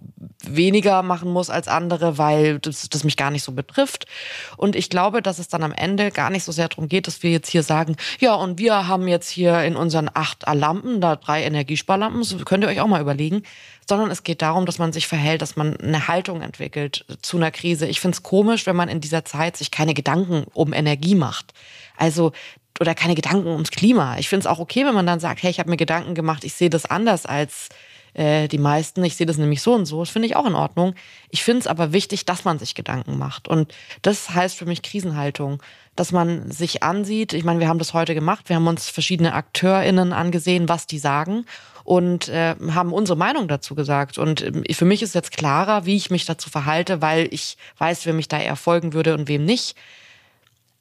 weniger 0.44 1.02
machen 1.04 1.30
muss 1.30 1.50
als 1.50 1.68
andere, 1.68 2.18
weil 2.18 2.58
das, 2.58 2.88
das 2.88 3.04
mich 3.04 3.16
gar 3.16 3.30
nicht 3.30 3.44
so 3.44 3.52
betrifft? 3.52 4.06
Und 4.56 4.74
ich 4.74 4.90
glaube, 4.90 5.22
dass 5.22 5.38
es 5.38 5.46
dann 5.46 5.62
am 5.62 5.72
Ende 5.72 6.10
gar 6.10 6.30
nicht 6.30 6.42
so 6.42 6.50
sehr 6.50 6.68
darum 6.68 6.88
geht, 6.88 7.06
dass 7.06 7.22
wir 7.22 7.30
jetzt 7.30 7.48
hier 7.48 7.62
sagen, 7.62 7.96
ja, 8.18 8.34
und 8.34 8.58
wir 8.58 8.88
haben 8.88 9.06
jetzt 9.06 9.28
hier 9.28 9.62
in 9.62 9.76
unseren 9.76 10.10
acht 10.12 10.44
Lampen, 10.52 11.00
da 11.00 11.14
drei 11.14 11.44
Energiesparlampen, 11.44 12.20
das 12.20 12.44
könnt 12.44 12.64
ihr 12.64 12.68
euch 12.68 12.80
auch 12.80 12.88
mal 12.88 13.00
überlegen, 13.00 13.42
sondern 13.88 14.10
es 14.10 14.22
geht 14.22 14.42
darum, 14.42 14.66
dass 14.66 14.78
man 14.78 14.92
sich 14.92 15.06
verhält, 15.06 15.42
dass 15.42 15.56
man 15.56 15.76
eine 15.76 16.08
Haltung 16.08 16.42
entwickelt 16.42 17.04
zu 17.22 17.36
einer 17.36 17.50
Krise. 17.50 17.86
Ich 17.86 18.00
finde 18.00 18.16
es 18.16 18.22
komisch, 18.22 18.66
wenn 18.66 18.76
man 18.76 18.88
in 18.88 19.00
dieser 19.00 19.24
Zeit 19.24 19.56
sich 19.56 19.70
keine 19.70 19.94
Gedanken 19.94 20.44
um 20.54 20.72
Energie 20.72 21.14
macht. 21.14 21.52
Also 21.96 22.32
oder 22.80 22.94
keine 22.94 23.14
Gedanken 23.14 23.48
ums 23.48 23.70
Klima. 23.70 24.18
Ich 24.18 24.28
finde 24.28 24.40
es 24.40 24.46
auch 24.46 24.58
okay, 24.58 24.86
wenn 24.86 24.94
man 24.94 25.06
dann 25.06 25.20
sagt, 25.20 25.42
hey, 25.42 25.50
ich 25.50 25.58
habe 25.58 25.70
mir 25.70 25.76
Gedanken 25.76 26.14
gemacht, 26.14 26.42
ich 26.42 26.54
sehe 26.54 26.70
das 26.70 26.86
anders 26.86 27.26
als 27.26 27.68
äh, 28.14 28.48
die 28.48 28.58
meisten. 28.58 29.04
Ich 29.04 29.16
sehe 29.16 29.26
das 29.26 29.38
nämlich 29.38 29.62
so 29.62 29.74
und 29.74 29.86
so. 29.86 30.00
Das 30.00 30.10
finde 30.10 30.26
ich 30.26 30.36
auch 30.36 30.46
in 30.46 30.54
Ordnung. 30.54 30.94
Ich 31.30 31.42
finde 31.42 31.60
es 31.60 31.66
aber 31.66 31.92
wichtig, 31.92 32.24
dass 32.24 32.44
man 32.44 32.58
sich 32.58 32.74
Gedanken 32.74 33.18
macht. 33.18 33.48
Und 33.48 33.74
das 34.02 34.30
heißt 34.30 34.56
für 34.56 34.66
mich 34.66 34.82
Krisenhaltung, 34.82 35.62
dass 35.96 36.12
man 36.12 36.50
sich 36.50 36.82
ansieht. 36.82 37.32
Ich 37.32 37.44
meine, 37.44 37.60
wir 37.60 37.68
haben 37.68 37.78
das 37.78 37.94
heute 37.94 38.14
gemacht. 38.14 38.48
Wir 38.48 38.56
haben 38.56 38.66
uns 38.66 38.88
verschiedene 38.88 39.34
AkteurInnen 39.34 40.12
angesehen, 40.12 40.68
was 40.68 40.86
die 40.86 40.98
sagen 40.98 41.46
und 41.84 42.28
äh, 42.28 42.54
haben 42.70 42.92
unsere 42.92 43.18
Meinung 43.18 43.48
dazu 43.48 43.74
gesagt. 43.74 44.18
Und 44.18 44.42
äh, 44.42 44.74
für 44.74 44.84
mich 44.84 45.02
ist 45.02 45.14
jetzt 45.14 45.32
klarer, 45.32 45.86
wie 45.86 45.96
ich 45.96 46.10
mich 46.10 46.24
dazu 46.24 46.50
verhalte, 46.50 47.02
weil 47.02 47.28
ich 47.30 47.56
weiß, 47.78 48.06
wer 48.06 48.14
mich 48.14 48.28
da 48.28 48.40
eher 48.40 48.56
folgen 48.56 48.92
würde 48.92 49.14
und 49.14 49.28
wem 49.28 49.44
nicht. 49.44 49.76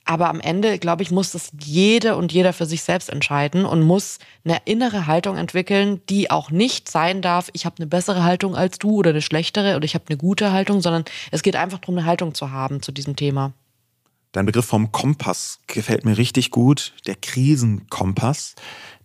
Aber 0.04 0.30
am 0.30 0.39
Ende, 0.39 0.80
glaube 0.80 1.04
ich, 1.04 1.12
muss 1.12 1.32
das 1.32 1.52
jede 1.60 2.16
und 2.16 2.34
jeder 2.34 2.54
für 2.54 2.66
sich 2.66 2.82
selbst 2.82 3.10
entscheiden 3.10 3.66
und 3.66 3.82
muss 3.82 4.18
eine 4.43 4.58
innere 4.66 5.06
Haltung 5.06 5.38
entwickeln, 5.38 6.02
die 6.10 6.32
auch 6.32 6.49
nicht 6.49 6.89
sein 6.89 7.22
darf, 7.22 7.49
ich 7.54 7.66
habe 7.66 7.78
eine 7.78 7.88
bessere 7.88 8.24
Haltung 8.24 8.56
als 8.56 8.80
du 8.80 8.95
oder 8.95 9.12
eine 9.12 9.22
schlechtere 9.22 9.76
oder 9.76 9.86
ich 9.86 9.93
habe 9.93 10.06
eine 10.10 10.18
gute 10.18 10.52
Haltung, 10.52 10.82
sondern 10.82 11.06
es 11.30 11.43
geht 11.43 11.56
einfach 11.56 11.80
darum, 11.80 11.97
eine 11.97 12.08
Haltung 12.08 12.34
zu 12.34 12.52
haben 12.52 12.82
zu 12.82 12.91
diesem 12.91 13.16
Thema. 13.16 13.54
Dein 14.32 14.45
Begriff 14.45 14.66
vom 14.66 14.91
Kompass 14.91 15.60
gefällt 15.68 16.06
mir 16.06 16.18
richtig 16.18 16.52
gut, 16.52 16.93
der 17.06 17.16
Krisenkompass 17.16 18.56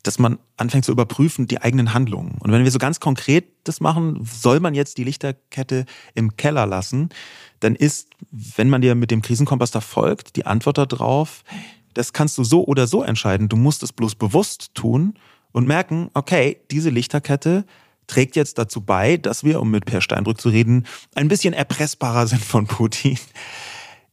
dass 0.07 0.21
man 0.21 0.39
anfängt 0.57 0.85
zu 0.85 0.93
überprüfen 0.93 1.49
die 1.49 1.61
eigenen 1.61 1.93
Handlungen. 1.93 2.37
Und 2.39 2.53
wenn 2.53 2.63
wir 2.63 2.71
so 2.71 2.79
ganz 2.79 3.01
konkret 3.01 3.47
das 3.65 3.81
machen, 3.81 4.21
soll 4.23 4.61
man 4.61 4.75
jetzt 4.75 4.99
die 4.99 5.05
Lichterkette 5.05 5.85
im 6.15 6.37
Keller 6.37 6.65
lassen, 6.65 7.09
dann 7.59 7.75
ist, 7.75 8.09
wenn 8.31 8.69
man 8.69 8.83
dir 8.83 8.95
mit 8.95 9.11
dem 9.11 9.21
Krisenkompass 9.21 9.73
da 9.73 9.81
folgt, 9.81 10.37
die 10.37 10.47
Antwort 10.47 10.79
darauf, 10.79 11.43
das 11.95 12.13
kannst 12.13 12.39
du 12.39 12.45
so 12.45 12.65
oder 12.65 12.87
so 12.87 13.03
entscheiden. 13.03 13.49
Du 13.49 13.57
musst 13.57 13.83
es 13.83 13.93
bloß 13.93 14.15
bewusst 14.15 14.75
tun 14.75 15.15
und 15.51 15.67
merken, 15.67 16.11
okay, 16.15 16.61
diese 16.71 16.91
Lichterkette 16.91 17.65
trägt 18.07 18.37
jetzt 18.37 18.59
dazu 18.59 18.83
bei, 18.83 19.17
dass 19.17 19.43
wir, 19.43 19.61
um 19.61 19.71
mit 19.71 19.87
Per 19.87 20.01
Steinbrück 20.01 20.41
zu 20.41 20.51
reden, 20.51 20.87
ein 21.17 21.27
bisschen 21.27 21.53
erpressbarer 21.53 22.29
sind 22.29 22.45
von 22.45 22.67
Putin. 22.69 23.19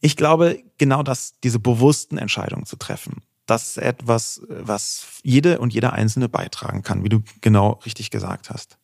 Ich 0.01 0.17
glaube, 0.17 0.63
genau 0.79 1.03
das, 1.03 1.39
diese 1.43 1.59
bewussten 1.59 2.17
Entscheidungen 2.17 2.65
zu 2.65 2.77
treffen 2.77 3.21
das 3.53 3.69
ist 3.69 3.77
etwas, 3.77 4.41
was 4.47 5.05
jede 5.21 5.59
und 5.59 5.73
jeder 5.73 5.93
Einzelne 5.93 6.27
beitragen 6.27 6.81
kann, 6.81 7.03
wie 7.03 7.09
du 7.09 7.21
genau 7.41 7.79
richtig 7.85 8.09
gesagt 8.09 8.49
hast. 8.49 8.77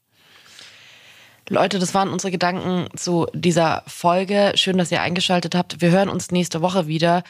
Leute, 1.50 1.80
das 1.80 1.96
waren 1.96 2.10
unsere 2.10 2.30
Gedanken 2.30 2.88
zu 2.96 3.26
dieser 3.34 3.84
Folge. 3.88 4.52
Schön, 4.54 4.78
dass 4.78 4.92
ihr 4.92 5.02
eingeschaltet 5.02 5.56
habt. 5.56 5.82
Wir 5.82 5.90
hören 5.90 6.10
uns 6.10 6.30
nächste 6.30 6.62
Woche 6.62 6.86
wieder. 6.86 7.24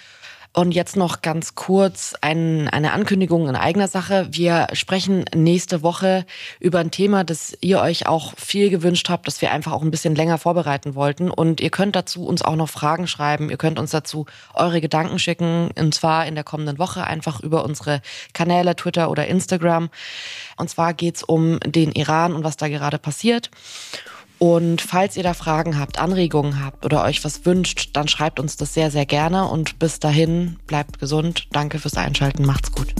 Und 0.51 0.71
jetzt 0.71 0.97
noch 0.97 1.21
ganz 1.21 1.53
kurz 1.53 2.15
ein, 2.21 2.67
eine 2.69 2.93
Ankündigung 2.93 3.47
in 3.47 3.55
eigener 3.55 3.87
Sache. 3.87 4.27
Wir 4.31 4.67
sprechen 4.73 5.23
nächste 5.35 5.83
Woche 5.83 6.25
über 6.59 6.79
ein 6.79 6.89
Thema, 6.89 7.23
das 7.23 7.55
ihr 7.61 7.79
euch 7.79 8.07
auch 8.07 8.33
viel 8.35 8.71
gewünscht 8.71 9.09
habt, 9.09 9.27
das 9.27 9.41
wir 9.43 9.51
einfach 9.51 9.73
auch 9.73 9.83
ein 9.83 9.91
bisschen 9.91 10.15
länger 10.15 10.39
vorbereiten 10.39 10.95
wollten. 10.95 11.29
Und 11.29 11.61
ihr 11.61 11.69
könnt 11.69 11.95
dazu 11.95 12.25
uns 12.25 12.41
auch 12.41 12.55
noch 12.55 12.67
Fragen 12.67 13.05
schreiben. 13.05 13.51
Ihr 13.51 13.57
könnt 13.57 13.77
uns 13.77 13.91
dazu 13.91 14.25
eure 14.55 14.81
Gedanken 14.81 15.19
schicken. 15.19 15.69
Und 15.77 15.93
zwar 15.93 16.25
in 16.25 16.33
der 16.33 16.43
kommenden 16.43 16.79
Woche 16.79 17.03
einfach 17.03 17.41
über 17.41 17.63
unsere 17.63 18.01
Kanäle 18.33 18.75
Twitter 18.75 19.11
oder 19.11 19.27
Instagram. 19.27 19.91
Und 20.57 20.69
zwar 20.71 20.95
geht's 20.95 21.21
um 21.21 21.59
den 21.59 21.91
Iran 21.91 22.33
und 22.33 22.43
was 22.43 22.57
da 22.57 22.67
gerade 22.69 22.97
passiert. 22.97 23.51
Und 24.39 24.81
falls 24.81 25.17
ihr 25.17 25.23
da 25.23 25.33
Fragen 25.33 25.77
habt, 25.77 25.99
Anregungen 25.99 26.63
habt 26.63 26.85
oder 26.85 27.03
euch 27.03 27.23
was 27.25 27.45
wünscht, 27.45 27.89
dann 27.93 28.07
schreibt 28.07 28.39
uns 28.39 28.55
das 28.55 28.73
sehr, 28.73 28.89
sehr 28.89 29.05
gerne. 29.05 29.47
Und 29.49 29.79
bis 29.79 29.99
dahin, 29.99 30.57
bleibt 30.65 30.99
gesund. 30.99 31.47
Danke 31.51 31.77
fürs 31.77 31.97
Einschalten. 31.97 32.45
Macht's 32.45 32.71
gut. 32.71 32.95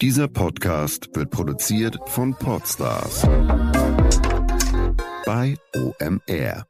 Dieser 0.00 0.28
Podcast 0.28 1.08
wird 1.14 1.30
produziert 1.30 1.98
von 2.06 2.34
Podstars 2.34 3.22
bei 5.24 5.56
OMR. 5.74 6.66